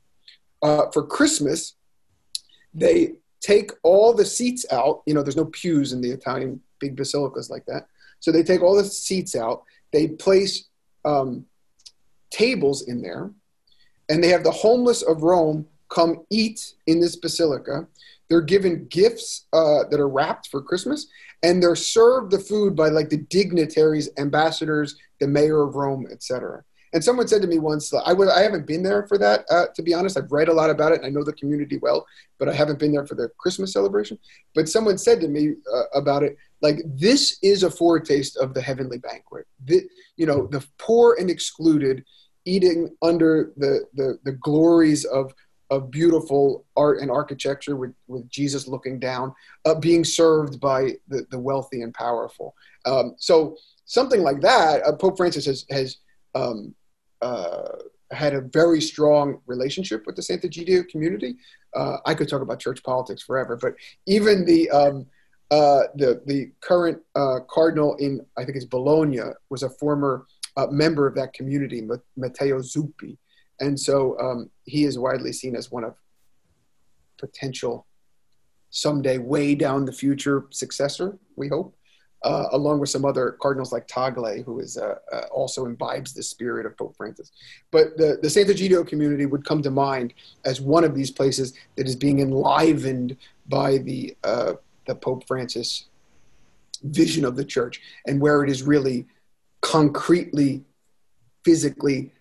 uh, 0.61 0.85
for 0.93 1.05
Christmas, 1.05 1.75
they 2.73 3.13
take 3.41 3.71
all 3.83 4.13
the 4.13 4.25
seats 4.25 4.65
out. 4.71 5.03
You 5.05 5.13
know, 5.13 5.23
there's 5.23 5.35
no 5.35 5.45
pews 5.45 5.93
in 5.93 6.01
the 6.01 6.11
Italian 6.11 6.61
big 6.79 6.95
basilicas 6.95 7.49
like 7.49 7.65
that. 7.65 7.87
So 8.19 8.31
they 8.31 8.43
take 8.43 8.61
all 8.61 8.75
the 8.75 8.85
seats 8.85 9.35
out. 9.35 9.63
They 9.91 10.07
place 10.07 10.69
um, 11.05 11.45
tables 12.29 12.87
in 12.87 13.01
there, 13.01 13.31
and 14.09 14.23
they 14.23 14.29
have 14.29 14.43
the 14.43 14.51
homeless 14.51 15.01
of 15.01 15.23
Rome 15.23 15.67
come 15.89 16.25
eat 16.29 16.73
in 16.87 16.99
this 16.99 17.15
basilica. 17.15 17.87
They're 18.29 18.41
given 18.41 18.87
gifts 18.89 19.47
uh, 19.53 19.83
that 19.89 19.99
are 19.99 20.09
wrapped 20.09 20.47
for 20.47 20.61
Christmas, 20.61 21.07
and 21.43 21.61
they're 21.61 21.75
served 21.75 22.31
the 22.31 22.39
food 22.39 22.75
by 22.75 22.89
like 22.89 23.09
the 23.09 23.17
dignitaries, 23.17 24.09
ambassadors, 24.17 24.95
the 25.19 25.27
mayor 25.27 25.61
of 25.63 25.75
Rome, 25.75 26.07
etc. 26.11 26.63
And 26.93 27.03
someone 27.03 27.27
said 27.27 27.41
to 27.41 27.47
me 27.47 27.57
once, 27.57 27.91
I, 27.93 28.13
was, 28.13 28.29
I 28.29 28.41
haven't 28.41 28.67
been 28.67 28.83
there 28.83 29.07
for 29.07 29.17
that, 29.17 29.45
uh, 29.49 29.65
to 29.73 29.81
be 29.81 29.95
honest. 29.95 30.15
I've 30.15 30.31
read 30.31 30.47
a 30.47 30.53
lot 30.53 30.69
about 30.69 30.91
it 30.91 30.99
and 30.99 31.05
I 31.07 31.09
know 31.09 31.23
the 31.23 31.33
community 31.33 31.79
well, 31.81 32.05
but 32.37 32.47
I 32.47 32.53
haven't 32.53 32.77
been 32.77 32.91
there 32.91 33.05
for 33.07 33.15
the 33.15 33.29
Christmas 33.39 33.73
celebration. 33.73 34.19
But 34.53 34.69
someone 34.69 34.99
said 34.99 35.19
to 35.21 35.27
me 35.27 35.55
uh, 35.73 35.83
about 35.95 36.21
it, 36.21 36.37
like, 36.61 36.81
this 36.85 37.39
is 37.41 37.63
a 37.63 37.71
foretaste 37.71 38.37
of 38.37 38.53
the 38.53 38.61
heavenly 38.61 38.99
banquet. 38.99 39.47
The, 39.65 39.81
you 40.17 40.27
know, 40.27 40.47
the 40.47 40.63
poor 40.77 41.17
and 41.19 41.31
excluded 41.31 42.05
eating 42.45 42.95
under 43.01 43.53
the, 43.57 43.85
the, 43.95 44.19
the 44.23 44.33
glories 44.33 45.03
of, 45.05 45.33
of 45.73 45.89
beautiful 45.89 46.65
art 46.75 46.99
and 47.01 47.09
architecture 47.09 47.75
with, 47.75 47.93
with 48.07 48.29
Jesus 48.29 48.67
looking 48.67 48.99
down, 48.99 49.33
uh, 49.65 49.75
being 49.75 50.03
served 50.03 50.59
by 50.59 50.81
the, 51.07 51.25
the 51.31 51.39
wealthy 51.39 51.81
and 51.81 51.93
powerful. 51.93 52.53
Um, 52.85 53.15
so 53.17 53.57
something 53.85 54.21
like 54.21 54.39
that, 54.41 54.85
uh, 54.85 54.95
Pope 54.95 55.17
Francis 55.17 55.45
has, 55.45 55.65
has 55.69 55.97
um, 56.35 56.75
uh, 57.21 57.69
had 58.11 58.33
a 58.35 58.41
very 58.41 58.81
strong 58.81 59.39
relationship 59.47 60.05
with 60.05 60.15
the 60.15 60.21
Sant'Egidio 60.21 60.87
community. 60.89 61.35
Uh, 61.75 61.97
I 62.05 62.13
could 62.13 62.29
talk 62.29 62.41
about 62.41 62.59
church 62.59 62.83
politics 62.83 63.23
forever, 63.23 63.57
but 63.59 63.73
even 64.05 64.45
the 64.45 64.69
um, 64.69 65.07
uh, 65.49 65.83
the 65.95 66.21
the 66.25 66.51
current 66.61 66.99
uh, 67.15 67.39
cardinal 67.49 67.95
in 67.97 68.23
I 68.37 68.43
think 68.43 68.55
it's 68.57 68.65
Bologna 68.65 69.21
was 69.49 69.63
a 69.63 69.69
former 69.69 70.27
member 70.69 71.07
of 71.07 71.15
that 71.15 71.33
community, 71.33 71.81
Matteo 72.15 72.59
Zuppi, 72.59 73.17
and 73.59 73.79
so 73.79 74.19
um, 74.19 74.49
he 74.65 74.83
is 74.83 74.97
widely 74.97 75.33
seen 75.33 75.55
as 75.55 75.71
one 75.71 75.83
of 75.83 75.95
potential 77.17 77.85
someday 78.69 79.17
way 79.17 79.55
down 79.55 79.85
the 79.85 79.91
future 79.91 80.45
successor. 80.49 81.17
We 81.35 81.47
hope. 81.47 81.75
Uh, 82.23 82.47
along 82.53 82.79
with 82.79 82.89
some 82.89 83.03
other 83.03 83.35
cardinals 83.41 83.73
like 83.73 83.85
Tagle, 83.85 84.45
who 84.45 84.61
is 84.61 84.77
uh, 84.77 84.95
uh, 85.11 85.23
also 85.29 85.65
imbibes 85.65 86.13
the 86.13 86.23
spirit 86.23 86.65
of 86.65 86.77
Pope 86.77 86.95
Francis. 86.95 87.31
But 87.69 87.97
the, 87.97 88.17
the 88.21 88.29
Sant'Egidio 88.29 88.87
community 88.87 89.25
would 89.25 89.43
come 89.43 89.61
to 89.61 89.69
mind 89.69 90.13
as 90.45 90.61
one 90.61 90.85
of 90.85 90.95
these 90.95 91.11
places 91.11 91.53
that 91.75 91.85
is 91.85 91.97
being 91.97 92.21
enlivened 92.21 93.17
by 93.49 93.79
the 93.79 94.15
uh, 94.23 94.53
the 94.87 94.95
Pope 94.95 95.27
Francis 95.27 95.87
vision 96.83 97.25
of 97.25 97.35
the 97.35 97.43
church, 97.43 97.81
and 98.07 98.21
where 98.21 98.41
it 98.41 98.49
is 98.49 98.63
really 98.63 99.05
concretely, 99.59 100.63
physically 101.43 102.13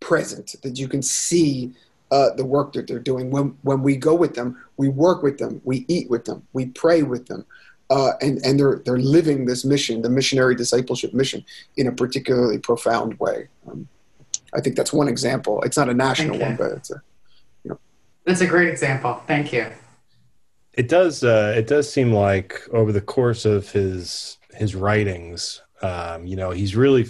present, 0.00 0.56
that 0.62 0.78
you 0.78 0.88
can 0.88 1.02
see 1.02 1.72
uh, 2.10 2.30
the 2.34 2.44
work 2.44 2.72
that 2.72 2.86
they're 2.86 2.98
doing. 2.98 3.30
When, 3.30 3.56
when 3.62 3.82
we 3.82 3.96
go 3.96 4.14
with 4.14 4.34
them, 4.34 4.58
we 4.76 4.88
work 4.88 5.22
with 5.22 5.38
them, 5.38 5.60
we 5.64 5.84
eat 5.88 6.10
with 6.10 6.24
them, 6.24 6.46
we 6.52 6.66
pray 6.66 7.02
with 7.02 7.26
them. 7.26 7.44
Uh, 7.90 8.12
and 8.20 8.38
and 8.44 8.56
they're 8.56 8.80
they're 8.84 9.00
living 9.00 9.46
this 9.46 9.64
mission, 9.64 10.00
the 10.00 10.08
missionary 10.08 10.54
discipleship 10.54 11.12
mission, 11.12 11.44
in 11.76 11.88
a 11.88 11.92
particularly 11.92 12.56
profound 12.56 13.18
way. 13.18 13.48
Um, 13.66 13.88
I 14.54 14.60
think 14.60 14.76
that's 14.76 14.92
one 14.92 15.08
example. 15.08 15.60
It's 15.62 15.76
not 15.76 15.88
a 15.88 15.94
national 15.94 16.38
one, 16.38 16.54
but 16.54 16.70
it's 16.70 16.92
a 16.92 17.02
you 17.64 17.70
know. 17.70 17.80
That's 18.24 18.42
a 18.42 18.46
great 18.46 18.68
example. 18.68 19.20
Thank 19.26 19.52
you. 19.52 19.66
It 20.74 20.88
does. 20.88 21.24
Uh, 21.24 21.52
it 21.56 21.66
does 21.66 21.92
seem 21.92 22.12
like 22.12 22.62
over 22.72 22.92
the 22.92 23.00
course 23.00 23.44
of 23.44 23.68
his 23.72 24.38
his 24.54 24.76
writings, 24.76 25.60
um, 25.82 26.28
you 26.28 26.36
know, 26.36 26.52
he's 26.52 26.76
really. 26.76 27.08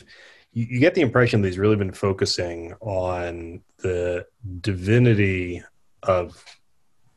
You, 0.52 0.66
you 0.68 0.80
get 0.80 0.94
the 0.94 1.00
impression 1.00 1.42
that 1.42 1.48
he's 1.48 1.58
really 1.58 1.76
been 1.76 1.92
focusing 1.92 2.74
on 2.80 3.62
the 3.78 4.26
divinity 4.60 5.62
of 6.02 6.42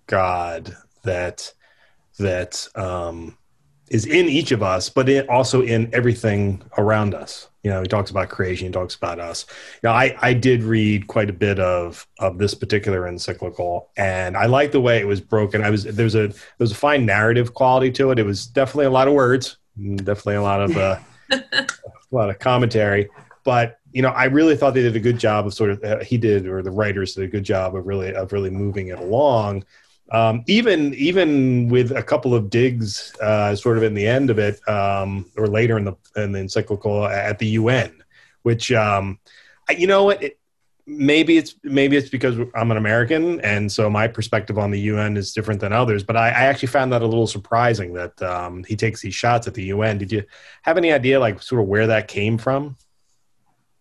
God 0.08 0.76
that 1.04 1.54
that 2.20 2.68
um, 2.76 3.38
is 3.90 4.06
in 4.06 4.28
each 4.28 4.52
of 4.52 4.64
us, 4.64 4.90
but 4.90 5.10
it 5.10 5.28
also 5.30 5.62
in 5.62 5.90
everything 5.94 6.64
around 6.78 7.14
us. 7.14 7.50
You 7.64 7.72
know, 7.72 7.82
he 7.82 7.88
talks 7.88 8.12
about 8.12 8.30
creation, 8.30 8.68
he 8.68 8.74
talks 8.74 8.96
about 8.96 9.20
us. 9.20 9.46
You 9.82 9.90
know, 9.90 9.94
I, 9.94 10.16
I 10.22 10.34
did 10.34 10.64
read 10.64 11.08
quite 11.08 11.30
a 11.30 11.34
bit 11.34 11.60
of 11.60 12.06
of 12.20 12.38
this 12.38 12.54
particular 12.54 13.08
encyclical, 13.08 13.90
and 13.96 14.36
I 14.36 14.48
like 14.48 14.72
the 14.72 14.82
way 14.82 15.00
it 15.00 15.08
was 15.08 15.22
broken. 15.22 15.64
I 15.64 15.70
was 15.70 15.84
there's 15.86 16.16
a 16.16 16.34
there's 16.58 16.72
a 16.72 16.76
fine 16.76 17.06
narrative 17.06 17.54
quality 17.54 17.92
to 17.92 18.12
it. 18.12 18.20
It 18.20 18.26
was 18.26 18.48
definitely 18.48 18.86
a 18.86 18.92
lot 18.92 19.08
of 19.08 19.14
words, 19.14 19.58
definitely 19.96 20.36
a 20.36 20.42
lot 20.42 20.62
of 20.62 20.78
uh, 20.78 21.00
a 22.14 22.16
lot 22.16 22.30
of 22.30 22.40
commentary, 22.40 23.10
but 23.44 23.80
you 23.92 24.02
know, 24.02 24.10
I 24.10 24.26
really 24.26 24.56
thought 24.56 24.74
they 24.74 24.82
did 24.82 24.96
a 24.96 25.00
good 25.00 25.20
job 25.20 25.46
of 25.46 25.54
sort 25.54 25.72
of 25.72 25.84
uh, 25.84 26.04
he 26.04 26.18
did 26.18 26.48
or 26.48 26.64
the 26.64 26.72
writers 26.72 27.14
did 27.14 27.26
a 27.26 27.28
good 27.28 27.44
job 27.44 27.76
of 27.76 27.86
really 27.86 28.14
of 28.14 28.32
really 28.32 28.50
moving 28.50 28.88
it 28.88 29.00
along 29.00 29.64
um, 30.12 30.44
even 30.48 30.94
even 30.94 31.70
with 31.70 31.92
a 31.92 32.04
couple 32.04 32.36
of 32.36 32.50
digs, 32.50 33.14
uh, 33.22 33.56
sort 33.56 33.78
of 33.78 33.84
in 33.84 33.94
the 33.94 34.06
end 34.06 34.30
of 34.30 34.38
it, 34.38 34.66
um, 34.70 35.26
or 35.38 35.48
later 35.48 35.78
in 35.78 35.86
the 35.86 35.96
in 36.16 36.32
the 36.32 36.40
encyclical 36.40 37.06
at 37.06 37.40
the 37.40 37.48
UN, 37.48 38.04
which 38.44 38.72
um, 38.72 39.20
you 39.76 39.88
know 39.88 40.06
what. 40.06 40.22
It, 40.24 40.40
maybe 40.86 41.38
it's 41.38 41.56
maybe 41.64 41.98
it's 41.98 42.10
because 42.10 42.38
I'm 42.56 42.72
an 42.72 42.78
American, 42.78 43.40
and 43.42 43.72
so 43.72 43.90
my 43.90 44.08
perspective 44.08 44.58
on 44.58 44.72
the 44.72 44.80
UN 44.82 45.18
is 45.18 45.34
different 45.34 45.62
than 45.62 45.74
others. 45.74 46.04
But 46.04 46.18
I, 46.18 46.28
I 46.28 46.44
actually 46.46 46.68
found 46.70 46.92
that 46.94 47.02
a 47.02 47.08
little 47.08 47.28
surprising 47.28 47.94
that 47.94 48.22
um, 48.22 48.64
he 48.64 48.76
takes 48.76 49.02
these 49.02 49.16
shots 49.16 49.48
at 49.48 49.54
the 49.54 49.64
UN. 49.66 49.98
Did 49.98 50.12
you 50.12 50.24
have 50.64 50.78
any 50.78 50.92
idea, 50.92 51.20
like, 51.20 51.42
sort 51.42 51.62
of 51.62 51.68
where 51.68 51.88
that 51.88 52.08
came 52.08 52.38
from? 52.38 52.76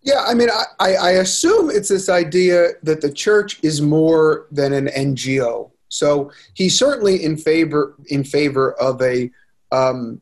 Yeah, 0.03 0.25
I 0.27 0.35
mean, 0.35 0.49
I, 0.81 0.95
I 0.95 1.11
assume 1.13 1.71
it's 1.71 1.89
this 1.89 2.09
idea 2.09 2.71
that 2.83 3.01
the 3.01 3.13
church 3.13 3.61
is 3.63 3.81
more 3.81 4.47
than 4.51 4.73
an 4.73 4.87
NGO. 4.89 5.71
So 5.89 6.33
he's 6.55 6.77
certainly 6.77 7.23
in 7.23 7.37
favor 7.37 7.95
in 8.07 8.25
favor 8.25 8.73
of 8.75 9.01
a 9.03 9.31
um, 9.71 10.21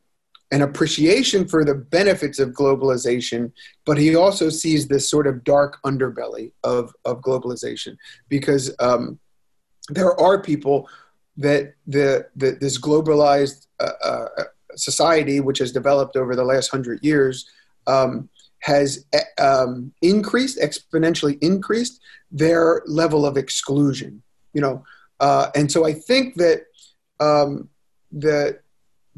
an 0.53 0.63
appreciation 0.63 1.47
for 1.47 1.65
the 1.65 1.75
benefits 1.75 2.39
of 2.39 2.51
globalization, 2.51 3.53
but 3.87 3.99
he 3.99 4.17
also 4.17 4.49
sees 4.49 4.89
this 4.89 5.09
sort 5.09 5.27
of 5.27 5.45
dark 5.45 5.79
underbelly 5.85 6.53
of 6.65 6.93
of 7.05 7.21
globalization 7.21 7.97
because 8.29 8.75
um, 8.81 9.19
there 9.89 10.19
are 10.21 10.43
people 10.43 10.89
that 11.37 11.75
the, 11.87 12.27
the 12.37 12.59
this 12.61 12.81
globalized 12.81 13.67
uh, 13.79 13.93
uh, 14.05 14.29
society, 14.77 15.41
which 15.41 15.59
has 15.59 15.73
developed 15.73 16.17
over 16.17 16.35
the 16.35 16.45
last 16.45 16.71
hundred 16.71 17.03
years. 17.03 17.49
Um, 17.87 18.29
has 18.63 19.07
um, 19.39 19.91
increased 20.03 20.59
exponentially 20.61 21.39
increased 21.41 21.99
their 22.31 22.83
level 22.87 23.25
of 23.25 23.39
exclusion 23.39 24.23
you 24.53 24.61
know 24.61 24.85
uh, 25.21 25.51
and 25.55 25.71
so 25.71 25.87
I 25.87 25.93
think 25.93 26.35
that 26.37 26.65
um, 27.21 27.69
the, 28.11 28.59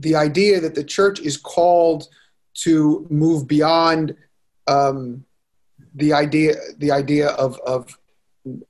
the 0.03 0.16
idea 0.16 0.61
that 0.61 0.74
the 0.74 0.84
church 0.84 1.20
is 1.20 1.36
called 1.36 2.09
to 2.55 3.07
move 3.11 3.48
beyond 3.48 4.14
um, 4.66 5.24
the 5.94 6.12
idea 6.12 6.55
the 6.78 6.90
idea 6.90 7.28
of, 7.30 7.59
of 7.66 7.98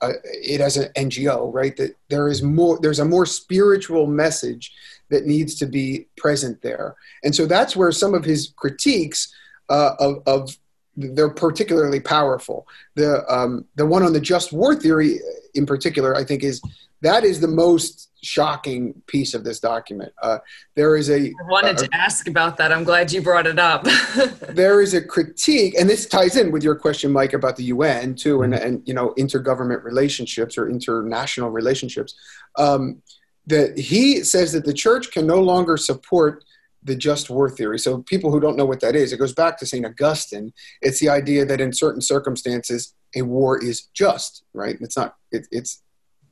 uh, 0.00 0.12
it 0.24 0.60
as 0.60 0.76
an 0.76 0.92
NGO, 0.94 1.52
right? 1.52 1.76
That 1.76 1.96
there 2.08 2.28
is 2.28 2.42
more 2.42 2.78
there's 2.80 3.00
a 3.00 3.04
more 3.04 3.26
spiritual 3.26 4.06
message 4.06 4.72
that 5.10 5.26
needs 5.26 5.54
to 5.56 5.66
be 5.66 6.06
present 6.16 6.60
there, 6.62 6.96
and 7.24 7.34
so 7.34 7.46
that's 7.46 7.76
where 7.76 7.92
some 7.92 8.14
of 8.14 8.24
his 8.24 8.52
critiques 8.56 9.34
uh, 9.68 9.94
of, 9.98 10.22
of 10.26 10.56
they're 10.96 11.30
particularly 11.30 12.00
powerful. 12.00 12.66
The 12.94 13.24
um, 13.32 13.64
the 13.76 13.86
one 13.86 14.02
on 14.02 14.12
the 14.12 14.20
just 14.20 14.52
war 14.52 14.74
theory, 14.74 15.20
in 15.54 15.66
particular, 15.66 16.14
I 16.14 16.24
think 16.24 16.44
is 16.44 16.60
that 17.00 17.24
is 17.24 17.40
the 17.40 17.48
most 17.48 18.10
shocking 18.22 18.94
piece 19.06 19.34
of 19.34 19.42
this 19.42 19.58
document. 19.58 20.12
Uh, 20.22 20.38
there 20.76 20.96
is 20.96 21.10
a. 21.10 21.26
I 21.26 21.32
wanted 21.48 21.80
a, 21.80 21.88
to 21.88 21.94
ask 21.94 22.28
about 22.28 22.56
that. 22.58 22.72
I'm 22.72 22.84
glad 22.84 23.12
you 23.12 23.20
brought 23.20 23.46
it 23.46 23.58
up. 23.58 23.84
there 24.48 24.80
is 24.80 24.94
a 24.94 25.02
critique, 25.02 25.74
and 25.78 25.88
this 25.88 26.06
ties 26.06 26.36
in 26.36 26.52
with 26.52 26.62
your 26.62 26.76
question, 26.76 27.10
Mike, 27.10 27.32
about 27.32 27.56
the 27.56 27.64
UN 27.64 28.14
too, 28.14 28.42
and 28.42 28.54
and 28.54 28.82
you 28.86 28.94
know 28.94 29.14
intergovernment 29.18 29.82
relationships 29.82 30.56
or 30.56 30.68
international 30.68 31.50
relationships. 31.50 32.14
Um, 32.56 33.02
that 33.46 33.76
he 33.76 34.22
says 34.22 34.52
that 34.52 34.64
the 34.64 34.72
church 34.72 35.10
can 35.10 35.26
no 35.26 35.40
longer 35.40 35.76
support 35.76 36.44
the 36.84 36.96
just 36.96 37.30
war 37.30 37.48
theory. 37.48 37.78
So 37.78 37.98
people 38.02 38.30
who 38.30 38.40
don't 38.40 38.56
know 38.56 38.64
what 38.64 38.80
that 38.80 38.96
is, 38.96 39.12
it 39.12 39.18
goes 39.18 39.34
back 39.34 39.58
to 39.58 39.66
St. 39.66 39.86
Augustine. 39.86 40.52
It's 40.80 41.00
the 41.00 41.08
idea 41.08 41.44
that 41.44 41.60
in 41.60 41.72
certain 41.72 42.00
circumstances, 42.00 42.94
a 43.14 43.22
war 43.22 43.62
is 43.62 43.88
just, 43.94 44.44
right? 44.52 44.76
It's 44.80 44.96
not, 44.96 45.16
it, 45.30 45.46
it's 45.50 45.82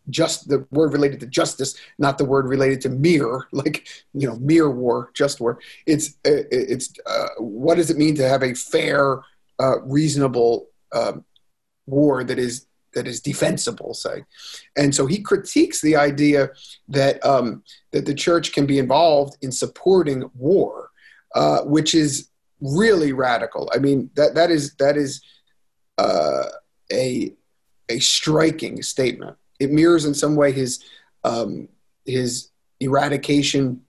just 0.09 0.48
the 0.48 0.66
word 0.70 0.92
related 0.92 1.20
to 1.20 1.26
justice, 1.26 1.76
not 1.98 2.18
the 2.18 2.24
word 2.24 2.46
related 2.46 2.80
to 2.82 2.88
mere, 2.88 3.46
like 3.53 3.86
you 4.14 4.26
know, 4.26 4.36
mere 4.36 4.70
war, 4.70 5.11
just 5.14 5.40
war. 5.40 5.61
It's 5.86 6.14
it's 6.24 6.92
uh, 7.07 7.28
what 7.38 7.76
does 7.76 7.90
it 7.90 7.96
mean 7.96 8.14
to 8.16 8.28
have 8.28 8.42
a 8.42 8.55
fair, 8.55 9.22
uh, 9.59 9.80
reasonable 9.82 10.68
um, 10.92 11.24
war 11.86 12.24
that 12.24 12.38
is 12.38 12.66
that 12.95 13.07
is 13.07 13.20
defensible, 13.20 13.95
say. 13.95 14.24
And 14.76 14.95
so 14.95 15.07
he 15.07 15.20
critiques 15.20 15.80
the 15.80 15.97
idea 15.97 16.51
that 16.88 17.24
um, 17.24 17.62
that 17.93 18.07
the 18.07 18.14
church 18.14 18.53
can 18.53 18.66
be 18.66 18.78
involved 18.78 19.36
in 19.43 19.53
supporting 19.53 20.30
war, 20.34 20.91
uh, 21.34 21.61
which 21.62 21.95
is 21.95 22.28
really 22.61 23.12
radical. 23.12 23.70
I 23.74 23.78
mean 23.78 24.11
that 24.14 24.34
that 24.34 24.51
is 24.51 24.74
that 24.74 24.97
is 24.97 25.22
uh, 25.99 26.47
a 26.93 27.34
a 27.88 27.99
striking 27.99 28.82
statement 28.82 29.36
it 29.61 29.70
mirrors 29.70 30.07
in 30.07 30.14
some 30.14 30.34
way 30.34 30.51
his 30.51 30.82
um, 31.22 31.68
his 32.07 32.49
eradication 32.80 33.82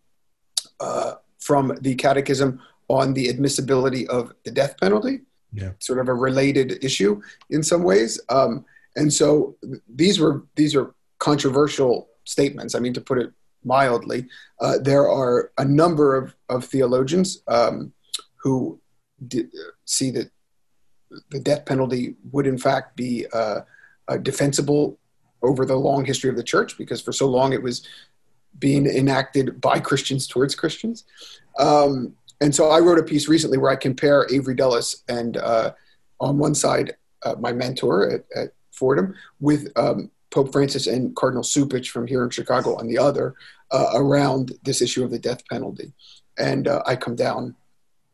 uh, 0.79 1.13
from 1.39 1.77
the 1.81 1.95
catechism 1.95 2.61
on 2.89 3.13
the 3.13 3.29
admissibility 3.29 4.05
of 4.09 4.33
the 4.43 4.51
death 4.51 4.75
penalty. 4.79 5.21
Yeah. 5.53 5.71
Sort 5.79 5.99
of 5.99 6.09
a 6.09 6.13
related 6.13 6.83
issue 6.83 7.21
in 7.49 7.63
some 7.63 7.83
ways. 7.83 8.19
Um, 8.29 8.65
and 8.95 9.11
so 9.11 9.55
these 9.87 10.19
were 10.19 10.43
these 10.55 10.75
are 10.75 10.93
controversial 11.19 12.09
statements. 12.25 12.75
I 12.75 12.79
mean, 12.79 12.93
to 12.93 13.01
put 13.01 13.17
it 13.19 13.31
mildly, 13.63 14.27
uh, 14.59 14.79
there 14.79 15.07
are 15.09 15.51
a 15.57 15.65
number 15.65 16.15
of, 16.15 16.35
of 16.49 16.65
theologians 16.65 17.43
um, 17.47 17.93
who 18.37 18.79
see 19.85 20.11
that 20.11 20.31
the 21.29 21.39
death 21.39 21.65
penalty 21.65 22.15
would 22.31 22.47
in 22.47 22.57
fact 22.57 22.95
be 22.95 23.25
uh, 23.33 23.61
defensible 24.23 24.97
over 25.43 25.65
the 25.65 25.75
long 25.75 26.05
history 26.05 26.29
of 26.29 26.35
the 26.35 26.43
church 26.43 26.77
because 26.77 27.01
for 27.01 27.11
so 27.11 27.27
long 27.27 27.53
it 27.53 27.61
was 27.61 27.85
being 28.59 28.85
enacted 28.85 29.61
by 29.61 29.79
Christians 29.79 30.27
towards 30.27 30.55
Christians. 30.55 31.05
Um, 31.57 32.13
and 32.41 32.53
so 32.53 32.69
I 32.69 32.79
wrote 32.79 32.99
a 32.99 33.03
piece 33.03 33.27
recently 33.27 33.57
where 33.57 33.71
I 33.71 33.75
compare 33.75 34.27
Avery 34.31 34.55
Dulles 34.55 35.03
and 35.07 35.37
uh, 35.37 35.71
on 36.19 36.37
one 36.37 36.55
side, 36.55 36.95
uh, 37.23 37.35
my 37.39 37.53
mentor 37.53 38.09
at, 38.09 38.25
at 38.35 38.53
Fordham 38.71 39.15
with 39.39 39.71
um, 39.75 40.11
Pope 40.31 40.51
Francis 40.51 40.87
and 40.87 41.15
Cardinal 41.15 41.43
Cupich 41.43 41.89
from 41.89 42.07
here 42.07 42.23
in 42.23 42.29
Chicago 42.29 42.75
on 42.77 42.87
the 42.87 42.97
other 42.97 43.35
uh, 43.71 43.91
around 43.93 44.53
this 44.63 44.81
issue 44.81 45.03
of 45.03 45.11
the 45.11 45.19
death 45.19 45.47
penalty. 45.47 45.93
And 46.37 46.67
uh, 46.67 46.81
I 46.85 46.95
come 46.95 47.15
down, 47.15 47.55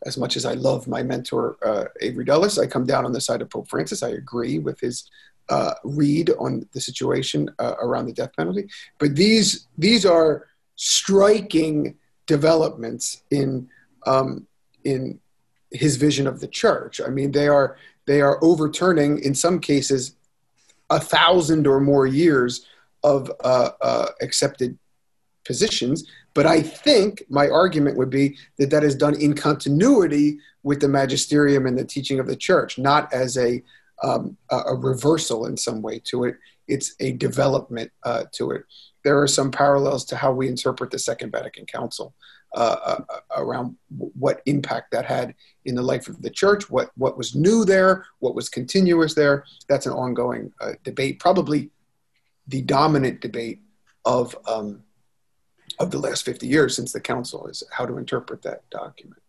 as 0.06 0.18
much 0.18 0.36
as 0.36 0.46
I 0.46 0.54
love 0.54 0.88
my 0.88 1.04
mentor, 1.04 1.58
uh, 1.64 1.86
Avery 2.02 2.26
Dulles, 2.26 2.58
I 2.58 2.68
come 2.68 2.86
down 2.86 3.06
on 3.06 3.14
the 3.14 3.22
side 3.22 3.42
of 3.42 3.50
Pope 3.50 3.70
Francis. 3.70 4.04
I 4.04 4.10
agree 4.10 4.60
with 4.60 4.80
his 4.80 5.10
uh, 5.50 5.74
read 5.84 6.32
on 6.40 6.68
the 6.74 6.82
situation 6.82 7.50
uh, 7.60 7.76
around 7.80 8.08
the 8.08 8.14
death 8.14 8.36
penalty. 8.36 8.68
But 8.98 9.16
these 9.16 9.68
these 9.78 10.06
are 10.06 10.48
striking 10.76 11.96
developments 12.26 13.24
in 13.32 13.70
um, 14.06 14.48
in 14.84 15.20
his 15.72 15.98
vision 15.98 16.28
of 16.28 16.40
the 16.40 16.48
church. 16.48 17.00
I 17.06 17.10
mean, 17.10 17.32
they 17.32 17.48
are 17.48 17.78
they 18.06 18.22
are 18.22 18.44
overturning 18.44 19.20
in 19.20 19.36
some 19.36 19.60
cases 19.60 20.16
a 20.90 21.00
thousand 21.00 21.68
or 21.68 21.80
more 21.80 22.08
years 22.08 22.66
of 23.04 23.32
uh, 23.44 23.72
uh, 23.82 24.08
accepted 24.22 24.78
positions. 25.46 26.10
But 26.34 26.46
I 26.46 26.62
think 26.62 27.24
my 27.30 27.50
argument 27.50 27.98
would 27.98 28.10
be 28.10 28.38
that 28.58 28.70
that 28.70 28.84
is 28.84 28.96
done 28.96 29.20
in 29.20 29.34
continuity 29.34 30.40
with 30.64 30.82
the 30.82 30.88
magisterium 30.88 31.66
and 31.66 31.78
the 31.78 31.86
teaching 31.86 32.20
of 32.20 32.28
the 32.28 32.36
church, 32.36 32.78
not 32.78 33.12
as 33.14 33.38
a 33.38 33.64
um, 34.04 34.38
a 34.52 34.76
reversal 34.76 35.48
in 35.48 35.58
some 35.58 35.82
way 35.82 36.00
to 36.06 36.26
it. 36.26 36.36
It's 36.68 36.94
a 37.00 37.14
development 37.14 37.92
uh, 38.04 38.26
to 38.34 38.52
it. 38.52 38.64
There 39.04 39.20
are 39.20 39.28
some 39.28 39.50
parallels 39.50 40.06
to 40.06 40.16
how 40.16 40.32
we 40.32 40.48
interpret 40.48 40.92
the 40.92 41.00
Second 41.00 41.32
Vatican 41.32 41.66
Council 41.66 42.14
uh, 42.56 43.00
uh, 43.10 43.20
around 43.36 43.76
what 43.90 44.42
impact 44.46 44.92
that 44.92 45.06
had 45.06 45.36
in 45.66 45.76
the 45.76 45.82
life 45.82 46.08
of 46.08 46.22
the 46.22 46.30
church, 46.30 46.70
what 46.70 46.92
what 46.96 47.18
was 47.18 47.36
new 47.36 47.66
there, 47.66 48.06
what 48.20 48.36
was 48.36 48.50
continuous 48.50 49.14
there. 49.14 49.44
That's 49.68 49.86
an 49.86 49.94
ongoing 49.94 50.52
uh, 50.62 50.74
debate, 50.84 51.20
probably 51.20 51.72
the 52.48 52.62
dominant 52.62 53.22
debate 53.22 53.62
of 54.06 54.36
um, 54.48 54.84
of 55.80 55.92
the 55.92 56.00
last 56.00 56.26
50 56.26 56.48
years 56.48 56.76
since 56.76 56.94
the 56.94 57.00
council 57.00 57.48
is 57.48 57.64
how 57.72 57.86
to 57.86 57.98
interpret 57.98 58.42
that 58.44 58.68
document. 58.70 59.22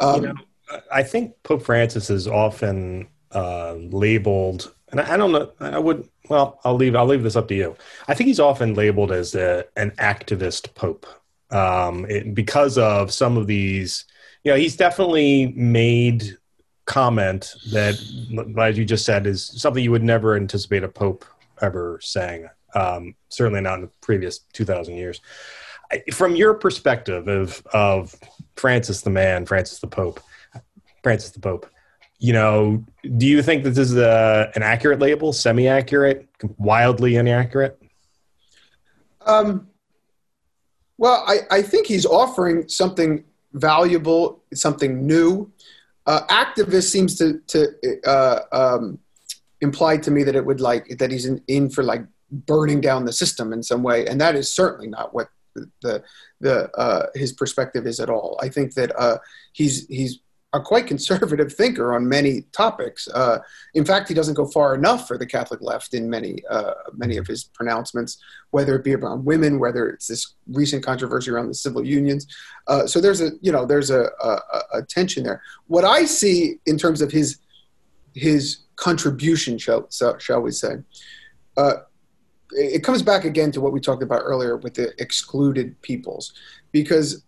Um, 0.00 0.22
you 0.22 0.28
know, 0.28 0.80
I 0.92 1.02
think 1.02 1.34
Pope 1.42 1.62
Francis 1.62 2.10
is 2.10 2.26
often 2.26 3.08
uh, 3.32 3.74
labeled, 3.74 4.74
and 4.90 5.00
I, 5.00 5.16
don't 5.16 5.32
know, 5.32 5.52
I 5.60 5.78
would, 5.78 6.08
well, 6.30 6.60
I'll 6.64 6.76
leave, 6.76 6.96
I'll 6.96 7.06
leave 7.06 7.22
this 7.22 7.36
up 7.36 7.48
to 7.48 7.54
you. 7.54 7.76
I 8.08 8.14
think 8.14 8.28
he's 8.28 8.40
often 8.40 8.74
labeled 8.74 9.12
as 9.12 9.34
a, 9.34 9.64
an 9.76 9.90
activist 9.92 10.74
Pope 10.74 11.06
um, 11.54 12.06
it, 12.08 12.34
because 12.34 12.76
of 12.78 13.12
some 13.12 13.36
of 13.36 13.46
these, 13.46 14.04
you 14.42 14.50
know, 14.50 14.58
he's 14.58 14.76
definitely 14.76 15.52
made 15.56 16.36
comment 16.84 17.54
that, 17.72 17.94
as 18.58 18.76
you 18.76 18.84
just 18.84 19.06
said, 19.06 19.26
is 19.26 19.44
something 19.44 19.82
you 19.82 19.90
would 19.90 20.02
never 20.02 20.36
anticipate 20.36 20.84
a 20.84 20.88
Pope 20.88 21.24
ever 21.62 21.98
saying. 22.02 22.48
Um, 22.74 23.14
certainly 23.28 23.60
not 23.60 23.76
in 23.76 23.82
the 23.82 23.90
previous 24.00 24.40
2,000 24.52 24.96
years 24.96 25.20
from 26.12 26.36
your 26.36 26.54
perspective 26.54 27.28
of 27.28 27.64
of 27.72 28.14
Francis 28.56 29.02
the 29.02 29.10
man, 29.10 29.46
Francis 29.46 29.80
the 29.80 29.86
Pope, 29.86 30.20
Francis 31.02 31.30
the 31.30 31.40
Pope, 31.40 31.66
you 32.18 32.32
know, 32.32 32.84
do 33.16 33.26
you 33.26 33.42
think 33.42 33.64
that 33.64 33.70
this 33.70 33.90
is 33.90 33.96
a, 33.96 34.50
an 34.54 34.62
accurate 34.62 35.00
label, 35.00 35.32
semi-accurate, 35.32 36.28
wildly 36.58 37.16
inaccurate? 37.16 37.80
Um, 39.26 39.68
well, 40.98 41.24
I, 41.26 41.40
I 41.50 41.62
think 41.62 41.86
he's 41.86 42.06
offering 42.06 42.68
something 42.68 43.24
valuable, 43.52 44.42
something 44.52 45.06
new. 45.06 45.50
Uh, 46.06 46.20
activist 46.26 46.90
seems 46.90 47.16
to 47.16 47.40
to 47.46 48.00
uh, 48.06 48.40
um, 48.52 48.98
imply 49.60 49.96
to 49.96 50.10
me 50.10 50.22
that 50.22 50.36
it 50.36 50.44
would 50.44 50.60
like 50.60 50.98
that 50.98 51.10
he's 51.10 51.26
in, 51.26 51.40
in 51.48 51.70
for 51.70 51.82
like 51.82 52.04
burning 52.30 52.80
down 52.80 53.04
the 53.04 53.12
system 53.12 53.52
in 53.52 53.62
some 53.62 53.82
way, 53.82 54.06
and 54.06 54.20
that 54.20 54.34
is 54.34 54.52
certainly 54.52 54.88
not 54.88 55.14
what 55.14 55.28
the 55.82 56.02
the 56.40 56.70
uh, 56.78 57.06
his 57.14 57.32
perspective 57.32 57.86
is 57.86 58.00
at 58.00 58.10
all. 58.10 58.38
I 58.42 58.48
think 58.48 58.74
that 58.74 58.92
uh, 58.98 59.18
he's 59.52 59.86
he's 59.88 60.20
a 60.54 60.60
quite 60.60 60.86
conservative 60.86 61.52
thinker 61.52 61.92
on 61.92 62.08
many 62.08 62.42
topics. 62.52 63.08
Uh, 63.08 63.38
in 63.74 63.84
fact, 63.84 64.08
he 64.08 64.14
doesn't 64.14 64.34
go 64.34 64.46
far 64.46 64.74
enough 64.74 65.06
for 65.06 65.18
the 65.18 65.26
Catholic 65.26 65.60
left 65.60 65.92
in 65.92 66.08
many 66.08 66.42
uh, 66.48 66.74
many 66.92 67.16
of 67.16 67.26
his 67.26 67.44
pronouncements, 67.44 68.18
whether 68.50 68.76
it 68.76 68.84
be 68.84 68.94
around 68.94 69.24
women, 69.24 69.58
whether 69.58 69.88
it's 69.88 70.06
this 70.06 70.34
recent 70.46 70.84
controversy 70.84 71.30
around 71.30 71.48
the 71.48 71.54
civil 71.54 71.84
unions. 71.84 72.26
Uh, 72.68 72.86
so 72.86 73.00
there's 73.00 73.20
a 73.20 73.32
you 73.42 73.50
know 73.50 73.66
there's 73.66 73.90
a, 73.90 74.08
a, 74.22 74.38
a, 74.74 74.82
tension 74.82 75.24
there. 75.24 75.42
What 75.66 75.84
I 75.84 76.04
see 76.04 76.60
in 76.66 76.78
terms 76.78 77.02
of 77.02 77.10
his 77.10 77.38
his 78.14 78.58
contribution, 78.76 79.58
shall 79.58 79.88
shall 79.90 80.40
we 80.40 80.52
say, 80.52 80.76
uh, 81.56 81.74
it 82.52 82.84
comes 82.84 83.02
back 83.02 83.24
again 83.24 83.50
to 83.52 83.60
what 83.60 83.72
we 83.72 83.80
talked 83.80 84.04
about 84.04 84.22
earlier 84.22 84.56
with 84.56 84.74
the 84.74 84.94
excluded 85.02 85.80
peoples, 85.82 86.32
because 86.70 87.24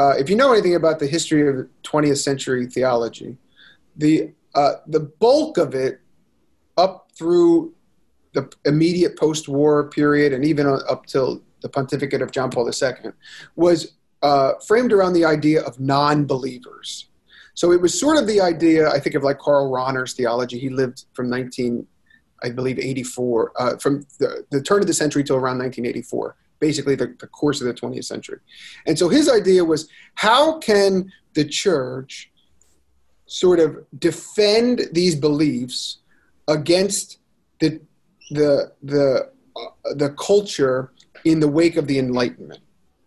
uh, 0.00 0.14
if 0.18 0.30
you 0.30 0.36
know 0.36 0.50
anything 0.52 0.74
about 0.74 0.98
the 0.98 1.06
history 1.06 1.46
of 1.46 1.68
20th 1.82 2.16
century 2.16 2.66
theology, 2.66 3.36
the 3.96 4.32
uh, 4.54 4.76
the 4.86 5.00
bulk 5.00 5.58
of 5.58 5.74
it 5.74 6.00
up 6.78 7.08
through 7.14 7.74
the 8.32 8.50
immediate 8.64 9.18
post-war 9.18 9.90
period 9.90 10.32
and 10.32 10.42
even 10.44 10.66
up 10.66 11.04
till 11.04 11.42
the 11.60 11.68
pontificate 11.68 12.22
of 12.22 12.32
John 12.32 12.50
Paul 12.50 12.68
II 12.68 13.12
was 13.56 13.92
uh, 14.22 14.52
framed 14.66 14.92
around 14.92 15.12
the 15.12 15.24
idea 15.24 15.62
of 15.62 15.78
non-believers. 15.78 17.08
So 17.54 17.70
it 17.72 17.80
was 17.80 17.98
sort 17.98 18.16
of 18.16 18.26
the 18.26 18.40
idea, 18.40 18.88
I 18.88 18.98
think, 18.98 19.14
of 19.14 19.22
like 19.22 19.38
Karl 19.38 19.70
Rahner's 19.70 20.14
theology. 20.14 20.58
He 20.58 20.70
lived 20.70 21.04
from 21.12 21.28
19 21.28 21.86
I 22.42 22.50
believe, 22.50 22.78
84, 22.78 23.52
uh, 23.56 23.76
from 23.76 24.06
the, 24.18 24.46
the, 24.50 24.62
turn 24.62 24.80
of 24.80 24.86
the 24.86 24.94
century 24.94 25.22
till 25.22 25.36
around 25.36 25.58
1984, 25.58 26.36
basically 26.60 26.94
the, 26.94 27.14
the 27.18 27.26
course 27.26 27.60
of 27.60 27.66
the 27.66 27.74
20th 27.74 28.04
century. 28.04 28.38
And 28.86 28.98
so 28.98 29.08
his 29.08 29.28
idea 29.28 29.64
was 29.64 29.88
how 30.14 30.58
can 30.58 31.12
the 31.34 31.44
church 31.44 32.30
sort 33.26 33.60
of 33.60 33.84
defend 33.98 34.82
these 34.92 35.14
beliefs 35.14 35.98
against 36.48 37.18
the, 37.60 37.80
the, 38.30 38.72
the, 38.82 39.30
uh, 39.56 39.94
the 39.94 40.10
culture 40.10 40.92
in 41.24 41.40
the 41.40 41.48
wake 41.48 41.76
of 41.76 41.86
the 41.86 41.98
Enlightenment? 41.98 42.60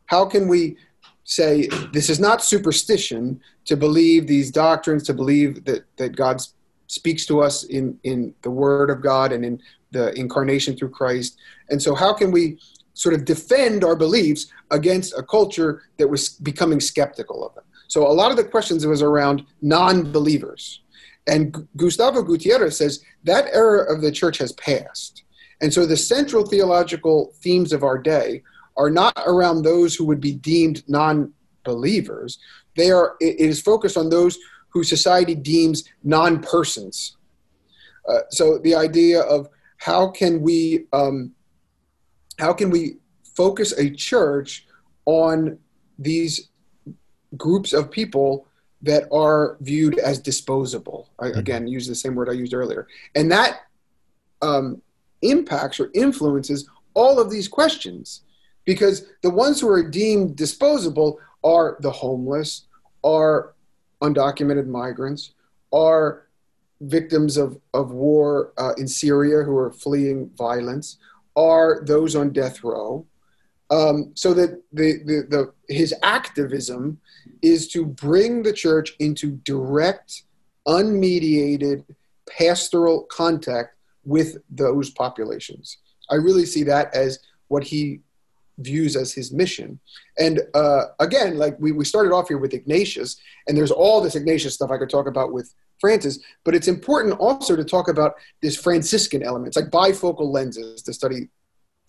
How 0.08 0.26
can 0.26 0.48
we 0.48 0.78
say 1.24 1.68
this 1.94 2.10
is 2.10 2.20
not 2.20 2.44
superstition 2.44 3.40
to 3.66 3.78
believe 3.78 4.28
these 4.28 4.52
doctrines, 4.52 5.04
to 5.04 5.14
believe 5.14 5.64
that, 5.66 5.86
that 5.98 6.16
God's 6.16 6.54
speaks 6.88 7.26
to 7.26 7.42
us 7.42 7.64
in, 7.64 7.98
in 8.04 8.34
the 8.44 8.52
Word 8.52 8.90
of 8.90 9.02
God 9.02 9.32
and 9.32 9.44
in 9.44 9.62
the 9.92 10.14
incarnation 10.14 10.76
through 10.76 10.90
Christ. 10.90 11.40
And 11.70 11.82
so, 11.82 11.96
how 11.96 12.14
can 12.14 12.32
we 12.32 12.60
sort 12.94 13.16
of 13.16 13.26
defend 13.26 13.84
our 13.84 13.96
beliefs 13.96 14.48
against 14.72 15.14
a 15.18 15.24
culture 15.24 15.84
that 15.98 16.08
was 16.08 16.30
becoming 16.30 16.80
skeptical 16.80 17.46
of 17.46 17.56
them? 17.56 17.64
So, 17.88 18.08
a 18.08 18.14
lot 18.14 18.32
of 18.32 18.38
the 18.38 18.44
questions 18.44 18.86
was 18.86 19.02
around 19.02 19.44
non 19.62 20.12
believers. 20.12 20.82
And 21.28 21.68
Gustavo 21.78 22.22
Gutierrez 22.22 22.78
says 22.78 23.04
that 23.24 23.46
era 23.54 23.94
of 23.94 24.02
the 24.02 24.12
church 24.12 24.38
has 24.40 24.52
passed. 24.54 25.24
And 25.62 25.74
so, 25.74 25.86
the 25.86 25.98
central 25.98 26.46
theological 26.46 27.34
themes 27.42 27.72
of 27.72 27.84
our 27.84 27.98
day 27.98 28.44
are 28.76 28.90
not 28.90 29.14
around 29.26 29.62
those 29.62 29.96
who 29.96 30.06
would 30.06 30.22
be 30.22 30.34
deemed 30.34 30.84
non 30.88 31.34
believers. 31.64 32.40
They 32.76 32.92
are, 32.92 33.16
it 33.20 33.40
is 33.40 33.62
focused 33.62 33.98
on 33.98 34.10
those 34.10 34.38
who 34.70 34.84
society 34.84 35.36
deems 35.36 35.84
non 36.04 36.42
persons. 36.42 37.18
Uh, 38.10 38.20
so 38.30 38.58
the 38.58 38.76
idea 38.76 39.22
of 39.22 39.48
how 39.78 40.10
can 40.10 40.42
we 40.42 40.86
um, 40.94 41.32
how 42.40 42.54
can 42.54 42.70
we 42.70 42.98
focus 43.36 43.74
a 43.78 43.90
church 43.90 44.68
on 45.06 45.58
these 46.00 46.50
groups 47.38 47.74
of 47.74 47.92
people 47.92 48.48
that 48.82 49.08
are 49.12 49.58
viewed 49.62 49.98
as 50.00 50.20
disposable. 50.20 51.10
I, 51.18 51.28
mm-hmm. 51.28 51.40
again, 51.40 51.68
use 51.68 51.88
the 51.88 51.96
same 51.96 52.16
word 52.16 52.30
I 52.30 52.34
used 52.34 52.54
earlier, 52.54 52.88
and 53.16 53.32
that 53.32 53.62
um, 54.42 54.82
impacts 55.22 55.80
or 55.80 55.90
influences 55.94 56.68
all 56.94 57.20
of 57.20 57.32
these 57.32 57.48
questions 57.48 58.22
because 58.66 59.08
the 59.22 59.30
ones 59.30 59.60
who 59.60 59.70
are 59.70 59.90
deemed 59.90 60.36
disposable 60.36 61.20
are 61.44 61.78
the 61.80 61.92
homeless, 61.92 62.68
are 63.04 63.56
undocumented 64.02 64.68
migrants, 64.68 65.34
are 65.72 66.28
victims 66.82 67.38
of, 67.38 67.58
of 67.74 67.92
war 67.92 68.54
uh, 68.58 68.74
in 68.78 68.88
Syria 68.88 69.44
who 69.44 69.58
are 69.58 69.72
fleeing 69.72 70.30
violence, 70.38 70.98
are 71.36 71.84
those 71.86 72.16
on 72.16 72.32
death 72.32 72.64
row. 72.64 73.06
Um, 73.70 74.12
so 74.14 74.34
that 74.36 74.62
the, 74.72 75.00
the, 75.04 75.28
the, 75.30 75.74
his 75.74 75.96
activism 76.04 77.00
is 77.42 77.68
to 77.70 77.86
bring 77.86 78.44
the 78.44 78.54
church 78.54 78.94
into 79.00 79.32
direct, 79.44 80.24
unmediated 80.68 81.84
pastoral 82.30 83.04
contact 83.04 83.76
with 84.06 84.38
those 84.50 84.90
populations. 84.92 85.78
I 86.10 86.16
really 86.16 86.46
see 86.46 86.64
that 86.64 86.94
as 86.94 87.20
what 87.48 87.64
he 87.64 88.02
views 88.60 88.96
as 88.96 89.14
his 89.14 89.32
mission. 89.32 89.80
And 90.20 90.42
uh, 90.54 90.86
again, 91.00 91.38
like 91.38 91.58
we, 91.60 91.72
we 91.72 91.86
started 91.86 92.14
off 92.14 92.28
here 92.28 92.38
with 92.38 92.54
Ignatius, 92.54 93.18
and 93.48 93.58
there's 93.58 93.72
all 93.72 94.02
this 94.02 94.16
Ignatius 94.16 94.54
stuff 94.54 94.72
I 94.72 94.78
could 94.78 94.90
talk 94.90 95.08
about 95.08 95.34
with 95.34 95.54
Francis, 95.84 96.20
but 96.46 96.56
it's 96.56 96.70
important 96.70 97.20
also 97.20 97.58
to 97.58 97.66
talk 97.66 97.90
about 97.90 98.14
this 98.42 98.56
Franciscan 98.56 99.22
element. 99.22 99.50
It's 99.50 99.58
like 99.58 99.70
bifocal 99.70 100.32
lenses 100.32 100.82
to 100.84 100.94
study 100.94 101.28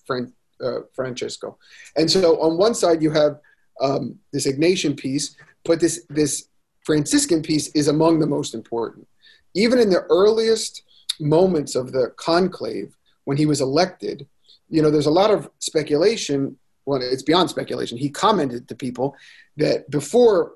Fran, 0.05 0.33
uh, 0.61 0.81
Francesco. 0.93 1.59
And 1.95 2.11
so 2.11 2.41
on 2.41 2.59
one 2.59 2.75
side, 2.75 3.01
you 3.05 3.13
have 3.13 3.39
um, 3.81 4.19
this 4.33 4.49
Ignatian 4.49 4.97
piece, 4.97 5.37
but 5.65 5.79
this, 5.79 6.05
this 6.11 6.49
Franciscan 6.85 7.41
piece 7.41 7.69
is 7.69 7.87
among 7.87 8.19
the 8.19 8.27
most 8.27 8.53
important. 8.53 9.07
Even 9.55 9.79
in 9.79 9.91
the 9.91 10.03
earliest 10.11 10.83
moments 11.21 11.77
of 11.77 11.93
the 11.93 12.13
conclave 12.17 12.97
when 13.27 13.37
he 13.37 13.47
was 13.47 13.61
elected, 13.61 14.27
you 14.71 14.83
know, 14.83 14.91
there's 14.91 15.07
a 15.07 15.21
lot 15.23 15.31
of 15.31 15.49
speculation. 15.61 16.57
Well, 16.85 17.01
it's 17.01 17.23
beyond 17.23 17.49
speculation. 17.49 17.97
He 17.97 18.11
commented 18.11 18.67
to 18.67 18.75
people 18.75 19.15
that 19.57 19.89
before 19.89 20.55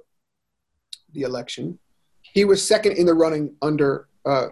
the 1.12 1.22
election, 1.22 1.78
he 2.38 2.44
was 2.44 2.64
second 2.64 2.92
in 2.92 3.04
the 3.04 3.14
running 3.14 3.52
under 3.62 4.06
uh, 4.24 4.46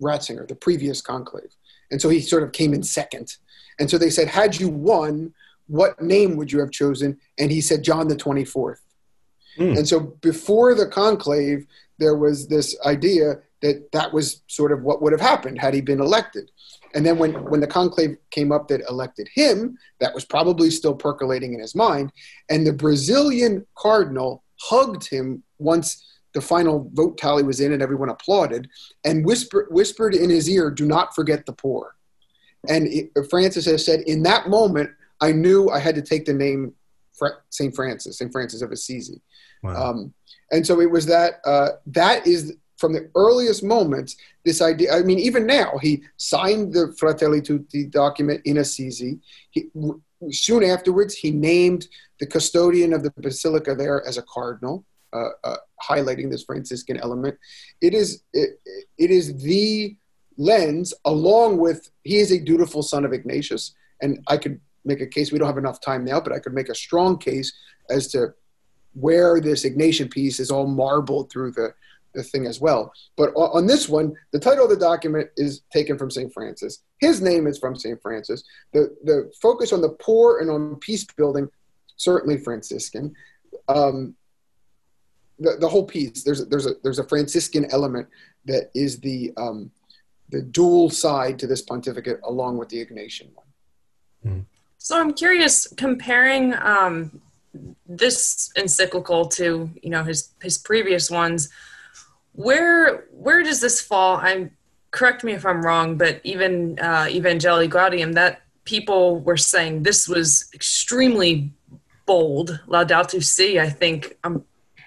Ratzinger, 0.00 0.46
the 0.46 0.54
previous 0.54 1.00
conclave. 1.02 1.52
And 1.90 2.00
so 2.00 2.08
he 2.08 2.20
sort 2.20 2.44
of 2.44 2.52
came 2.52 2.72
in 2.72 2.84
second. 2.84 3.36
And 3.80 3.90
so 3.90 3.98
they 3.98 4.08
said, 4.10 4.28
had 4.28 4.60
you 4.60 4.68
won, 4.68 5.34
what 5.66 6.00
name 6.00 6.36
would 6.36 6.52
you 6.52 6.60
have 6.60 6.70
chosen? 6.70 7.18
And 7.36 7.50
he 7.50 7.60
said, 7.60 7.82
John 7.82 8.06
the 8.06 8.14
24th. 8.14 8.76
Mm. 9.58 9.78
And 9.78 9.88
so 9.88 9.98
before 9.98 10.76
the 10.76 10.86
conclave, 10.86 11.66
there 11.98 12.14
was 12.14 12.46
this 12.46 12.76
idea 12.86 13.40
that 13.62 13.90
that 13.90 14.12
was 14.12 14.42
sort 14.46 14.70
of 14.70 14.82
what 14.82 15.02
would 15.02 15.12
have 15.12 15.20
happened 15.20 15.60
had 15.60 15.74
he 15.74 15.80
been 15.80 16.00
elected. 16.00 16.52
And 16.94 17.04
then 17.04 17.18
when, 17.18 17.32
when 17.50 17.58
the 17.58 17.66
conclave 17.66 18.16
came 18.30 18.52
up 18.52 18.68
that 18.68 18.88
elected 18.88 19.28
him, 19.34 19.76
that 19.98 20.14
was 20.14 20.24
probably 20.24 20.70
still 20.70 20.94
percolating 20.94 21.52
in 21.52 21.58
his 21.58 21.74
mind. 21.74 22.12
And 22.48 22.64
the 22.64 22.72
Brazilian 22.72 23.66
cardinal 23.76 24.44
hugged 24.60 25.08
him 25.08 25.42
once 25.58 26.04
the 26.34 26.40
final 26.40 26.90
vote 26.92 27.16
tally 27.16 27.42
was 27.42 27.60
in 27.60 27.72
and 27.72 27.82
everyone 27.82 28.10
applauded 28.10 28.68
and 29.04 29.24
whisper, 29.24 29.66
whispered 29.70 30.14
in 30.14 30.28
his 30.28 30.48
ear, 30.50 30.70
Do 30.70 30.84
not 30.84 31.14
forget 31.14 31.46
the 31.46 31.52
poor. 31.52 31.94
And 32.68 32.86
it, 32.88 33.10
Francis 33.30 33.66
has 33.66 33.84
said, 33.84 34.00
In 34.00 34.22
that 34.24 34.48
moment, 34.48 34.90
I 35.20 35.32
knew 35.32 35.70
I 35.70 35.78
had 35.78 35.94
to 35.94 36.02
take 36.02 36.24
the 36.24 36.34
name 36.34 36.72
St. 37.50 37.74
Francis, 37.74 38.18
St. 38.18 38.32
Francis 38.32 38.62
of 38.62 38.72
Assisi. 38.72 39.20
Wow. 39.62 39.90
Um, 39.90 40.14
and 40.50 40.66
so 40.66 40.80
it 40.80 40.90
was 40.90 41.06
that, 41.06 41.34
uh, 41.44 41.70
that 41.86 42.26
is 42.26 42.56
from 42.76 42.92
the 42.92 43.08
earliest 43.14 43.62
moments, 43.62 44.16
this 44.44 44.60
idea, 44.60 44.92
I 44.92 45.02
mean, 45.02 45.18
even 45.18 45.46
now, 45.46 45.78
he 45.80 46.02
signed 46.16 46.74
the 46.74 46.94
Fratelli 46.98 47.40
Tutti 47.40 47.86
document 47.86 48.42
in 48.44 48.58
Assisi. 48.58 49.20
He, 49.50 49.68
soon 50.30 50.64
afterwards, 50.64 51.14
he 51.14 51.30
named 51.30 51.88
the 52.18 52.26
custodian 52.26 52.92
of 52.92 53.02
the 53.02 53.12
basilica 53.16 53.74
there 53.74 54.06
as 54.06 54.18
a 54.18 54.22
cardinal, 54.22 54.84
uh, 55.12 55.28
uh, 55.44 55.56
highlighting 55.88 56.30
this 56.30 56.44
Franciscan 56.44 56.98
element. 56.98 57.36
It 57.80 57.94
is, 57.94 58.22
it, 58.32 58.60
it 58.98 59.10
is 59.10 59.36
the 59.42 59.96
lens, 60.36 60.94
along 61.04 61.58
with, 61.58 61.90
he 62.02 62.16
is 62.16 62.32
a 62.32 62.38
dutiful 62.38 62.82
son 62.82 63.04
of 63.04 63.12
Ignatius. 63.12 63.74
And 64.02 64.22
I 64.26 64.36
could 64.36 64.60
make 64.84 65.00
a 65.00 65.06
case, 65.06 65.32
we 65.32 65.38
don't 65.38 65.48
have 65.48 65.58
enough 65.58 65.80
time 65.80 66.04
now, 66.04 66.20
but 66.20 66.32
I 66.32 66.38
could 66.38 66.54
make 66.54 66.68
a 66.68 66.74
strong 66.74 67.18
case 67.18 67.52
as 67.90 68.08
to 68.08 68.34
where 68.94 69.40
this 69.40 69.64
Ignatian 69.64 70.10
piece 70.10 70.38
is 70.40 70.50
all 70.50 70.66
marbled 70.66 71.30
through 71.30 71.52
the, 71.52 71.74
the 72.14 72.22
thing 72.22 72.46
as 72.46 72.60
well. 72.60 72.92
But 73.16 73.30
on 73.30 73.66
this 73.66 73.88
one, 73.88 74.14
the 74.32 74.38
title 74.38 74.64
of 74.64 74.70
the 74.70 74.76
document 74.76 75.30
is 75.36 75.62
taken 75.72 75.98
from 75.98 76.10
St. 76.10 76.32
Francis. 76.32 76.82
His 77.00 77.20
name 77.20 77.46
is 77.46 77.58
from 77.58 77.76
St. 77.76 78.00
Francis. 78.00 78.44
The, 78.72 78.96
the 79.04 79.32
focus 79.42 79.72
on 79.72 79.80
the 79.80 79.96
poor 80.00 80.38
and 80.38 80.50
on 80.50 80.76
peace 80.76 81.04
building, 81.04 81.48
certainly 81.96 82.38
Franciscan. 82.38 83.14
Um, 83.68 84.14
the, 85.38 85.56
the 85.60 85.68
whole 85.68 85.84
piece, 85.84 86.22
there's, 86.22 86.46
there's, 86.46 86.66
a, 86.66 86.74
there's 86.82 86.98
a 86.98 87.04
Franciscan 87.04 87.66
element 87.70 88.08
that 88.44 88.70
is 88.74 89.00
the, 89.00 89.32
um, 89.36 89.70
the 90.30 90.42
dual 90.42 90.90
side 90.90 91.38
to 91.38 91.46
this 91.46 91.62
pontificate 91.62 92.20
along 92.24 92.58
with 92.58 92.68
the 92.68 92.84
Ignatian 92.84 93.28
one. 93.34 93.46
Mm. 94.26 94.44
So 94.78 95.00
I'm 95.00 95.14
curious, 95.14 95.66
comparing 95.76 96.54
um, 96.54 97.20
this 97.86 98.50
encyclical 98.56 99.26
to 99.26 99.70
you 99.82 99.90
know 99.90 100.04
his 100.04 100.30
his 100.42 100.58
previous 100.58 101.10
ones, 101.10 101.48
where 102.32 103.06
where 103.12 103.42
does 103.42 103.60
this 103.60 103.80
fall? 103.80 104.16
I'm 104.16 104.50
correct 104.90 105.24
me 105.24 105.32
if 105.32 105.46
I'm 105.46 105.62
wrong, 105.62 105.96
but 105.96 106.20
even 106.24 106.78
uh, 106.80 107.06
Evangelii 107.08 107.70
Gaudium, 107.70 108.14
that 108.14 108.42
people 108.64 109.20
were 109.20 109.36
saying 109.36 109.82
this 109.82 110.08
was 110.08 110.50
extremely 110.54 111.52
bold. 112.06 112.60
Laudato 112.66 113.22
Si, 113.22 113.58
I 113.58 113.68
think 113.68 114.16
I'm 114.24 114.44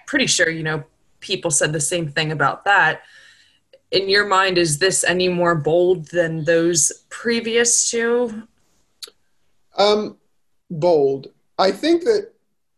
pretty 0.08 0.26
sure 0.26 0.48
you 0.48 0.64
know 0.64 0.82
people 1.20 1.50
said 1.50 1.72
the 1.72 1.80
same 1.80 2.08
thing 2.08 2.32
about 2.32 2.64
that. 2.64 3.02
In 3.90 4.08
your 4.08 4.26
mind, 4.26 4.58
is 4.58 4.78
this 4.78 5.04
any 5.04 5.28
more 5.28 5.54
bold 5.54 6.06
than 6.06 6.44
those 6.44 7.04
previous 7.10 7.90
two? 7.90 8.42
Um, 9.76 10.16
bold. 10.70 11.28
I 11.58 11.70
think 11.70 12.04
that 12.04 12.32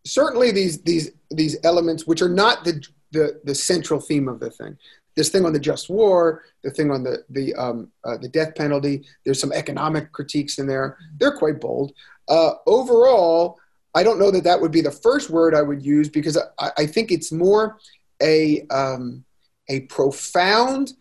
certainly 0.04 0.50
these 0.50 0.82
these 0.82 1.12
these 1.30 1.56
elements, 1.64 2.06
which 2.06 2.20
are 2.20 2.28
not 2.28 2.64
the 2.64 2.84
the 3.12 3.40
the 3.44 3.54
central 3.54 4.00
theme 4.00 4.28
of 4.28 4.40
the 4.40 4.50
thing. 4.50 4.76
This 5.16 5.28
thing 5.28 5.44
on 5.44 5.52
the 5.52 5.58
just 5.58 5.90
war, 5.90 6.44
the 6.62 6.70
thing 6.70 6.90
on 6.90 7.02
the 7.04 7.24
the 7.30 7.54
um, 7.54 7.90
uh, 8.04 8.16
the 8.18 8.28
death 8.28 8.54
penalty. 8.54 9.04
There's 9.24 9.40
some 9.40 9.52
economic 9.52 10.12
critiques 10.12 10.58
in 10.58 10.66
there. 10.66 10.96
They're 11.18 11.36
quite 11.36 11.60
bold. 11.60 11.92
Uh, 12.28 12.52
overall, 12.66 13.58
I 13.94 14.02
don't 14.02 14.18
know 14.18 14.30
that 14.30 14.44
that 14.44 14.60
would 14.60 14.70
be 14.70 14.80
the 14.80 14.90
first 14.90 15.30
word 15.30 15.54
I 15.54 15.62
would 15.62 15.84
use 15.84 16.08
because 16.08 16.38
I, 16.58 16.70
I 16.78 16.86
think 16.86 17.10
it's 17.10 17.32
more 17.32 17.78
a 18.22 18.66
um, 18.68 19.24
a 19.68 19.80
profound 19.82 20.92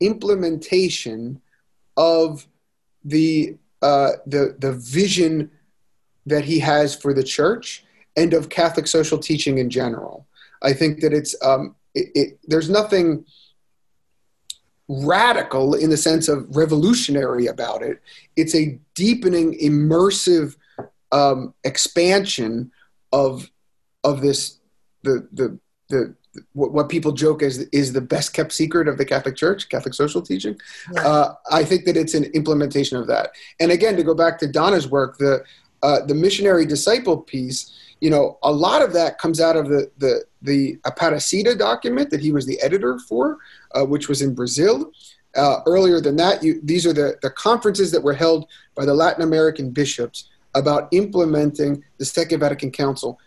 implementation 0.00 1.40
of 1.96 2.46
the 3.04 3.56
uh, 3.82 4.12
the 4.26 4.56
the 4.58 4.72
vision 4.72 5.50
that 6.26 6.44
he 6.44 6.58
has 6.58 6.94
for 6.94 7.12
the 7.12 7.22
church 7.22 7.84
and 8.16 8.32
of 8.32 8.48
Catholic 8.48 8.86
social 8.86 9.18
teaching 9.18 9.58
in 9.58 9.70
general. 9.70 10.26
I 10.62 10.72
think 10.72 11.00
that 11.00 11.12
it's 11.12 11.34
um, 11.42 11.76
it, 11.94 12.08
it, 12.14 12.38
there's 12.44 12.70
nothing 12.70 13.24
radical 14.88 15.74
in 15.74 15.90
the 15.90 15.96
sense 15.96 16.28
of 16.28 16.54
revolutionary 16.54 17.46
about 17.46 17.82
it. 17.82 18.02
It's 18.36 18.54
a 18.54 18.78
deepening, 18.94 19.58
immersive 19.58 20.56
um, 21.14 21.54
expansion 21.64 22.70
of 23.12 23.50
of 24.02 24.20
this 24.20 24.58
the 25.02 25.26
the 25.32 25.58
the 25.88 26.14
what, 26.52 26.72
what, 26.72 26.88
people 26.88 27.12
joke 27.12 27.44
as 27.44 27.58
is 27.58 27.92
the 27.92 28.00
best 28.00 28.34
kept 28.34 28.52
secret 28.52 28.88
of 28.88 28.98
the 28.98 29.04
Catholic 29.04 29.36
Church, 29.36 29.68
Catholic 29.68 29.94
social 29.94 30.20
teaching. 30.20 30.58
Yeah. 30.92 31.06
Uh, 31.06 31.34
I 31.52 31.62
think 31.62 31.84
that 31.84 31.96
it's 31.96 32.14
an 32.14 32.24
implementation 32.34 32.98
of 32.98 33.06
that. 33.06 33.30
And 33.60 33.70
again, 33.70 33.94
to 33.96 34.02
go 34.02 34.14
back 34.14 34.38
to 34.40 34.48
Donna's 34.48 34.88
work, 34.88 35.16
the 35.18 35.44
uh, 35.84 36.04
the 36.04 36.14
missionary 36.14 36.66
disciple 36.66 37.18
piece 37.18 37.70
you 38.04 38.10
know, 38.10 38.38
a 38.42 38.52
lot 38.52 38.82
of 38.82 38.92
that 38.92 39.16
comes 39.16 39.40
out 39.40 39.56
of 39.56 39.68
the 39.68 39.90
the 39.96 40.24
the 40.42 40.76
Aparecida 40.84 41.58
document 41.58 42.10
that 42.10 42.20
he 42.20 42.32
was 42.32 42.44
the 42.44 42.60
editor 42.60 42.98
for, 42.98 43.38
uh, 43.74 43.82
which 43.84 44.08
was 44.08 44.20
in 44.20 44.34
Brazil. 44.34 44.92
Uh, 45.34 45.60
earlier 45.66 46.00
than 46.02 46.14
that, 46.14 46.42
you, 46.42 46.60
these 46.62 46.86
are 46.86 46.92
the, 46.92 47.16
the 47.22 47.30
conferences 47.30 47.90
that 47.90 48.02
were 48.02 48.12
held 48.12 48.46
by 48.74 48.84
the 48.84 48.92
Latin 48.94 49.22
American 49.22 49.70
bishops 49.70 50.28
about 50.54 50.88
implementing 50.92 51.82
the 51.98 52.04
Second 52.04 52.40
Vatican 52.40 52.70
Council, 52.70 53.18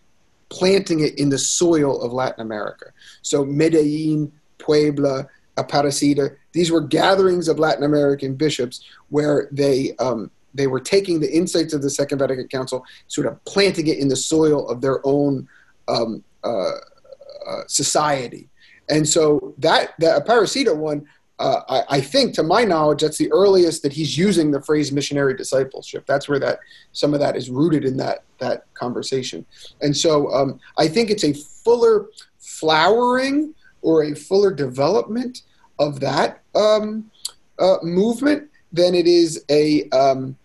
planting 0.50 1.02
it 1.02 1.18
in 1.20 1.30
the 1.30 1.38
soil 1.38 2.02
of 2.02 2.14
Latin 2.14 2.42
America. 2.42 2.86
So 3.22 3.44
Medellin, 3.44 4.32
Puebla, 4.58 5.28
Aparecida, 5.58 6.36
these 6.54 6.72
were 6.72 6.82
gatherings 6.82 7.48
of 7.48 7.60
Latin 7.60 7.84
American 7.84 8.36
bishops 8.36 8.84
where 9.10 9.50
they 9.52 9.96
um, 10.00 10.32
they 10.54 10.68
were 10.68 10.80
taking 10.80 11.20
the 11.20 11.32
insights 11.32 11.74
of 11.74 11.82
the 11.82 11.90
Second 11.90 12.20
Vatican 12.20 12.48
Council, 12.48 12.84
sort 13.08 13.28
of 13.28 13.44
planting 13.46 13.88
it 13.88 14.00
in 14.00 14.08
the 14.08 14.16
soil 14.16 14.68
of 14.70 14.82
their 14.82 15.06
own 15.06 15.48
um, 15.88 16.24
uh, 16.44 16.72
uh, 17.48 17.62
society. 17.68 18.50
And 18.90 19.08
so 19.08 19.54
that 19.60 19.94
the 20.00 20.08
Aparecida 20.08 20.76
one, 20.76 21.06
uh, 21.40 21.62
I, 21.70 21.98
I, 21.98 22.02
think, 22.02 22.34
to 22.36 22.44
my 22.44 22.64
knowledge, 22.64 23.02
that's 23.02 23.18
the 23.18 23.32
earliest 23.32 23.84
that 23.84 23.94
he's 23.94 24.18
using 24.18 24.50
the 24.50 24.62
phrase 24.62 24.92
missionary 24.92 25.36
discipleship. 25.36 26.06
That's 26.08 26.28
where 26.28 26.40
that 26.40 26.60
some 26.94 27.14
of 27.14 27.20
that 27.20 27.36
is 27.36 27.50
rooted 27.50 27.86
in 27.86 27.98
that 27.98 28.24
that 28.40 28.66
conversation. 28.74 29.46
And 29.82 29.96
so 29.96 30.32
um, 30.34 30.60
I 30.78 30.88
think 30.88 31.12
it's 31.12 31.24
a 31.24 31.34
fuller 31.34 32.08
flowering 32.40 33.54
or 33.82 34.04
a 34.04 34.16
fuller 34.16 34.52
development 34.52 35.44
of 35.80 36.00
that 36.00 36.42
um, 36.56 37.12
uh, 37.60 37.78
movement 37.84 38.50
than 38.74 38.96
it 38.96 39.06
is 39.06 39.44
a 39.50 39.88
um, 39.90 40.36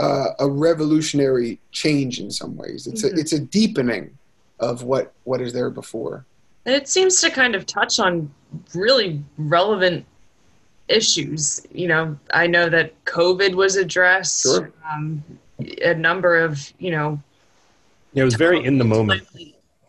uh, 0.00 0.30
a 0.40 0.48
revolutionary 0.48 1.60
change 1.70 2.18
in 2.18 2.30
some 2.30 2.56
ways. 2.56 2.88
It's 2.88 3.04
mm-hmm. 3.04 3.16
a 3.16 3.20
it's 3.20 3.32
a 3.32 3.40
deepening 3.40 4.18
of 4.58 4.82
what 4.82 5.12
what 5.22 5.40
is 5.40 5.52
there 5.52 5.70
before. 5.70 6.26
And 6.64 6.74
it 6.74 6.88
seems 6.88 7.20
to 7.20 7.30
kind 7.30 7.54
of 7.54 7.66
touch 7.66 7.98
on 7.98 8.32
really 8.74 9.22
relevant 9.36 10.06
issues. 10.92 11.64
You 11.72 11.88
know, 11.88 12.18
I 12.32 12.46
know 12.46 12.68
that 12.68 13.04
COVID 13.04 13.54
was 13.54 13.76
addressed. 13.76 14.42
Sure. 14.42 14.72
Um, 14.90 15.24
a 15.82 15.94
number 15.94 16.38
of 16.38 16.72
you 16.78 16.90
know. 16.90 17.22
Yeah, 18.12 18.22
it 18.22 18.24
was 18.24 18.34
very 18.34 18.64
in 18.64 18.78
the 18.78 18.84
moment. 18.84 19.22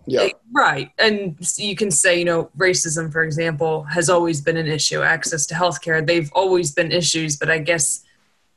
Yeah. 0.06 0.30
Right. 0.52 0.92
And 1.00 1.38
you 1.58 1.76
can 1.76 1.90
say, 1.90 2.20
you 2.20 2.26
know, 2.26 2.50
racism, 2.58 3.12
for 3.12 3.24
example, 3.24 3.84
has 3.84 4.10
always 4.10 4.42
been 4.42 4.58
an 4.58 4.68
issue. 4.68 5.02
Access 5.02 5.46
to 5.48 5.56
healthcare, 5.56 6.06
they've 6.06 6.32
always 6.34 6.74
been 6.74 6.92
issues, 6.92 7.38
but 7.38 7.50
I 7.50 7.60
guess, 7.60 8.04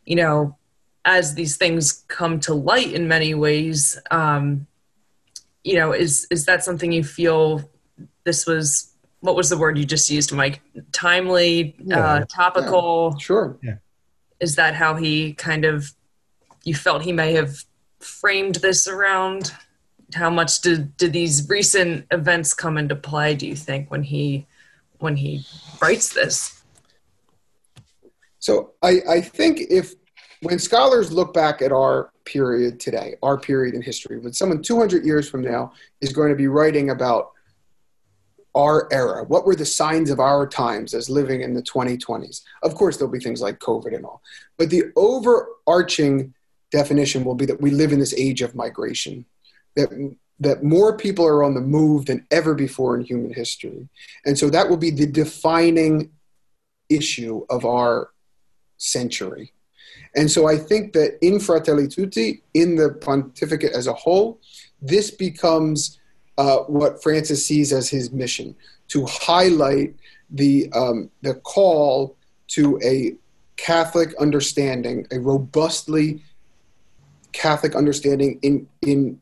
you 0.04 0.16
know, 0.16 0.56
as 1.04 1.34
these 1.34 1.56
things 1.56 2.04
come 2.08 2.40
to 2.40 2.54
light 2.54 2.92
in 2.92 3.06
many 3.06 3.32
ways, 3.34 3.98
um, 4.10 4.66
you 5.62 5.74
know, 5.74 5.92
is 5.92 6.26
is 6.30 6.44
that 6.46 6.64
something 6.64 6.92
you 6.92 7.04
feel 7.04 7.70
this 8.24 8.46
was 8.46 8.92
what 9.20 9.36
was 9.36 9.48
the 9.48 9.56
word 9.56 9.78
you 9.78 9.84
just 9.84 10.10
used, 10.10 10.32
Mike? 10.32 10.60
Timely, 10.92 11.74
Yeah. 11.78 11.98
uh, 11.98 12.24
topical. 12.26 13.18
Sure. 13.18 13.56
Yeah. 13.62 13.76
Is 14.40 14.56
that 14.56 14.74
how 14.74 14.94
he 14.96 15.32
kind 15.34 15.64
of 15.64 15.92
you 16.64 16.74
felt 16.74 17.02
he 17.02 17.12
may 17.12 17.32
have 17.32 17.64
framed 18.00 18.56
this 18.56 18.86
around? 18.86 19.52
How 20.14 20.30
much 20.30 20.60
did 20.60 20.96
did 20.96 21.12
these 21.12 21.48
recent 21.48 22.06
events 22.10 22.54
come 22.54 22.76
into 22.78 22.94
play? 22.96 23.34
Do 23.34 23.46
you 23.46 23.56
think 23.56 23.90
when 23.90 24.02
he 24.02 24.46
when 24.98 25.16
he 25.16 25.44
writes 25.80 26.12
this? 26.12 26.62
So 28.38 28.72
I, 28.82 29.00
I 29.08 29.20
think 29.20 29.60
if 29.70 29.94
when 30.42 30.58
scholars 30.58 31.10
look 31.10 31.32
back 31.34 31.62
at 31.62 31.72
our 31.72 32.10
period 32.24 32.78
today, 32.78 33.16
our 33.22 33.38
period 33.38 33.74
in 33.74 33.82
history, 33.82 34.18
when 34.18 34.32
someone 34.32 34.62
200 34.62 35.04
years 35.04 35.28
from 35.28 35.40
now 35.42 35.72
is 36.00 36.12
going 36.12 36.28
to 36.30 36.36
be 36.36 36.46
writing 36.46 36.90
about 36.90 37.32
our 38.56 38.88
era, 38.92 39.22
what 39.24 39.46
were 39.46 39.54
the 39.54 39.66
signs 39.66 40.10
of 40.10 40.18
our 40.18 40.46
times 40.46 40.94
as 40.94 41.10
living 41.10 41.42
in 41.42 41.54
the 41.54 41.62
2020s? 41.62 42.42
Of 42.62 42.74
course, 42.74 42.96
there'll 42.96 43.12
be 43.12 43.20
things 43.20 43.42
like 43.42 43.60
COVID 43.60 43.94
and 43.94 44.04
all, 44.04 44.22
but 44.56 44.70
the 44.70 44.84
overarching 44.96 46.34
definition 46.72 47.22
will 47.22 47.34
be 47.34 47.46
that 47.46 47.60
we 47.60 47.70
live 47.70 47.92
in 47.92 48.00
this 48.00 48.14
age 48.14 48.42
of 48.42 48.54
migration, 48.54 49.24
that 49.76 49.90
that 50.38 50.62
more 50.62 50.96
people 50.96 51.26
are 51.26 51.42
on 51.42 51.54
the 51.54 51.60
move 51.60 52.06
than 52.06 52.26
ever 52.30 52.54
before 52.54 52.94
in 52.94 53.02
human 53.02 53.32
history, 53.32 53.88
and 54.24 54.38
so 54.38 54.50
that 54.50 54.68
will 54.68 54.76
be 54.76 54.90
the 54.90 55.06
defining 55.06 56.10
issue 56.88 57.44
of 57.48 57.64
our 57.64 58.10
century. 58.76 59.52
And 60.14 60.30
so 60.30 60.46
I 60.46 60.56
think 60.56 60.92
that 60.92 61.18
in 61.20 61.40
Fratelli 61.40 61.88
Tutti, 61.88 62.42
in 62.54 62.76
the 62.76 62.92
pontificate 62.92 63.72
as 63.72 63.86
a 63.86 63.92
whole, 63.92 64.40
this 64.80 65.10
becomes 65.10 65.98
uh, 66.38 66.58
what 66.58 67.02
Francis 67.02 67.46
sees 67.46 67.72
as 67.72 67.88
his 67.88 68.12
mission 68.12 68.54
to 68.88 69.06
highlight 69.06 69.94
the, 70.30 70.70
um, 70.72 71.10
the 71.22 71.34
call 71.34 72.16
to 72.48 72.78
a 72.84 73.14
Catholic 73.56 74.14
understanding, 74.16 75.06
a 75.10 75.18
robustly 75.18 76.22
Catholic 77.32 77.74
understanding 77.74 78.38
in, 78.42 78.66
in 78.82 79.20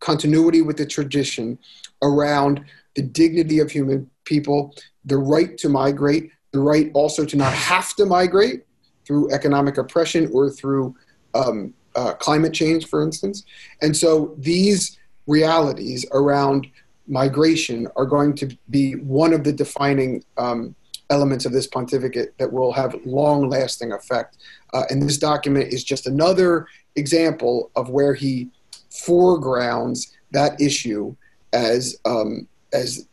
continuity 0.00 0.62
with 0.62 0.76
the 0.76 0.86
tradition 0.86 1.58
around 2.02 2.64
the 2.94 3.02
dignity 3.02 3.58
of 3.58 3.70
human 3.70 4.08
people, 4.24 4.74
the 5.04 5.18
right 5.18 5.56
to 5.58 5.68
migrate, 5.68 6.30
the 6.52 6.60
right 6.60 6.90
also 6.94 7.24
to 7.24 7.36
not 7.36 7.52
have 7.52 7.94
to 7.94 8.06
migrate 8.06 8.64
through 9.06 9.32
economic 9.32 9.78
oppression 9.78 10.30
or 10.32 10.50
through 10.50 10.94
um, 11.34 11.74
uh, 11.96 12.12
climate 12.14 12.52
change, 12.52 12.86
for 12.86 13.02
instance. 13.02 13.44
And 13.82 13.96
so 13.96 14.34
these 14.38 14.98
realities 15.28 16.04
around 16.12 16.66
migration 17.06 17.86
are 17.96 18.06
going 18.06 18.34
to 18.34 18.48
be 18.70 18.94
one 18.94 19.32
of 19.32 19.44
the 19.44 19.52
defining 19.52 20.24
um, 20.36 20.74
elements 21.10 21.46
of 21.46 21.52
this 21.52 21.66
pontificate 21.66 22.36
that 22.38 22.52
will 22.52 22.72
have 22.72 22.94
long 23.04 23.48
lasting 23.48 23.92
effect. 23.92 24.38
Uh, 24.74 24.82
and 24.90 25.00
this 25.00 25.16
document 25.16 25.72
is 25.72 25.84
just 25.84 26.06
another 26.06 26.66
example 26.96 27.70
of 27.76 27.88
where 27.88 28.14
he 28.14 28.48
foregrounds 28.90 30.16
that 30.32 30.60
issue 30.60 31.14
as, 31.52 31.98
um, 32.04 32.46
as 32.72 33.06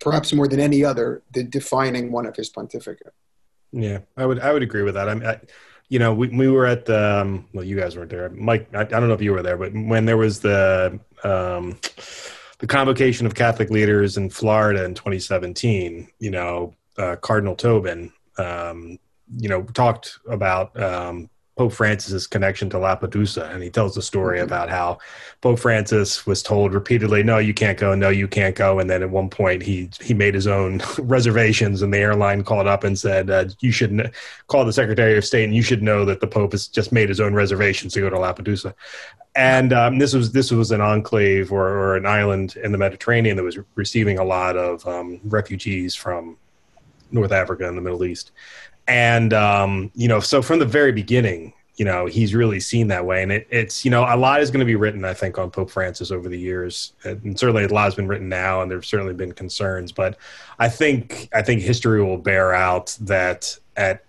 perhaps 0.00 0.32
more 0.32 0.48
than 0.48 0.60
any 0.60 0.84
other, 0.84 1.22
the 1.32 1.42
defining 1.42 2.12
one 2.12 2.26
of 2.26 2.36
his 2.36 2.48
pontificate. 2.50 3.12
Yeah, 3.72 4.00
I 4.16 4.24
would 4.24 4.38
I 4.38 4.52
would 4.52 4.62
agree 4.62 4.82
with 4.82 4.94
that. 4.94 5.08
I 5.08 5.14
mean, 5.14 5.26
I, 5.26 5.40
you 5.88 5.98
know, 5.98 6.14
we 6.14 6.28
we 6.28 6.48
were 6.48 6.66
at 6.66 6.86
the 6.86 7.20
um, 7.20 7.46
well, 7.52 7.64
you 7.64 7.76
guys 7.76 7.96
weren't 7.96 8.10
there, 8.10 8.28
Mike. 8.30 8.68
I, 8.74 8.80
I 8.80 8.84
don't 8.84 9.08
know 9.08 9.14
if 9.14 9.22
you 9.22 9.32
were 9.32 9.42
there, 9.42 9.56
but 9.56 9.72
when 9.72 10.06
there 10.06 10.16
was 10.16 10.40
the 10.40 10.98
um, 11.22 11.78
the 12.58 12.66
convocation 12.66 13.26
of 13.26 13.34
Catholic 13.34 13.70
leaders 13.70 14.16
in 14.16 14.30
Florida 14.30 14.84
in 14.84 14.94
2017, 14.94 16.08
you 16.18 16.30
know, 16.30 16.74
uh, 16.96 17.16
Cardinal 17.16 17.56
Tobin, 17.56 18.12
um, 18.38 18.98
you 19.36 19.48
know, 19.48 19.62
talked 19.62 20.18
about 20.28 20.78
um, 20.80 21.28
Pope 21.56 21.72
Francis's 21.72 22.26
connection 22.26 22.68
to 22.70 22.78
Lampedusa, 22.78 23.48
and 23.52 23.62
he 23.62 23.70
tells 23.70 23.94
the 23.94 24.02
story 24.02 24.40
Mhm. 24.40 24.44
about 24.44 24.68
how 24.70 24.98
Pope 25.40 25.60
Francis 25.60 26.26
was 26.26 26.42
told 26.42 26.74
repeatedly, 26.74 27.22
"No, 27.22 27.38
you 27.38 27.54
can't 27.54 27.78
go. 27.78 27.94
No, 27.94 28.08
you 28.08 28.26
can't 28.26 28.56
go." 28.56 28.80
And 28.80 28.90
then 28.90 29.02
at 29.04 29.10
one 29.10 29.28
point, 29.30 29.62
he 29.62 29.88
he 30.00 30.14
made 30.14 30.34
his 30.34 30.48
own 30.48 30.82
reservations, 30.98 31.80
and 31.82 31.94
the 31.94 31.98
airline 31.98 32.42
called 32.42 32.66
up 32.66 32.82
and 32.82 32.98
said, 32.98 33.30
uh, 33.30 33.44
"You 33.60 33.70
should 33.70 33.90
kn- 33.90 34.10
call 34.48 34.64
the 34.64 34.72
Secretary 34.72 35.16
of 35.16 35.24
State, 35.24 35.44
and 35.44 35.54
you 35.54 35.62
should 35.62 35.82
know 35.82 36.04
that 36.04 36.20
the 36.20 36.26
Pope 36.26 36.52
has 36.52 36.66
just 36.66 36.90
made 36.90 37.08
his 37.08 37.20
own 37.20 37.34
reservations 37.34 37.92
to 37.92 38.00
go 38.00 38.10
to 38.10 38.16
Lampedusa." 38.16 38.74
And 39.36 39.72
um, 39.72 39.98
this 39.98 40.12
was 40.12 40.32
this 40.32 40.50
was 40.50 40.72
an 40.72 40.80
enclave 40.80 41.52
or, 41.52 41.68
or 41.68 41.96
an 41.96 42.06
island 42.06 42.56
in 42.64 42.72
the 42.72 42.78
Mediterranean 42.78 43.36
that 43.36 43.42
was 43.44 43.58
receiving 43.76 44.18
a 44.18 44.24
lot 44.24 44.56
of 44.56 44.84
um, 44.88 45.20
refugees 45.24 45.94
from 45.94 46.36
North 47.12 47.32
Africa 47.32 47.68
and 47.68 47.76
the 47.76 47.82
Middle 47.82 48.04
East 48.04 48.32
and 48.86 49.32
um, 49.32 49.90
you 49.94 50.08
know 50.08 50.20
so 50.20 50.42
from 50.42 50.58
the 50.58 50.66
very 50.66 50.92
beginning 50.92 51.52
you 51.76 51.84
know 51.84 52.06
he's 52.06 52.34
really 52.34 52.60
seen 52.60 52.88
that 52.88 53.04
way. 53.04 53.22
And 53.22 53.32
it, 53.32 53.46
it's 53.50 53.84
you 53.84 53.90
know 53.90 54.02
a 54.02 54.16
lot 54.16 54.40
is 54.40 54.50
going 54.50 54.60
to 54.60 54.66
be 54.66 54.76
written 54.76 55.04
i 55.04 55.14
think 55.14 55.38
on 55.38 55.50
pope 55.50 55.70
francis 55.70 56.10
over 56.10 56.28
the 56.28 56.38
years. 56.38 56.92
And 57.04 57.38
certainly 57.38 57.64
a 57.64 57.68
lot 57.68 57.84
has 57.84 57.94
been 57.94 58.06
written 58.06 58.28
now 58.28 58.62
and 58.62 58.70
there's 58.70 58.86
certainly 58.86 59.14
been 59.14 59.32
concerns. 59.32 59.92
But 59.92 60.16
i 60.58 60.68
think 60.68 61.28
i 61.32 61.42
think 61.42 61.62
history 61.62 62.02
will 62.02 62.18
bear 62.18 62.54
out 62.54 62.96
that 63.00 63.58
at 63.76 64.04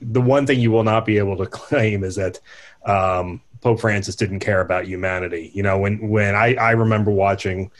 the 0.00 0.20
one 0.20 0.46
thing 0.46 0.60
you 0.60 0.70
will 0.70 0.84
not 0.84 1.04
be 1.04 1.18
able 1.18 1.36
to 1.36 1.46
claim 1.60 2.04
is 2.04 2.16
that 2.16 2.40
um, 2.86 3.42
pope 3.60 3.80
francis 3.80 4.16
didn't 4.16 4.40
care 4.40 4.62
about 4.62 4.86
humanity. 4.86 5.50
You 5.52 5.62
know 5.62 5.78
when 5.78 6.08
when 6.08 6.34
i 6.34 6.54
i 6.54 6.70
remember 6.70 7.10
watching 7.10 7.70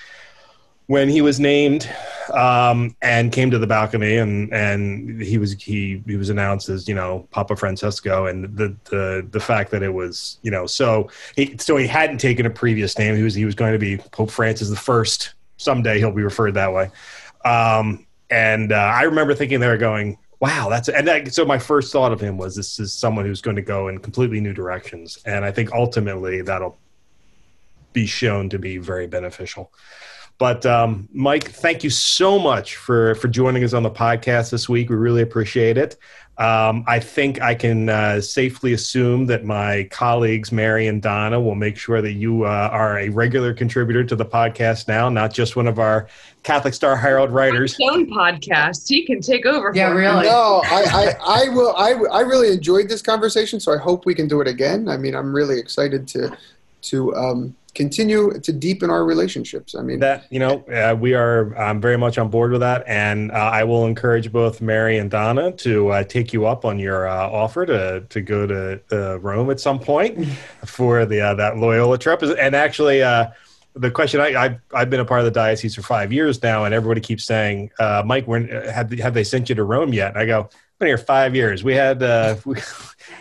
when 0.90 1.08
he 1.08 1.22
was 1.22 1.38
named 1.38 1.88
um, 2.34 2.96
and 3.00 3.30
came 3.30 3.48
to 3.48 3.60
the 3.60 3.66
balcony 3.66 4.16
and 4.16 4.52
and 4.52 5.22
he 5.22 5.38
was 5.38 5.52
he 5.52 6.02
he 6.04 6.16
was 6.16 6.30
announced 6.30 6.68
as 6.68 6.88
you 6.88 6.94
know 6.96 7.28
Papa 7.30 7.54
Francesco 7.54 8.26
and 8.26 8.56
the 8.56 8.74
the 8.86 9.24
the 9.30 9.38
fact 9.38 9.70
that 9.70 9.84
it 9.84 9.94
was 9.94 10.40
you 10.42 10.50
know 10.50 10.66
so 10.66 11.08
he 11.36 11.56
so 11.58 11.76
he 11.76 11.86
hadn't 11.86 12.18
taken 12.18 12.44
a 12.44 12.50
previous 12.50 12.98
name. 12.98 13.14
He 13.14 13.22
was 13.22 13.36
he 13.36 13.44
was 13.44 13.54
going 13.54 13.72
to 13.72 13.78
be 13.78 13.98
Pope 13.98 14.32
Francis 14.32 14.68
the 14.68 14.74
first. 14.74 15.34
Someday 15.58 16.00
he'll 16.00 16.10
be 16.10 16.24
referred 16.24 16.54
that 16.54 16.72
way. 16.72 16.90
Um, 17.44 18.04
and 18.28 18.72
uh, 18.72 18.74
I 18.74 19.02
remember 19.02 19.32
thinking 19.32 19.60
they 19.60 19.68
were 19.68 19.76
going 19.76 20.18
wow 20.40 20.68
that's 20.70 20.88
and 20.88 21.32
so 21.32 21.44
my 21.44 21.58
first 21.58 21.92
thought 21.92 22.10
of 22.10 22.20
him 22.20 22.36
was 22.36 22.56
this 22.56 22.80
is 22.80 22.92
someone 22.92 23.24
who's 23.24 23.42
going 23.42 23.56
to 23.56 23.62
go 23.62 23.86
in 23.86 23.98
completely 23.98 24.40
new 24.40 24.52
directions. 24.52 25.18
And 25.24 25.44
I 25.44 25.52
think 25.52 25.70
ultimately 25.72 26.42
that'll 26.42 26.80
be 27.92 28.06
shown 28.06 28.48
to 28.50 28.58
be 28.58 28.78
very 28.78 29.06
beneficial. 29.06 29.72
But 30.40 30.64
um, 30.64 31.06
Mike, 31.12 31.50
thank 31.50 31.84
you 31.84 31.90
so 31.90 32.38
much 32.38 32.76
for 32.76 33.14
for 33.16 33.28
joining 33.28 33.62
us 33.62 33.74
on 33.74 33.82
the 33.82 33.90
podcast 33.90 34.50
this 34.50 34.70
week. 34.70 34.88
We 34.88 34.96
really 34.96 35.20
appreciate 35.20 35.76
it. 35.76 35.98
Um, 36.38 36.82
I 36.88 36.98
think 36.98 37.42
I 37.42 37.54
can 37.54 37.90
uh, 37.90 38.22
safely 38.22 38.72
assume 38.72 39.26
that 39.26 39.44
my 39.44 39.86
colleagues 39.90 40.50
Mary 40.50 40.86
and 40.86 41.02
Donna 41.02 41.38
will 41.38 41.56
make 41.56 41.76
sure 41.76 42.00
that 42.00 42.12
you 42.12 42.44
uh, 42.44 42.70
are 42.72 43.00
a 43.00 43.10
regular 43.10 43.52
contributor 43.52 44.02
to 44.02 44.16
the 44.16 44.24
podcast 44.24 44.88
now, 44.88 45.10
not 45.10 45.34
just 45.34 45.56
one 45.56 45.66
of 45.66 45.78
our 45.78 46.08
Catholic 46.42 46.72
Star 46.72 46.96
Herald 46.96 47.30
writers. 47.32 47.76
His 47.76 47.90
own 47.90 48.06
podcast. 48.06 48.88
He 48.88 49.04
can 49.04 49.20
take 49.20 49.44
over. 49.44 49.72
Yeah, 49.74 49.90
for 49.90 49.94
me. 49.96 50.00
really. 50.00 50.24
No, 50.24 50.62
I, 50.64 50.84
I, 51.20 51.44
I 51.44 51.48
will. 51.50 51.76
I, 51.76 51.90
I 52.10 52.20
really 52.22 52.50
enjoyed 52.50 52.88
this 52.88 53.02
conversation, 53.02 53.60
so 53.60 53.74
I 53.74 53.76
hope 53.76 54.06
we 54.06 54.14
can 54.14 54.26
do 54.26 54.40
it 54.40 54.48
again. 54.48 54.88
I 54.88 54.96
mean, 54.96 55.14
I'm 55.14 55.34
really 55.34 55.58
excited 55.58 56.08
to 56.08 56.34
to 56.82 57.14
um, 57.14 57.54
continue 57.74 58.38
to 58.40 58.52
deepen 58.52 58.90
our 58.90 59.04
relationships. 59.04 59.74
I 59.74 59.82
mean, 59.82 60.00
That 60.00 60.26
you 60.30 60.38
know, 60.38 60.64
uh, 60.64 60.94
we 60.94 61.14
are 61.14 61.58
um, 61.60 61.80
very 61.80 61.96
much 61.96 62.18
on 62.18 62.28
board 62.28 62.52
with 62.52 62.60
that, 62.60 62.84
and 62.86 63.30
uh, 63.32 63.34
I 63.34 63.64
will 63.64 63.86
encourage 63.86 64.30
both 64.32 64.60
Mary 64.60 64.98
and 64.98 65.10
Donna 65.10 65.52
to 65.52 65.88
uh, 65.88 66.04
take 66.04 66.32
you 66.32 66.46
up 66.46 66.64
on 66.64 66.78
your 66.78 67.08
uh, 67.08 67.28
offer 67.28 67.66
to 67.66 68.00
to 68.08 68.20
go 68.20 68.46
to 68.46 68.80
uh, 68.92 69.18
Rome 69.20 69.50
at 69.50 69.60
some 69.60 69.78
point 69.78 70.26
for 70.64 71.04
the 71.06 71.20
uh, 71.20 71.34
that 71.34 71.58
Loyola 71.58 71.98
trip. 71.98 72.22
And 72.22 72.54
actually, 72.54 73.02
uh, 73.02 73.28
the 73.74 73.90
question 73.90 74.20
I, 74.20 74.34
I've 74.34 74.60
I've 74.74 74.90
been 74.90 75.00
a 75.00 75.04
part 75.04 75.20
of 75.20 75.24
the 75.24 75.30
diocese 75.30 75.74
for 75.74 75.82
five 75.82 76.12
years 76.12 76.42
now, 76.42 76.64
and 76.64 76.74
everybody 76.74 77.00
keeps 77.00 77.24
saying, 77.24 77.70
uh, 77.78 78.02
"Mike, 78.04 78.26
when 78.26 78.48
have 78.48 78.90
have 78.98 79.14
they 79.14 79.24
sent 79.24 79.48
you 79.48 79.54
to 79.54 79.64
Rome 79.64 79.92
yet?" 79.92 80.12
And 80.12 80.18
I 80.18 80.26
go, 80.26 80.40
"I've 80.40 80.50
been 80.80 80.88
here 80.88 80.98
five 80.98 81.36
years. 81.36 81.62
We 81.62 81.74
had 81.74 82.02
uh, 82.02 82.36
we, 82.44 82.56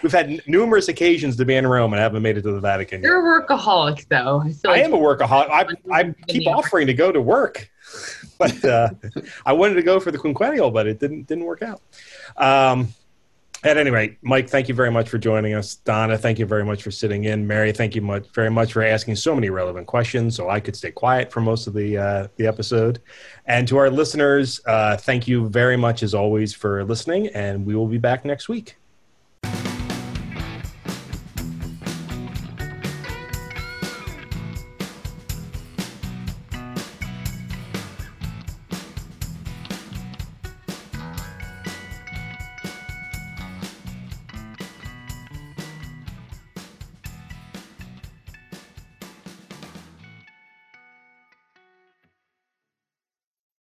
we've 0.02 0.12
had 0.12 0.42
numerous 0.48 0.88
occasions 0.88 1.36
to 1.38 1.46
be 1.46 1.56
in 1.56 1.68
Rome, 1.68 1.94
and 1.94 2.00
haven't 2.02 2.24
made 2.24 2.38
it 2.38 2.42
to 2.42 2.52
the 2.52 2.60
Vatican." 2.60 3.04
You're 3.04 3.38
a 3.38 3.46
workaholic, 3.46 4.08
though. 4.08 4.42
I 4.42 4.72
I 4.72 4.80
am 4.80 4.94
a 4.94 4.98
workaholic. 4.98 5.50
I, 5.50 5.68
I 5.92 6.16
keep 6.28 6.48
offering 6.48 6.88
to 6.88 6.94
go 6.96 7.12
to 7.12 7.22
work, 7.22 7.70
but 8.40 8.66
uh, 8.66 8.90
I 9.46 9.54
wanted 9.54 9.76
to 9.76 9.84
go 9.84 10.00
for 10.00 10.10
the 10.10 10.18
quinquennial, 10.18 10.74
but 10.74 10.88
it 10.88 11.00
didn't 11.00 11.28
didn't 11.28 11.46
work 11.46 11.62
out. 11.62 11.82
Um, 12.38 12.90
at 13.64 13.78
any 13.78 13.90
rate, 13.90 14.18
Mike, 14.22 14.50
thank 14.50 14.70
you 14.70 14.74
very 14.74 14.92
much 14.92 15.10
for 15.10 15.18
joining 15.18 15.54
us. 15.54 15.76
Donna, 15.76 16.18
thank 16.18 16.40
you 16.40 16.46
very 16.46 16.64
much 16.64 16.82
for 16.82 16.92
sitting 16.92 17.26
in. 17.26 17.46
Mary, 17.46 17.72
thank 17.72 17.96
you 17.96 18.02
much 18.02 18.28
very 18.34 18.50
much 18.50 18.74
for 18.74 18.84
asking 18.84 19.16
so 19.18 19.36
many 19.36 19.50
relevant 19.50 19.88
questions, 19.88 20.36
so 20.36 20.50
I 20.50 20.60
could 20.60 20.76
stay 20.76 20.92
quiet 20.92 21.32
for 21.32 21.42
most 21.42 21.68
of 21.68 21.74
the 21.74 21.98
uh, 21.98 22.28
the 22.38 22.48
episode. 22.48 23.02
And 23.46 23.68
to 23.68 23.78
our 23.78 23.90
listeners, 23.90 24.62
uh, 24.66 24.96
thank 24.98 25.28
you 25.28 25.50
very 25.50 25.76
much 25.76 26.04
as 26.04 26.14
always 26.14 26.54
for 26.54 26.84
listening, 26.86 27.28
and 27.30 27.66
we 27.66 27.76
will 27.76 27.88
be 27.88 27.98
back 27.98 28.24
next 28.24 28.48
week. 28.48 28.79